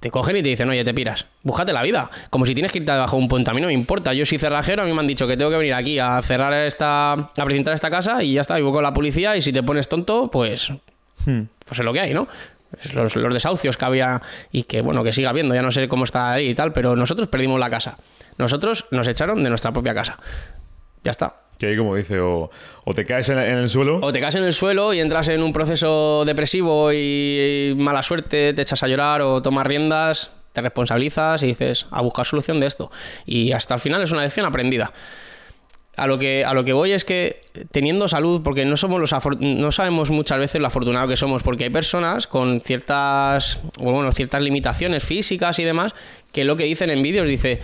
[0.00, 1.24] Te cogen y te dicen, oye, te piras.
[1.42, 2.10] Búscate la vida.
[2.28, 3.50] Como si tienes que irte debajo de un puente.
[3.50, 4.12] A mí no me importa.
[4.12, 6.52] Yo soy cerrajero, a mí me han dicho que tengo que venir aquí a cerrar
[6.52, 7.12] esta.
[7.12, 8.56] a precintar esta casa y ya está.
[8.56, 10.72] Vivo con la policía y si te pones tonto, pues.
[11.24, 12.28] Pues es lo que hay, ¿no?
[12.94, 14.22] Los, los desahucios que había
[14.52, 15.54] y que, bueno, que siga habiendo.
[15.54, 17.96] Ya no sé cómo está ahí y tal, pero nosotros perdimos la casa.
[18.38, 20.18] Nosotros nos echaron de nuestra propia casa.
[21.02, 21.34] Ya está.
[21.58, 22.50] que ahí, como dice, o,
[22.84, 25.28] o te caes en, en el suelo, O te caes en el suelo y entras
[25.28, 30.60] en un proceso depresivo y mala suerte, te echas a llorar o tomas riendas, te
[30.62, 32.90] responsabilizas y dices, a buscar solución de esto.
[33.26, 34.92] Y hasta el final es una lección aprendida.
[35.96, 37.40] A lo que, a lo que voy es que
[37.70, 41.64] teniendo salud, porque no somos los no sabemos muchas veces lo afortunado que somos, porque
[41.64, 45.92] hay personas con ciertas, bueno, ciertas limitaciones físicas y demás,
[46.32, 47.60] que lo que dicen en vídeos dice,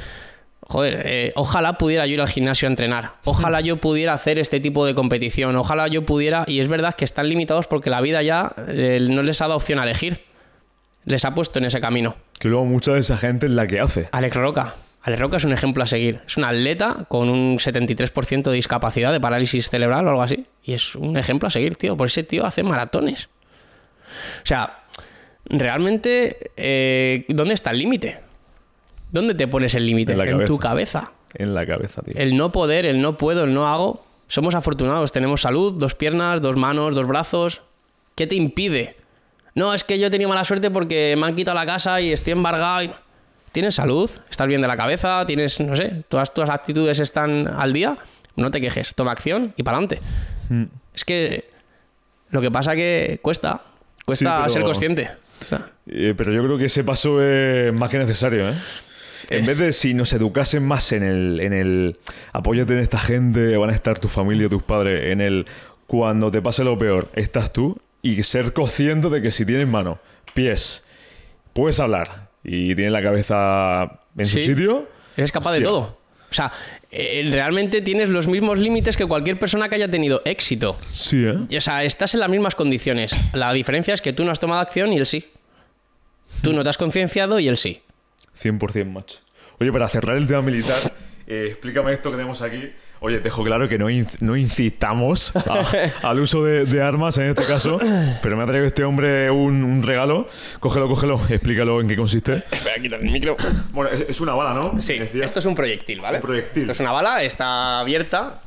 [0.60, 4.60] joder, eh, ojalá pudiera yo ir al gimnasio a entrenar, ojalá yo pudiera hacer este
[4.60, 8.22] tipo de competición, ojalá yo pudiera, y es verdad que están limitados porque la vida
[8.22, 10.20] ya eh, no les ha dado opción a elegir,
[11.04, 12.14] les ha puesto en ese camino.
[12.38, 14.08] que luego mucha de esa gente es la que hace.
[14.12, 14.74] Alex Roca.
[15.02, 16.20] Alex Roca es un ejemplo a seguir.
[16.26, 20.46] Es un atleta con un 73% de discapacidad, de parálisis cerebral o algo así.
[20.62, 21.96] Y es un ejemplo a seguir, tío.
[21.96, 23.28] Por ese tío hace maratones.
[24.42, 24.80] O sea,
[25.46, 28.20] realmente, eh, ¿dónde está el límite?
[29.10, 30.12] ¿Dónde te pones el límite?
[30.12, 31.00] En En tu cabeza.
[31.00, 31.12] cabeza.
[31.34, 32.14] En la cabeza, tío.
[32.16, 34.04] El no poder, el no puedo, el no hago.
[34.26, 37.62] Somos afortunados, tenemos salud, dos piernas, dos manos, dos brazos.
[38.14, 38.96] ¿Qué te impide?
[39.54, 42.12] No, es que yo he tenido mala suerte porque me han quitado la casa y
[42.12, 42.82] estoy embargado.
[42.84, 42.90] y-
[43.52, 44.08] ¿Tienes salud?
[44.30, 45.24] ¿Estás bien de la cabeza?
[45.26, 47.96] ¿Tienes, no sé, todas tus actitudes están al día?
[48.36, 50.00] No te quejes, toma acción y para adelante.
[50.48, 50.64] Mm.
[50.94, 51.50] Es que
[52.30, 53.62] lo que pasa que cuesta,
[54.06, 55.10] cuesta Sí, pero- ser consciente.
[55.86, 58.54] Eh, pero yo creo que ese paso es más que necesario, ¿eh?
[59.30, 61.96] En Es- vez de si nos educasen más en el, en el
[62.32, 65.46] apóyate en esta gente, van a estar tu familia, tus padres, en el
[65.86, 69.98] cuando te pase lo peor, estás tú, y ser consciente de que si tienes mano,
[70.34, 70.84] pies,
[71.52, 75.98] puedes hablar y tienes la cabeza en su sitio, Eres capaz de todo.
[76.30, 76.52] O sea,
[76.92, 80.78] eh, realmente tienes los mismos límites que cualquier persona que haya tenido éxito.
[80.92, 81.34] sí, ¿eh?
[81.48, 83.14] Y, O sea, estás en las mismas condiciones.
[83.34, 85.28] La diferencia es que tú no has tomado acción y él sí.
[86.42, 87.82] Tú no te has concienciado y él sí.
[88.40, 89.18] 100% macho.
[89.58, 90.76] Oye, para cerrar el tema militar,
[91.26, 92.72] Eh, explícame esto que tenemos aquí.
[93.02, 95.64] Oye, dejo claro que no, inc- no incitamos a-
[96.08, 97.78] al uso de, de armas en este caso,
[98.22, 100.28] pero me ha traído este hombre un, un regalo.
[100.60, 102.44] Cógelo, cógelo, explícalo en qué consiste.
[102.50, 103.36] Espera, quitar el micro.
[103.72, 104.80] Bueno, es, es una bala, ¿no?
[104.82, 105.24] Sí, Decía.
[105.24, 106.16] esto es un proyectil, ¿vale?
[106.18, 106.62] Un proyectil.
[106.64, 108.42] Esto es una bala, está abierta.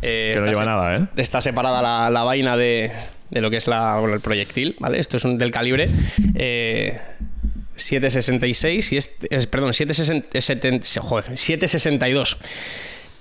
[0.00, 1.06] eh, Que no lleva nada, ¿eh?
[1.16, 2.90] Está separada la, la vaina de,
[3.28, 4.98] de lo que es la, bueno, el proyectil, ¿vale?
[4.98, 5.90] Esto es un, del calibre
[6.34, 6.98] eh,
[7.76, 12.38] 766 y este, es- perdón, 760 joder, 762.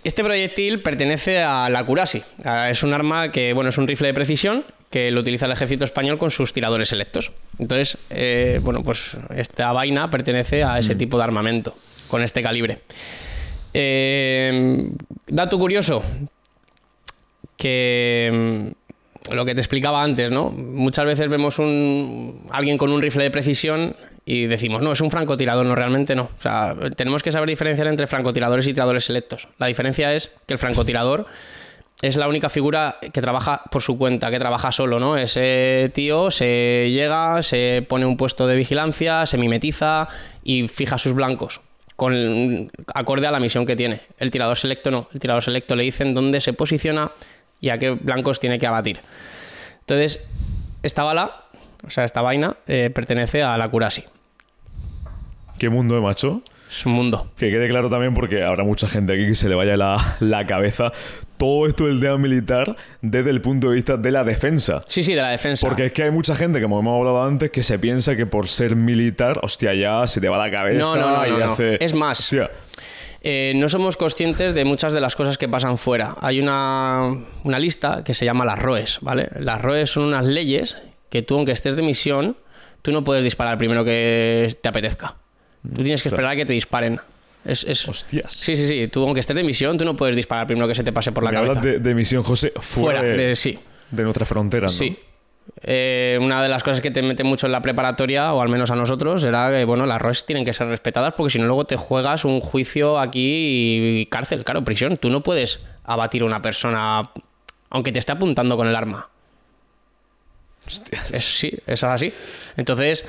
[0.04, 2.24] Este proyectil pertenece a la Kurasi.
[2.44, 5.54] Ah, Es un arma que, bueno, es un rifle de precisión que lo utiliza el
[5.54, 7.32] ejército español con sus tiradores selectos.
[7.58, 11.76] Entonces, eh, bueno, pues esta vaina pertenece a ese tipo de armamento,
[12.10, 12.82] con este calibre.
[13.74, 14.92] Eh,
[15.26, 16.04] dato curioso,
[17.58, 18.30] que
[19.32, 20.52] mm, lo que te explicaba antes, ¿no?
[20.52, 25.12] Muchas veces vemos un alguien con un rifle de precisión y decimos, no, es un
[25.12, 26.24] francotirador, no, realmente no.
[26.24, 29.48] O sea, tenemos que saber diferenciar entre francotiradores y tiradores selectos.
[29.58, 31.26] La diferencia es que el francotirador
[32.02, 35.18] es la única figura que trabaja por su cuenta, que trabaja solo, ¿no?
[35.18, 40.08] Ese tío se llega, se pone un puesto de vigilancia, se mimetiza
[40.44, 41.62] y fija sus blancos
[41.96, 44.02] con acorde a la misión que tiene.
[44.18, 45.08] El tirador selecto no.
[45.14, 47.12] El tirador selecto le dicen dónde se posiciona
[47.62, 49.00] y a qué blancos tiene que abatir.
[49.82, 50.20] Entonces,
[50.82, 51.43] esta bala,
[51.86, 54.04] o sea, esta vaina, eh, pertenece a la Kurasi.
[55.60, 56.42] ¿Qué mundo, eh, macho?
[56.70, 57.30] Es un mundo.
[57.38, 60.46] Que quede claro también porque habrá mucha gente aquí que se le vaya la, la
[60.48, 60.92] cabeza
[61.38, 64.84] todo esto del tema militar desde el punto de vista de la defensa.
[64.88, 65.68] Sí, sí, de la defensa.
[65.68, 68.48] Porque es que hay mucha gente, como hemos hablado antes, que se piensa que por
[68.48, 70.80] ser militar, hostia, ya se te va la cabeza.
[70.80, 72.20] No, no, no, y no, Es más.
[72.22, 72.50] Hostia,
[73.22, 76.16] Eh, no somos conscientes de muchas de las cosas que pasan fuera.
[76.22, 79.30] Hay una, una lista que se llama las ROES, ¿vale?
[79.40, 80.78] Las ROES son unas leyes
[81.14, 82.36] que tú, aunque estés de misión,
[82.82, 85.16] tú no puedes disparar primero que te apetezca.
[85.62, 87.00] Tú tienes que esperar a que te disparen.
[87.46, 88.34] Es, es- Hostias.
[88.34, 88.88] Sí, sí, sí.
[88.88, 91.24] Tú, aunque estés de misión, tú no puedes disparar primero que se te pase por
[91.24, 91.52] la me cabeza.
[91.52, 93.60] hablas de, de misión, José, fuera, Fuera de, de- sí.
[93.92, 94.70] de nuestra frontera, ¿no?
[94.72, 94.98] Sí.
[95.62, 98.72] Eh, una de las cosas que te mete mucho en la preparatoria, o al menos
[98.72, 101.66] a nosotros, era que bueno, las ROES tienen que ser respetadas porque si no luego
[101.66, 104.98] te juegas un juicio aquí y cárcel, claro, prisión.
[104.98, 107.10] Tú no puedes abatir a una persona
[107.70, 109.10] aunque te esté apuntando con el arma.
[110.68, 112.14] Es- sí, eso es así.
[112.58, 113.06] Entonces,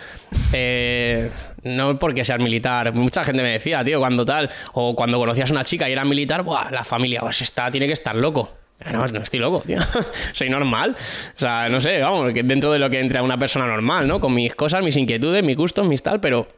[0.53, 1.31] eh,
[1.63, 2.93] no porque seas militar.
[2.95, 6.05] Mucha gente me decía, tío, cuando tal, o cuando conocías a una chica y era
[6.05, 8.51] militar, Buah, la familia, pues está, tiene que estar loco.
[8.91, 9.79] No, no estoy loco, tío.
[10.33, 10.97] Soy normal.
[11.37, 14.21] O sea, no sé, vamos, dentro de lo que entra una persona normal, ¿no?
[14.21, 16.49] Con mis cosas, mis inquietudes, mis gustos, mis tal, pero.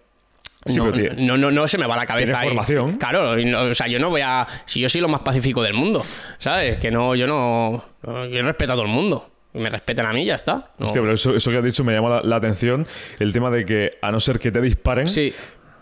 [0.64, 2.48] Sí, no, no, no, no se me va la cabeza ahí.
[2.48, 2.97] formación.
[2.97, 4.44] Claro, no- o sea, yo no voy a.
[4.64, 6.05] Si yo soy lo más pacífico del mundo,
[6.39, 6.78] ¿sabes?
[6.78, 7.85] Que no, yo no.
[8.05, 9.31] Yo respeto a todo el mundo.
[9.56, 10.70] Me respetan a mí ya está.
[10.78, 12.86] No- Hostia, pero eso, eso que has dicho me llama la, la atención.
[13.18, 15.32] El tema de que, a no ser que te disparen, Sí.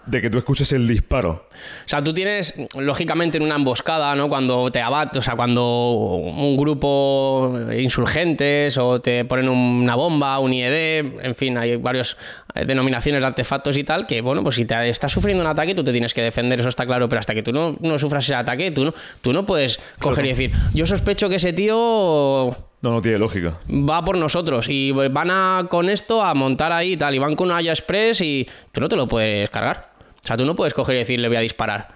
[0.06, 1.30] de que tú escuches el disparo.
[1.30, 4.28] O sea, tú tienes, lógicamente, en una emboscada, ¿no?
[4.28, 5.62] Cuando te abat, o sea, cuando
[5.94, 12.18] un grupo insurgentes o te ponen una bomba, un IED, en fin, hay varias
[12.66, 15.82] denominaciones de artefactos y tal, que, bueno, pues si te estás sufriendo un ataque, tú
[15.82, 18.34] te tienes que defender, eso está claro, pero hasta que tú no, no sufras ese
[18.34, 22.54] ataque, tú no, tú no puedes coger y decir, yo sospecho que ese tío
[22.84, 23.54] No, no tiene lógica.
[23.70, 27.34] va por nosotros y van a con esto a montar ahí y tal y van
[27.34, 29.92] con una Haya Express y tú no te lo puedes cargar.
[30.22, 31.88] O sea, tú no puedes coger y decir le voy a disparar.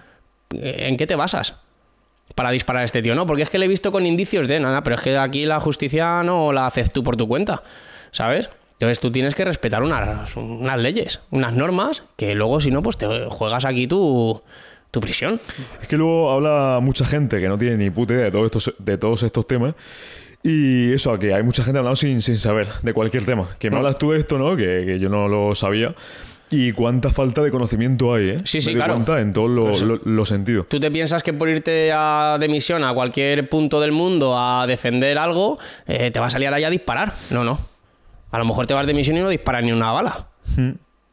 [0.49, 1.59] ¿En qué te basas?
[2.33, 4.59] Para disparar a este tío, no, porque es que le he visto con indicios de
[4.59, 7.61] nada, pero es que aquí la justicia no la haces tú por tu cuenta,
[8.09, 8.49] ¿sabes?
[8.73, 12.97] Entonces tú tienes que respetar unas, unas leyes, unas normas, que luego si no, pues
[12.97, 14.41] te juegas aquí tu,
[14.89, 15.39] tu prisión.
[15.79, 18.97] Es que luego habla mucha gente que no tiene ni puta idea de, estos, de
[18.97, 19.75] todos estos temas.
[20.41, 23.47] Y eso, que hay mucha gente hablando sin, sin saber de cualquier tema.
[23.59, 24.55] Que me hablas tú de esto, ¿no?
[24.55, 25.93] Que, que yo no lo sabía.
[26.51, 28.37] Y cuánta falta de conocimiento hay, ¿eh?
[28.43, 28.93] Sí, sí, claro.
[28.93, 30.67] cuenta en todos los los sentidos.
[30.67, 34.65] ¿Tú te piensas que por irte a, de misión a cualquier punto del mundo a
[34.65, 37.13] defender algo, eh, te va a salir ahí a disparar?
[37.29, 37.59] No, no.
[38.31, 40.27] A lo mejor te vas de misión y no disparas ni una bala.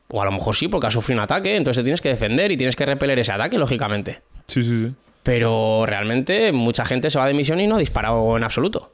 [0.09, 2.51] O a lo mejor sí, porque has sufrido un ataque, entonces te tienes que defender
[2.53, 4.23] y tienes que repeler ese ataque, lógicamente.
[4.47, 4.94] Sí, sí, sí.
[5.23, 8.93] Pero realmente mucha gente se va de misión y no ha disparado en absoluto.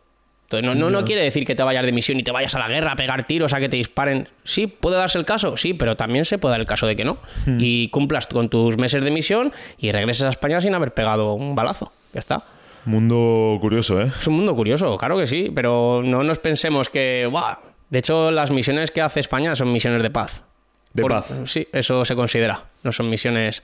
[0.58, 2.58] Entonces, no, no, no quiere decir que te vayas de misión y te vayas a
[2.58, 4.28] la guerra a pegar tiros, a que te disparen.
[4.44, 7.04] Sí, puede darse el caso, sí, pero también se puede dar el caso de que
[7.04, 7.18] no.
[7.58, 11.54] Y cumplas con tus meses de misión y regreses a España sin haber pegado un
[11.54, 11.92] balazo.
[12.12, 12.42] Ya está.
[12.84, 14.10] Mundo curioso, ¿eh?
[14.20, 17.28] Es un mundo curioso, claro que sí, pero no nos pensemos que.
[17.30, 17.58] ¡buah!
[17.90, 20.42] De hecho, las misiones que hace España son misiones de paz.
[20.92, 21.32] De Por- paz.
[21.44, 22.64] Sí, eso se considera.
[22.82, 23.62] No son misiones.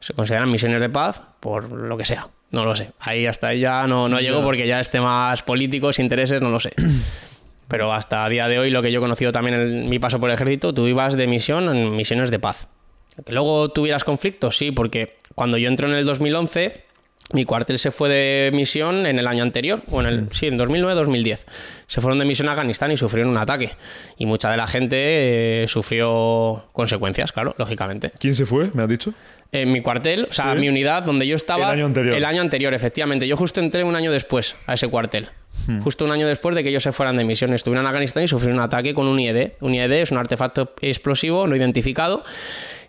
[0.00, 2.28] Se consideran misiones de paz por lo que sea.
[2.54, 2.92] No lo sé.
[3.00, 6.60] Ahí hasta ahí ya no, no llego porque ya es temas políticos, intereses, no lo
[6.60, 6.72] sé.
[7.68, 10.20] Pero hasta a día de hoy, lo que yo he conocido también en mi paso
[10.20, 12.68] por el ejército, tú ibas de misión en misiones de paz.
[13.24, 16.84] Que luego tuvieras conflictos, sí, porque cuando yo entro en el 2011,
[17.32, 20.58] Mi cuartel se fue de misión en el año anterior, o en el, sí, en
[20.58, 21.38] 2009-2010.
[21.86, 23.70] Se fueron de misión a Afganistán y sufrieron un ataque.
[24.18, 28.10] Y mucha de la gente eh, sufrió consecuencias, claro, lógicamente.
[28.18, 28.70] ¿Quién se fue?
[28.74, 29.14] ¿Me has dicho?
[29.52, 30.60] En mi cuartel, o sea, Sí.
[30.60, 31.68] mi unidad donde yo estaba.
[31.68, 32.16] El año anterior.
[32.16, 33.28] El año anterior, efectivamente.
[33.28, 35.28] Yo justo entré un año después a ese cuartel.
[35.84, 37.54] Justo un año después de que ellos se fueran de misión.
[37.54, 39.52] Estuvieron en Afganistán y sufrieron un ataque con un IED.
[39.60, 42.24] Un IED es un artefacto explosivo no identificado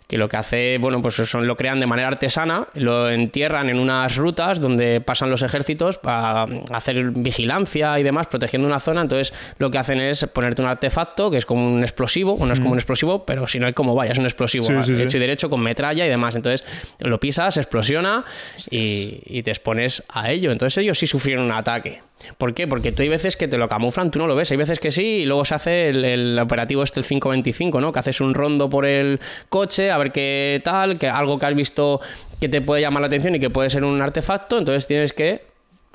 [0.06, 3.78] que lo que hace, bueno, pues eso lo crean de manera artesana, lo entierran en
[3.80, 9.00] unas rutas donde pasan los ejércitos para hacer vigilancia y demás, protegiendo una zona.
[9.00, 12.52] Entonces, lo que hacen es ponerte un artefacto que es como un explosivo, o no
[12.52, 14.96] es como un explosivo, pero si no hay como vaya, es un explosivo Sí, sí,
[14.96, 15.02] sí.
[15.02, 16.36] hecho y derecho con metralla y demás.
[16.36, 16.64] Entonces,
[17.00, 18.24] lo pisas, explosiona
[18.70, 20.52] y, y te expones a ello.
[20.52, 22.02] Entonces, ellos sí sufrieron un ataque.
[22.38, 22.66] ¿Por qué?
[22.66, 24.50] Porque tú hay veces que te lo camuflan, tú no lo ves.
[24.50, 27.92] Hay veces que sí, y luego se hace el, operativo este, el 525, ¿no?
[27.92, 31.54] Que haces un rondo por el coche, a ver qué tal, que algo que has
[31.54, 32.00] visto
[32.40, 35.44] que te puede llamar la atención y que puede ser un artefacto, entonces tienes que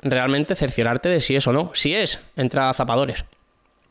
[0.00, 1.70] realmente cerciorarte de si es o no.
[1.74, 3.24] Si es, entra a zapadores.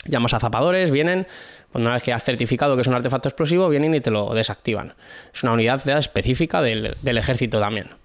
[0.05, 1.27] Llamas a zapadores, vienen,
[1.71, 4.33] cuando una vez que has certificado que es un artefacto explosivo, vienen y te lo
[4.33, 4.93] desactivan.
[5.33, 8.01] Es una unidad específica del, del ejército también.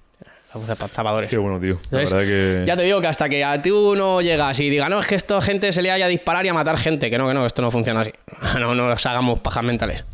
[0.65, 1.31] Zapadores.
[1.31, 1.79] Qué bueno, tío.
[1.91, 2.65] Entonces, que...
[2.67, 5.15] Ya te digo que hasta que a tú no llegas y diga, no, es que
[5.15, 7.47] esto gente se le haya a disparar y a matar gente, que no, que no,
[7.47, 8.13] esto no funciona así.
[8.61, 10.05] No, no nos hagamos pajas mentales.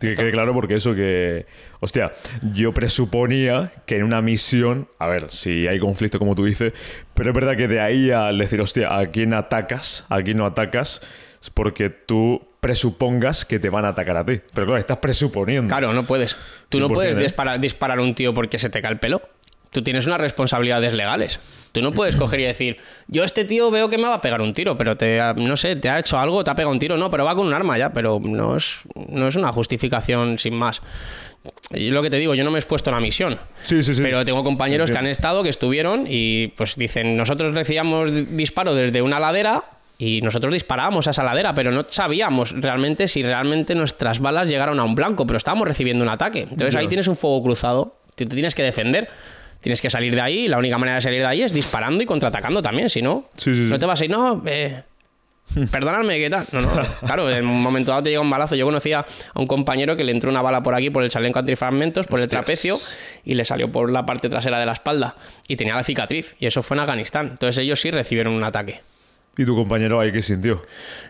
[0.00, 1.46] Que quede claro porque eso que...
[1.80, 2.12] Hostia,
[2.52, 4.88] yo presuponía que en una misión...
[4.98, 6.72] A ver, si hay conflicto como tú dices,
[7.14, 10.04] pero es verdad que de ahí al decir, hostia, ¿a quién atacas?
[10.08, 11.00] ¿A quién no atacas?
[11.40, 14.40] Es porque tú presupongas que te van a atacar a ti.
[14.54, 15.68] Pero claro, estás presuponiendo.
[15.68, 16.34] Claro, no puedes.
[16.70, 19.20] Tú no 100%, puedes disparar, disparar a un tío porque se te cae el pelo.
[19.74, 21.40] Tú tienes unas responsabilidades legales.
[21.72, 22.76] Tú no puedes coger y decir,
[23.08, 25.56] yo este tío veo que me va a pegar un tiro, pero te, ha- no
[25.56, 27.52] sé, te ha hecho algo, te ha pegado un tiro, no, pero va con un
[27.52, 28.76] arma ya, pero no es,
[29.08, 30.80] no es una justificación sin más.
[31.74, 33.38] Y lo que te digo, yo no me he expuesto a la misión.
[33.64, 34.02] Sí, sí, sí.
[34.02, 38.74] Pero tengo compañeros que han estado, que estuvieron y pues dicen, nosotros recibíamos di- disparo
[38.74, 39.64] desde una ladera
[39.98, 44.78] y nosotros disparábamos a esa ladera, pero no sabíamos realmente si realmente nuestras balas llegaron
[44.78, 46.42] a un blanco, pero estábamos recibiendo un ataque.
[46.48, 49.08] Entonces ahí tienes un fuego cruzado, te tienes que defender.
[49.64, 52.02] Tienes que salir de ahí y la única manera de salir de ahí es disparando
[52.02, 53.62] y contraatacando también, si no, Sí, sí, sí.
[53.70, 54.82] no te vas a ir, no, eh,
[55.70, 56.46] perdonadme, ¿qué tal?
[56.52, 56.70] No, no,
[57.06, 58.54] claro, en un momento dado te llega un balazo.
[58.56, 59.00] Yo conocía
[59.32, 62.20] a un compañero que le entró una bala por aquí, por el chaleco antifragmentos, por
[62.20, 62.76] el trapecio,
[63.24, 65.16] y le salió por la parte trasera de la espalda.
[65.48, 67.28] Y tenía la cicatriz, y eso fue en Afganistán.
[67.32, 68.82] Entonces ellos sí recibieron un ataque.
[69.36, 70.62] ¿Y tu compañero ahí qué sintió?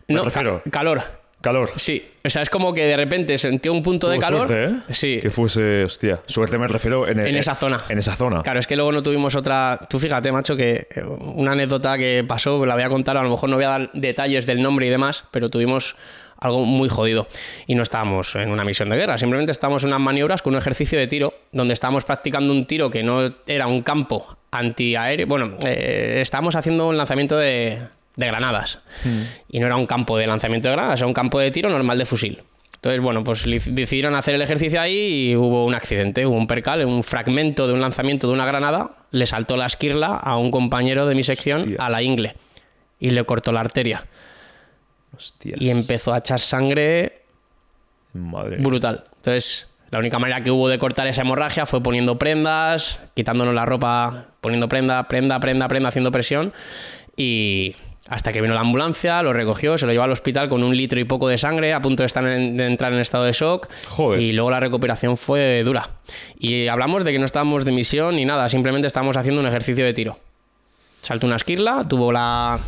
[0.09, 1.03] Me No, refiero, ca- calor.
[1.45, 1.71] Calor.
[1.77, 4.47] Sí, o sea, es como que de repente sintió un punto de Tuvo calor.
[4.49, 4.95] suerte, ¿eh?
[4.95, 5.19] Sí.
[5.23, 7.77] Que fuese, hostia, suerte me refiero en, el- En esa zona.
[7.89, 8.43] En esa zona.
[8.43, 9.79] Claro, es que luego no tuvimos otra.
[9.89, 13.31] Tú fíjate, macho, que eh, una anécdota que pasó, la voy a contar, a lo
[13.31, 15.95] mejor no voy a dar detalles del nombre y demás, pero tuvimos
[16.39, 17.29] algo muy jodido.
[17.67, 20.59] Y no estábamos en una misión de guerra, simplemente estábamos en unas maniobras con un
[20.59, 25.27] ejercicio de tiro, donde estábamos practicando un tiro que no era un campo antiaéreo.
[25.27, 27.79] Bueno, eh, estábamos haciendo un lanzamiento de,
[28.17, 28.79] de granadas.
[29.49, 31.99] Y no era un campo de lanzamiento de granadas, era un campo de tiro normal
[31.99, 32.43] de fusil.
[32.77, 36.85] Entonces, bueno, pues decidieron hacer el ejercicio ahí y hubo un accidente, hubo un percal,
[36.85, 41.07] un fragmento de un lanzamiento de una granada, le saltó la esquirla a un compañero
[41.07, 41.81] de mi sección Hostias.
[41.81, 42.35] a la ingle
[43.01, 44.05] y le cortó la arteria
[45.17, 45.59] Hostias.
[45.61, 47.23] y empezó a echar sangre
[48.13, 48.59] Madre.
[48.59, 49.05] brutal.
[49.17, 53.65] Entonces, la única manera que hubo de cortar esa hemorragia fue poniendo prendas, quitándonos la
[53.65, 56.53] ropa, poniendo prenda, prenda, prenda, prenda, haciendo presión
[57.17, 57.77] y
[58.09, 61.01] hasta que vino la ambulancia, lo recogió, se lo llevó al hospital con un litro
[61.01, 63.69] y poco de sangre, a punto de, estar en- de entrar en estado de shock.
[63.89, 64.21] Joder.
[64.21, 65.89] Y luego la recuperación fue dura.
[66.39, 69.85] Y hablamos de que no estábamos de misión ni nada, simplemente estábamos haciendo un ejercicio
[69.85, 70.19] de tiro.
[71.03, 72.59] Saltó una esquirla, tuvo la,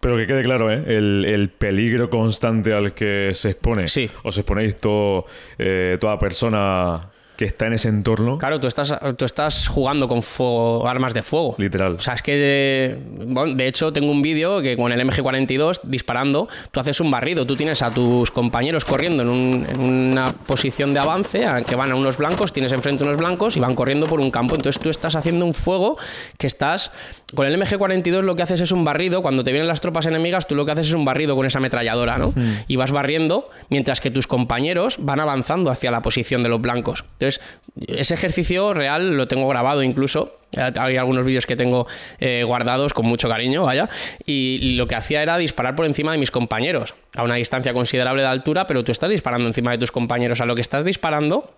[0.00, 0.82] Pero que quede claro, ¿eh?
[0.86, 3.88] El, el peligro constante al que se expone.
[3.88, 4.08] Sí.
[4.22, 5.26] Os exponéis todo,
[5.58, 7.00] eh, toda persona
[7.36, 8.38] que está en ese entorno.
[8.38, 11.54] Claro, tú estás, tú estás jugando con fuego, armas de fuego.
[11.58, 11.94] Literal.
[11.94, 15.80] O sea, es que de, bueno, de hecho tengo un vídeo que con el MG42
[15.84, 20.32] disparando, tú haces un barrido, tú tienes a tus compañeros corriendo en, un- en una
[20.46, 23.74] posición de avance, a- que van a unos blancos, tienes enfrente unos blancos y van
[23.74, 25.96] corriendo por un campo, entonces tú estás haciendo un fuego
[26.38, 26.90] que estás...
[27.34, 30.46] Con el MG42 lo que haces es un barrido, cuando te vienen las tropas enemigas,
[30.46, 32.32] tú lo que haces es un barrido con esa ametralladora, ¿no?
[32.68, 37.02] Y vas barriendo mientras que tus compañeros van avanzando hacia la posición de los blancos.
[37.14, 40.38] Entonces, ese ejercicio real lo tengo grabado incluso.
[40.52, 41.86] Eh, Hay algunos vídeos que tengo
[42.18, 43.88] eh, guardados con mucho cariño, vaya.
[44.24, 48.22] Y, lo que hacía era disparar por encima de mis compañeros, a una distancia considerable
[48.22, 50.40] de altura, pero tú estás disparando encima de tus compañeros.
[50.40, 51.54] A lo que estás disparando,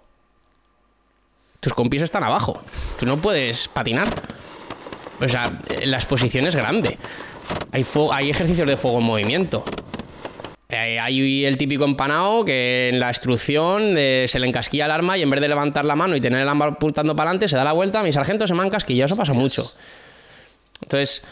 [1.60, 2.62] tus compis están abajo.
[2.98, 4.22] Tú no puedes patinar.
[5.20, 6.98] O sea, la exposición es grande.
[7.72, 9.64] Hay, hay ejercicios de fuego en movimiento.
[10.70, 15.16] Eh, hay el típico empanado que en la instrucción eh, se le encasquilla el arma
[15.16, 17.56] y en vez de levantar la mano y tener el arma apuntando para adelante, se
[17.56, 19.72] da la vuelta, mi sargento se me ha encasquillado, eso pasa mucho.
[20.82, 21.24] Entonces,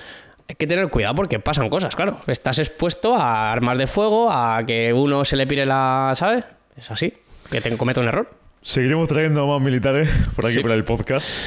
[0.49, 2.19] hay que tener cuidado porque pasan cosas, claro.
[2.27, 6.15] Estás expuesto a armas de fuego, a que uno se le pire la.
[6.17, 6.45] ¿Sabes?
[6.75, 7.13] Es así,
[7.51, 8.31] que te cometa un error.
[8.63, 11.45] Seguiremos trayendo a más militares por aquí por el podcast.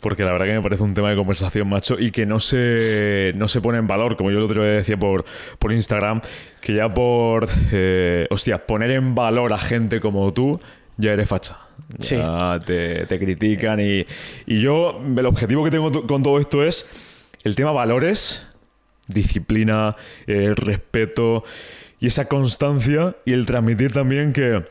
[0.00, 3.32] Porque la verdad que me parece un tema de conversación, macho, y que no se,
[3.36, 5.24] no se pone en valor, como yo el otro día decía por,
[5.58, 6.20] por Instagram,
[6.60, 10.60] que ya por, eh, hostia, poner en valor a gente como tú,
[10.96, 11.58] ya eres facha.
[11.98, 14.06] Ya te, te, critican y,
[14.46, 18.46] y yo, el objetivo que tengo con todo esto es el tema valores,
[19.06, 19.96] disciplina,
[20.26, 21.44] el respeto
[21.98, 24.64] y esa constancia y el transmitir también que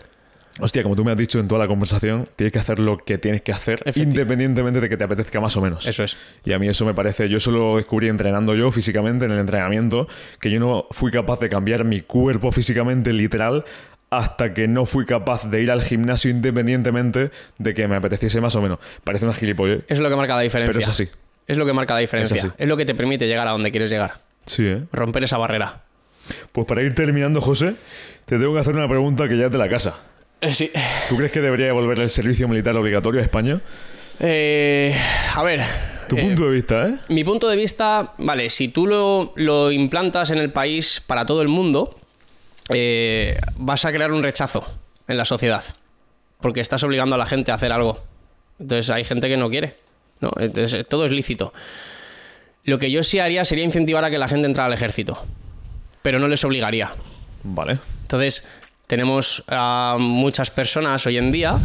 [0.59, 3.17] Hostia, como tú me has dicho en toda la conversación, tienes que hacer lo que
[3.17, 5.87] tienes que hacer independientemente de que te apetezca más o menos.
[5.87, 6.17] Eso es.
[6.43, 9.39] Y a mí eso me parece, yo eso lo descubrí entrenando yo físicamente en el
[9.39, 10.07] entrenamiento,
[10.39, 13.63] que yo no fui capaz de cambiar mi cuerpo físicamente literal
[14.09, 18.55] hasta que no fui capaz de ir al gimnasio independientemente de que me apeteciese más
[18.55, 18.79] o menos.
[19.03, 19.83] Parece una gilipollez.
[19.87, 20.73] Es lo que marca la diferencia.
[20.73, 21.09] Pero es así.
[21.47, 22.37] Es lo que marca la diferencia.
[22.37, 24.13] Es, es lo que te permite llegar a donde quieres llegar.
[24.45, 24.83] Sí, ¿eh?
[24.91, 25.83] Romper esa barrera.
[26.51, 27.75] Pues para ir terminando, José,
[28.25, 29.95] te tengo que hacer una pregunta que ya es de la casa.
[30.41, 30.71] Eh, sí.
[31.09, 33.61] ¿Tú crees que debería devolver el servicio militar obligatorio a España?
[34.19, 34.95] Eh,
[35.35, 35.61] a ver.
[36.07, 36.95] Tu eh, punto de vista, ¿eh?
[37.09, 41.41] Mi punto de vista, vale, si tú lo, lo implantas en el país para todo
[41.41, 41.99] el mundo,
[42.69, 44.65] eh, vas a crear un rechazo
[45.07, 45.63] en la sociedad.
[46.39, 47.99] Porque estás obligando a la gente a hacer algo.
[48.59, 49.75] Entonces hay gente que no quiere.
[50.21, 50.31] ¿no?
[50.39, 51.53] Entonces todo es lícito.
[52.63, 55.25] Lo que yo sí haría sería incentivar a que la gente entrara al ejército.
[56.01, 56.91] Pero no les obligaría.
[57.43, 57.79] Vale.
[58.01, 58.45] Entonces,
[58.89, 61.59] tenemos a muchas personas hoy en día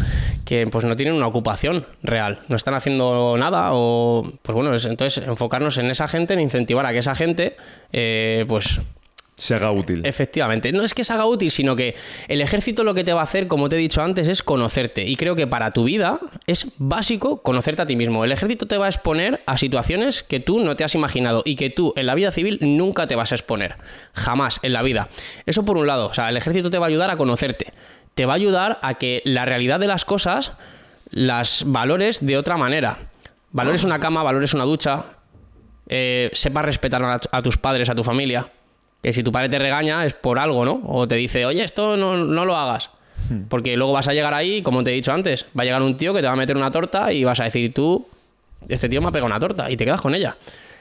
[0.44, 5.24] que pues no tienen una ocupación real, no están haciendo nada o pues bueno, entonces
[5.26, 7.56] enfocarnos en esa gente, en incentivar a que esa gente
[7.94, 8.78] eh, pues
[9.36, 10.02] se haga útil.
[10.04, 10.72] Efectivamente.
[10.72, 11.96] No es que se haga útil, sino que
[12.28, 15.04] el ejército lo que te va a hacer, como te he dicho antes, es conocerte.
[15.04, 18.24] Y creo que para tu vida es básico conocerte a ti mismo.
[18.24, 21.56] El ejército te va a exponer a situaciones que tú no te has imaginado y
[21.56, 23.76] que tú en la vida civil nunca te vas a exponer.
[24.12, 25.08] Jamás en la vida.
[25.46, 26.06] Eso por un lado.
[26.06, 27.72] O sea, el ejército te va a ayudar a conocerte.
[28.14, 30.52] Te va a ayudar a que la realidad de las cosas
[31.10, 33.10] las valores de otra manera.
[33.50, 35.06] Valores una cama, valores una ducha.
[35.88, 38.48] Eh, sepas respetar a, a tus padres, a tu familia
[39.04, 40.80] que si tu padre te regaña es por algo, ¿no?
[40.86, 42.88] O te dice, oye, esto no, lo hagas.
[43.28, 43.42] Hmm.
[43.50, 45.98] Porque luego vas a llegar ahí, como te he dicho antes, va a llegar un
[45.98, 48.08] tío que te va a meter una torta y vas a decir, tú,
[48.66, 50.38] este tío me ha pegado una torta y te quedas con ella.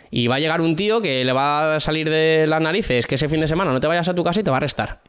[0.09, 3.15] Y va a llegar un tío que le va a salir de las narices que
[3.15, 5.01] ese fin de semana no te vayas a tu casa y te va a arrestar.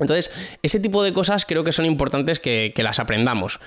[0.00, 0.30] Entonces,
[0.62, 3.60] ese tipo de cosas creo que son importantes que, que las aprendamos.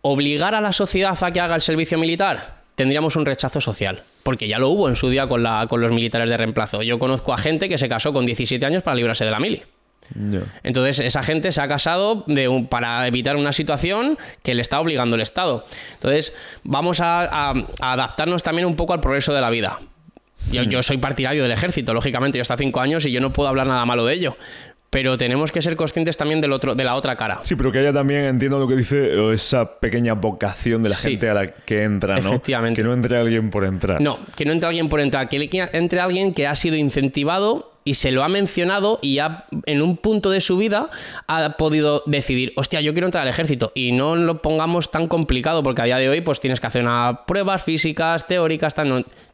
[0.00, 4.02] Obligar a la sociedad a que haga el servicio militar, tendríamos un rechazo social.
[4.22, 6.82] Porque ya lo hubo en su día con, la, con los militares de reemplazo.
[6.82, 9.62] Yo conozco a gente que se casó con 17 años para librarse de la mili.
[10.62, 15.16] Entonces, esa gente se ha casado de para evitar una situación que le está obligando
[15.16, 15.64] el Estado.
[15.94, 16.34] Entonces,
[16.64, 19.80] vamos a, adaptarnos también un poco al progreso de la vida.
[20.50, 23.48] Yo, yo, soy partidario del ejército, lógicamente, yo hasta cinco años y yo no puedo
[23.48, 24.36] hablar nada malo de ello
[24.92, 27.40] pero tenemos que ser conscientes también del otro, de la otra cara.
[27.44, 31.30] Sí, pero que haya también, entiendo lo que dice, esa pequeña vocación de la gente
[31.30, 32.28] a la que entra, ¿no?
[32.28, 32.82] Efectivamente.
[32.82, 34.02] Que no entre alguien por entrar.
[34.02, 37.94] No, que no entre alguien por entrar, que entre alguien que ha sido incentivado y
[37.94, 40.90] se lo ha mencionado y ha, en un punto de su vida
[41.26, 45.62] ha podido decidir, hostia, yo quiero entrar al ejército y no lo pongamos tan complicado
[45.62, 48.74] porque a día de hoy pues tienes que hacer unas pruebas físicas, teóricas,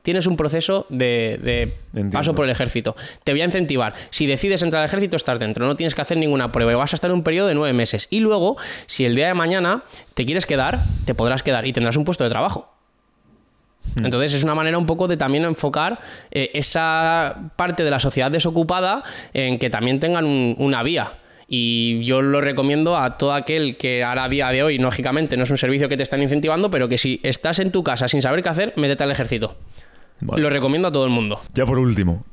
[0.02, 1.72] tienes un proceso de,
[2.12, 2.96] paso por el ejército.
[3.24, 3.94] Te voy a incentivar.
[4.10, 6.92] Si decides entrar al ejército, estás dentro, no tienes que hacer ninguna prueba y vas
[6.92, 8.08] a estar en un periodo de nueve meses.
[8.10, 8.56] Y luego,
[8.86, 9.82] si el día de mañana
[10.14, 12.77] te quieres quedar, te podrás quedar y tendrás un puesto de trabajo.
[13.96, 14.04] Hmm.
[14.04, 15.98] Entonces es una manera un poco de también enfocar
[16.30, 19.02] eh, esa parte de la sociedad desocupada
[19.32, 20.24] en que también tengan
[20.58, 21.12] una vía.
[21.50, 25.44] Y yo lo recomiendo a todo aquel que ahora a día de hoy, lógicamente, no
[25.44, 28.20] es un servicio que te están incentivando, pero que si estás en tu casa sin
[28.20, 29.56] saber qué hacer, métete al ejército.
[30.20, 31.40] Lo recomiendo a todo el mundo.
[31.54, 32.24] Ya por último,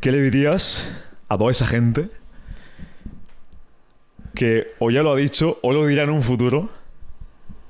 [0.00, 0.90] ¿qué le dirías
[1.28, 2.08] a toda esa gente
[4.34, 6.70] que o ya lo ha dicho o lo dirá en un futuro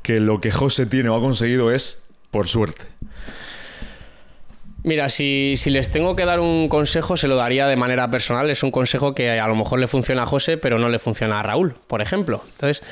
[0.02, 2.86] que lo que José tiene o ha conseguido es por suerte?
[4.84, 8.50] Mira, si, les tengo que dar un consejo, se lo daría de manera personal.
[8.50, 11.38] Es un consejo que a lo mejor le funciona a José, pero no le funciona
[11.38, 12.42] a Raúl, por ejemplo.
[12.52, 12.82] Entonces,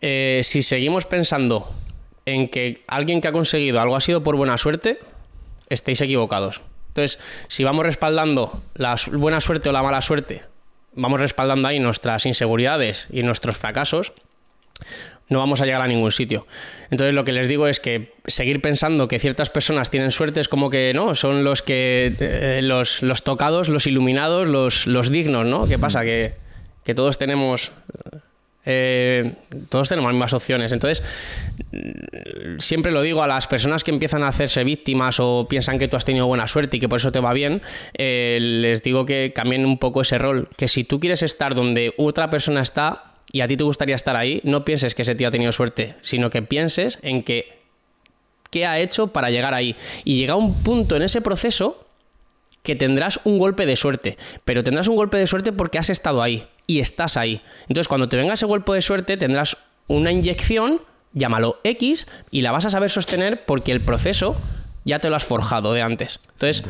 [0.00, 1.68] eh, si seguimos pensando
[2.26, 4.98] en que alguien que ha conseguido algo ha sido por buena suerte,
[5.68, 6.60] estáis equivocados.
[6.88, 10.42] Entonces, si vamos respaldando la buena suerte o la mala suerte,
[10.94, 14.12] vamos respaldando ahí nuestras inseguridades y nuestros fracasos,
[15.28, 16.46] no vamos a llegar a ningún sitio.
[16.90, 20.48] Entonces lo que les digo es que seguir pensando que ciertas personas tienen suerte es
[20.48, 25.66] como que no, son los que eh, los, tocados, los iluminados, los, los dignos, ¿no?
[25.66, 26.02] ¿Qué pasa?
[26.02, 26.32] Que,
[26.84, 27.72] que todos tenemos
[28.70, 29.32] eh,
[29.70, 30.72] todos tenemos las mismas opciones.
[30.72, 31.02] Entonces,
[31.72, 35.88] mm, siempre lo digo a las personas que empiezan a hacerse víctimas o piensan que
[35.88, 37.62] tú has tenido buena suerte y que por eso te va bien,
[37.96, 40.50] eh, les digo que cambien un poco ese rol.
[40.54, 44.16] Que si tú quieres estar donde otra persona está y a ti te gustaría estar
[44.16, 47.58] ahí, no pienses que ese tío ha tenido suerte, sino que pienses en que
[48.50, 49.76] qué ha hecho para llegar ahí.
[50.04, 51.84] Y llega un punto en ese proceso
[52.62, 56.22] que tendrás un golpe de suerte, pero tendrás un golpe de suerte porque has estado
[56.22, 57.40] ahí y estás ahí.
[57.62, 59.56] Entonces, cuando te venga ese golpe de suerte, tendrás
[59.86, 60.82] una inyección,
[61.12, 64.36] llámalo X, y la vas a saber sostener porque el proceso
[64.84, 66.20] ya te lo has forjado de antes.
[66.32, 66.64] Entonces,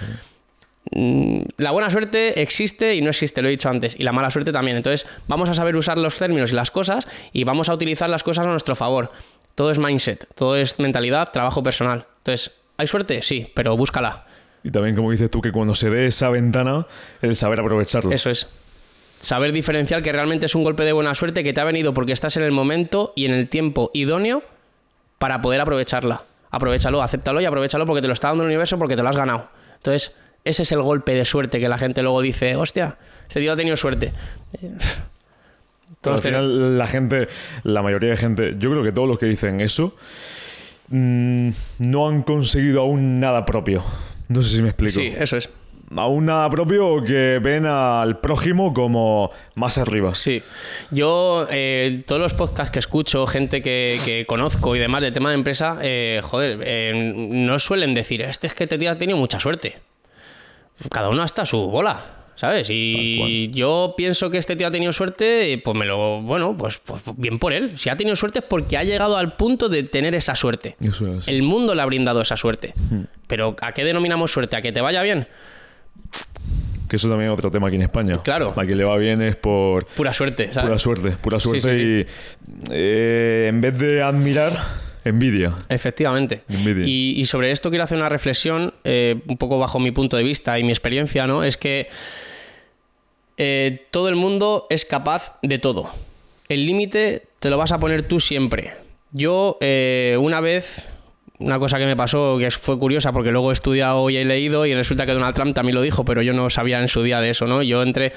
[0.90, 4.52] la buena suerte existe y no existe, lo he dicho antes, y la mala suerte
[4.52, 4.76] también.
[4.76, 8.22] Entonces, vamos a saber usar los términos y las cosas y vamos a utilizar las
[8.22, 9.12] cosas a nuestro favor.
[9.54, 12.06] Todo es mindset, todo es mentalidad, trabajo personal.
[12.18, 13.22] Entonces, ¿hay suerte?
[13.22, 14.24] Sí, pero búscala.
[14.62, 16.86] Y también, como dices tú, que cuando se dé esa ventana,
[17.22, 18.12] el saber aprovecharlo.
[18.12, 18.46] Eso es.
[19.20, 22.12] Saber diferenciar que realmente es un golpe de buena suerte que te ha venido porque
[22.12, 24.42] estás en el momento y en el tiempo idóneo
[25.18, 26.22] para poder aprovecharla.
[26.50, 29.16] Aprovechalo, acéptalo y aprovechalo porque te lo está dando el universo porque te lo has
[29.16, 29.48] ganado.
[29.76, 30.14] Entonces,
[30.44, 32.96] ese es el golpe de suerte que la gente luego dice, hostia,
[33.28, 34.12] este tío ha tenido suerte.
[36.00, 37.28] Pero al final, la gente,
[37.64, 39.94] la mayoría de gente, yo creo que todos los que dicen eso,
[40.88, 43.82] mm, no han conseguido aún nada propio.
[44.28, 45.00] No sé si me explico.
[45.00, 45.50] Sí, eso es.
[45.96, 50.14] Aún nada propio que ven al prójimo como más arriba.
[50.14, 50.42] Sí.
[50.90, 55.30] Yo, eh, todos los podcasts que escucho, gente que, que conozco y demás de tema
[55.30, 59.16] de empresa, eh, joder, eh, no suelen decir, este es que este tío ha tenido
[59.16, 59.78] mucha suerte.
[60.90, 62.14] Cada uno hasta su bola.
[62.36, 62.68] ¿Sabes?
[62.70, 66.22] Y yo pienso que este tío ha tenido suerte, pues me lo.
[66.22, 67.76] Bueno, pues, pues, bien por él.
[67.76, 70.76] Si ha tenido suerte es porque ha llegado al punto de tener esa suerte.
[70.80, 71.26] Eso es.
[71.26, 72.74] El mundo le ha brindado esa suerte.
[73.26, 74.54] Pero ¿a qué denominamos suerte?
[74.54, 75.26] ¿A que te vaya bien?
[76.88, 78.22] Que eso también es otro tema aquí en España.
[78.22, 78.54] Claro.
[78.56, 79.84] A quien le va bien es por.
[79.86, 80.68] Pura suerte, ¿sabes?
[80.68, 81.72] Pura suerte, pura Sí, suerte.
[81.72, 84.52] sí, Y eh, en vez de admirar,
[85.04, 85.54] envidia.
[85.68, 86.42] Efectivamente.
[86.48, 86.84] Envidia.
[86.86, 90.22] Y, y sobre esto quiero hacer una reflexión, eh, un poco bajo mi punto de
[90.22, 91.44] vista y mi experiencia, ¿no?
[91.44, 91.88] Es que
[93.36, 95.90] eh, todo el mundo es capaz de todo.
[96.48, 98.72] El límite te lo vas a poner tú siempre.
[99.12, 100.88] Yo eh, una vez,
[101.38, 104.66] una cosa que me pasó que fue curiosa porque luego he estudiado y he leído
[104.66, 107.20] y resulta que Donald Trump también lo dijo, pero yo no sabía en su día
[107.20, 107.62] de eso, ¿no?
[107.62, 108.12] Yo entré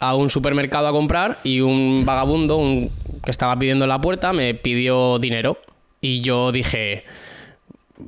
[0.00, 2.90] a un supermercado a comprar y un vagabundo un-
[3.24, 5.58] que estaba pidiendo en la puerta me pidió dinero
[6.04, 7.02] y yo dije,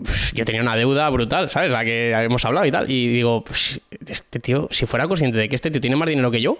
[0.04, 1.70] "Pff, yo tenía una deuda brutal, ¿sabes?
[1.70, 2.90] La que hemos hablado y tal.
[2.90, 6.30] Y digo, "Pues, este tío, si fuera consciente de que este tío tiene más dinero
[6.30, 6.58] que yo.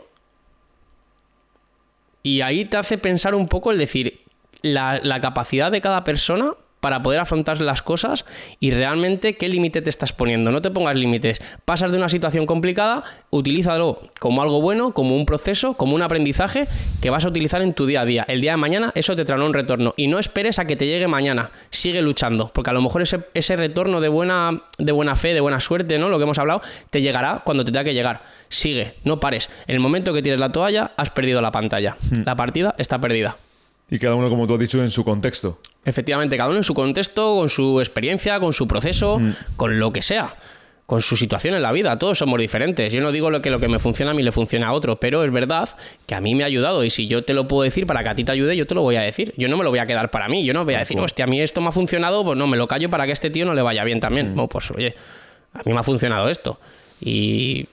[2.23, 4.21] Y ahí te hace pensar un poco el decir
[4.63, 6.55] la, la capacidad de cada persona
[6.87, 8.25] para poder afrontar las cosas
[8.61, 10.53] y realmente qué límite te estás poniendo.
[10.53, 11.43] No te pongas límites.
[11.65, 16.69] Pasas de una situación complicada, utilízalo como algo bueno, como un proceso, como un aprendizaje
[17.03, 18.25] que vas a utilizar en tu día a día.
[18.29, 19.95] El día de mañana eso te traerá un retorno.
[19.97, 21.51] Y no esperes a que te llegue mañana.
[21.71, 22.53] Sigue luchando.
[22.55, 25.99] Porque a lo mejor ese, ese retorno de buena, de buena fe, de buena suerte,
[25.99, 26.09] ¿no?
[26.09, 28.23] Lo que hemos hablado, te llegará cuando te tenga que llegar.
[28.49, 29.51] Sigue, no pares.
[29.67, 31.97] En el momento que tires la toalla, has perdido la pantalla.
[32.25, 33.37] La partida está perdida.
[33.91, 35.59] Y cada uno, como tú has dicho, en su contexto.
[35.87, 39.21] Efectivamente, cada uno en su contexto, con su experiencia, con su proceso,
[39.57, 40.35] con lo que sea,
[40.85, 41.99] con su situación en la vida.
[41.99, 42.93] Todos somos diferentes.
[42.93, 44.97] Yo no digo lo que lo que me funciona a mí le funciona a otro,
[45.01, 45.69] pero es verdad
[46.07, 48.09] que a mí me ha ayudado y si yo te lo puedo decir para que
[48.11, 49.33] a ti te ayude, yo te lo voy a decir.
[49.37, 50.45] Yo no me lo voy a quedar para mí.
[50.45, 52.57] Yo no voy a decir, hostia, a mí esto me ha funcionado, pues no, me
[52.57, 54.35] lo callo para que a este tío no le vaya bien también.
[54.37, 54.95] No, pues oye,
[55.55, 56.61] a mí me ha funcionado esto.
[57.01, 57.67] Y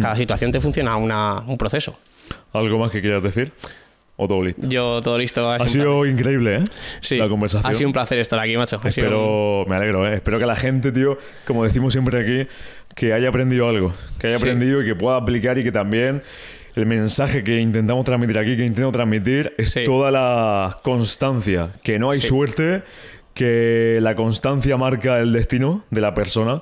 [0.00, 1.96] cada situación te funciona una- un proceso.
[2.52, 3.52] ¿Algo más que quieras decir?
[4.22, 4.68] ¿O todo listo?
[4.68, 5.50] Yo todo listo.
[5.50, 6.64] Ha sido un sido increíble, ¿eh?
[7.00, 7.72] Sí, La conversación.
[7.72, 8.76] Ha sido un placer estar aquí, macho.
[8.76, 10.16] Ha sido Espero, me alegro, ¿eh?
[10.16, 11.16] Espero que la gente, tío,
[11.46, 12.50] como decimos siempre aquí,
[12.94, 14.42] que haya aprendido algo, que haya Sí.
[14.44, 16.20] aprendido y que pueda aplicar y que también
[16.76, 19.84] el mensaje que intentamos transmitir aquí, que intento transmitir, es Sí.
[19.84, 22.28] toda la constancia, que no hay Sí.
[22.28, 22.82] suerte,
[23.32, 26.60] que la constancia marca el destino de la persona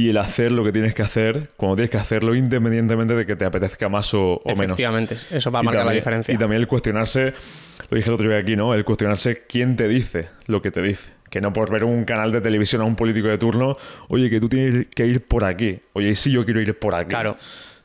[0.00, 3.36] y el hacer lo que tienes que hacer cuando tienes que hacerlo, independientemente de que
[3.36, 4.78] te apetezca más o, o menos.
[4.78, 6.32] Efectivamente, eso va a Y marcar la diferencia.
[6.32, 7.34] Y también el cuestionarse,
[7.90, 8.72] lo dije el otro día aquí, ¿no?
[8.74, 11.12] El cuestionarse quién te dice lo que te dice.
[11.28, 13.76] Que no por ver un canal de televisión a un político de turno,
[14.08, 15.80] oye, que tú tienes que ir por aquí.
[15.92, 17.10] Oye, sí, yo quiero ir por aquí.
[17.10, 17.36] Claro.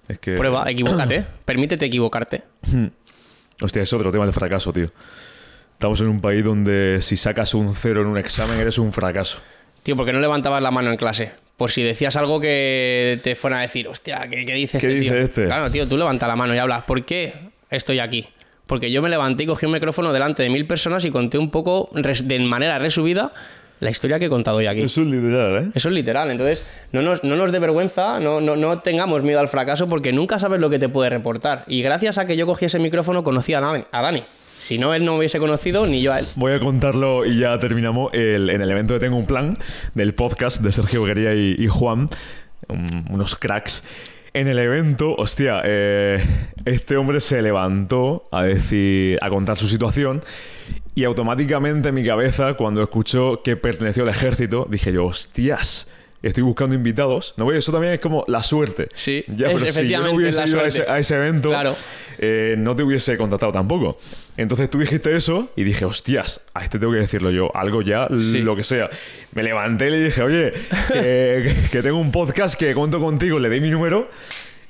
[0.07, 0.35] Es que.
[0.35, 1.25] Prueba, equivócate.
[1.43, 2.43] Permítete equivocarte.
[3.61, 4.89] Hostia, es otro tema del fracaso, tío.
[5.73, 9.39] Estamos en un país donde si sacas un cero en un examen eres un fracaso.
[9.83, 11.31] Tío, ¿por qué no levantabas la mano en clase?
[11.57, 14.99] Por si decías algo que te fuera a decir, hostia, ¿qué, qué dice ¿Qué este
[14.99, 15.22] dice tío?
[15.22, 15.45] este?
[15.45, 16.84] Claro, tío, tú levanta la mano y hablas.
[16.84, 17.34] ¿Por qué
[17.69, 18.27] estoy aquí?
[18.65, 21.52] Porque yo me levanté y cogí un micrófono delante de mil personas y conté un
[21.52, 23.32] poco, de manera resumida,
[23.80, 24.82] la historia que he contado hoy aquí.
[24.82, 25.72] Eso es literal, ¿eh?
[25.76, 26.32] Eso es literal.
[26.32, 30.11] Entonces, no nos, no nos dé vergüenza, no, no, no tengamos miedo al fracaso porque
[30.11, 31.64] nunca sabes lo que te puede reportar.
[31.68, 33.84] Y gracias a que yo cogí ese micrófono, conocí a Dani.
[33.91, 34.23] A Dani.
[34.57, 36.26] Si no, él no hubiese conocido ni yo a él.
[36.36, 38.11] Voy a contarlo y ya terminamos.
[38.14, 39.57] El- en el evento de Tengo un Plan
[39.94, 42.07] del podcast de Sergio Guería y, Juan,
[42.68, 43.84] un- unos cracks.
[44.34, 46.22] En el evento, hostia, eh,
[46.65, 50.23] este hombre se levantó a decir, a contar su situación
[50.94, 55.88] y automáticamente en mi cabeza, cuando escuchó que perteneció al ejército, dije yo, hostias,
[56.27, 57.34] estoy buscando invitados.
[57.38, 58.89] No, eso también es como la suerte.
[58.93, 61.76] Sí, ya, es pero si yo no hubiese ido a ese, a ese evento, Claro.
[62.18, 63.97] eh, no te hubiese contactado tampoco.
[64.38, 68.07] Entonces tú dijiste eso y dije, hostias, a este tengo que decirlo yo, algo ya,
[68.19, 68.39] Sí.
[68.41, 68.89] lo que sea.
[69.34, 70.52] Me levanté y le dije, oye,
[70.91, 74.10] que, que tengo un podcast que cuento contigo, le di mi número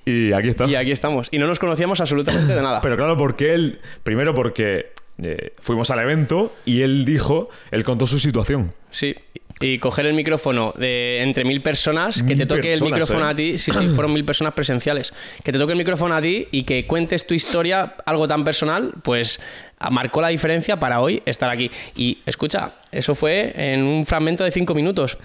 [0.06, 0.66] y aquí está.
[0.66, 1.30] Y aquí estamos.
[1.32, 2.82] Y no nos conocíamos absolutamente de nada.
[2.82, 4.92] Pero claro, porque él, primero porque
[5.24, 8.74] eh, fuimos al evento y él dijo, él contó su situación.
[8.92, 9.16] Sí.
[9.62, 13.32] Y coger el micrófono de entre mil personas, que Mil te toque el micrófono ¿eh?
[13.32, 15.14] a ti, sí, sí, fueron mil personas presenciales,
[15.44, 18.92] que te toque el micrófono a ti y que cuentes tu historia, algo tan personal,
[19.02, 19.40] pues
[19.80, 21.72] ah, marcó la diferencia para hoy estar aquí.
[21.96, 25.18] Y escucha, eso fue en un fragmento de cinco minutos.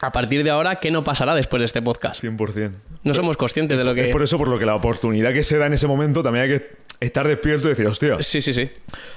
[0.00, 2.22] A partir de ahora, ¿qué no pasará después de este podcast?
[2.22, 2.72] 100%.
[3.04, 4.06] No somos conscientes de lo que...
[4.06, 6.44] Es por eso por lo que la oportunidad que se da en ese momento también
[6.44, 8.70] hay que estar despierto y decir, hostia, Sí, sí, sí.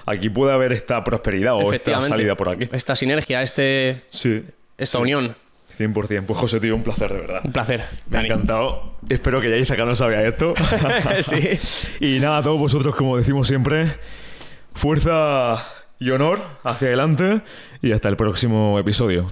[0.05, 2.67] aquí puede haber esta prosperidad o esta salida por aquí.
[2.71, 4.43] Esta sinergia, este, Sí,
[4.77, 5.35] esta unión.
[5.77, 6.25] 100%.
[6.25, 7.41] Pues José, tío, un placer, de verdad.
[7.43, 7.83] Un placer.
[8.09, 8.29] Me ha Dani.
[8.33, 8.95] encantado.
[9.09, 10.53] Espero que ya Isaac no sabía esto.
[11.21, 11.59] Sí.
[11.99, 13.85] Y nada, a todos vosotros, como decimos siempre,
[14.73, 15.63] fuerza
[15.99, 17.41] y honor hacia adelante
[17.81, 19.29] y hasta el próximo episodio.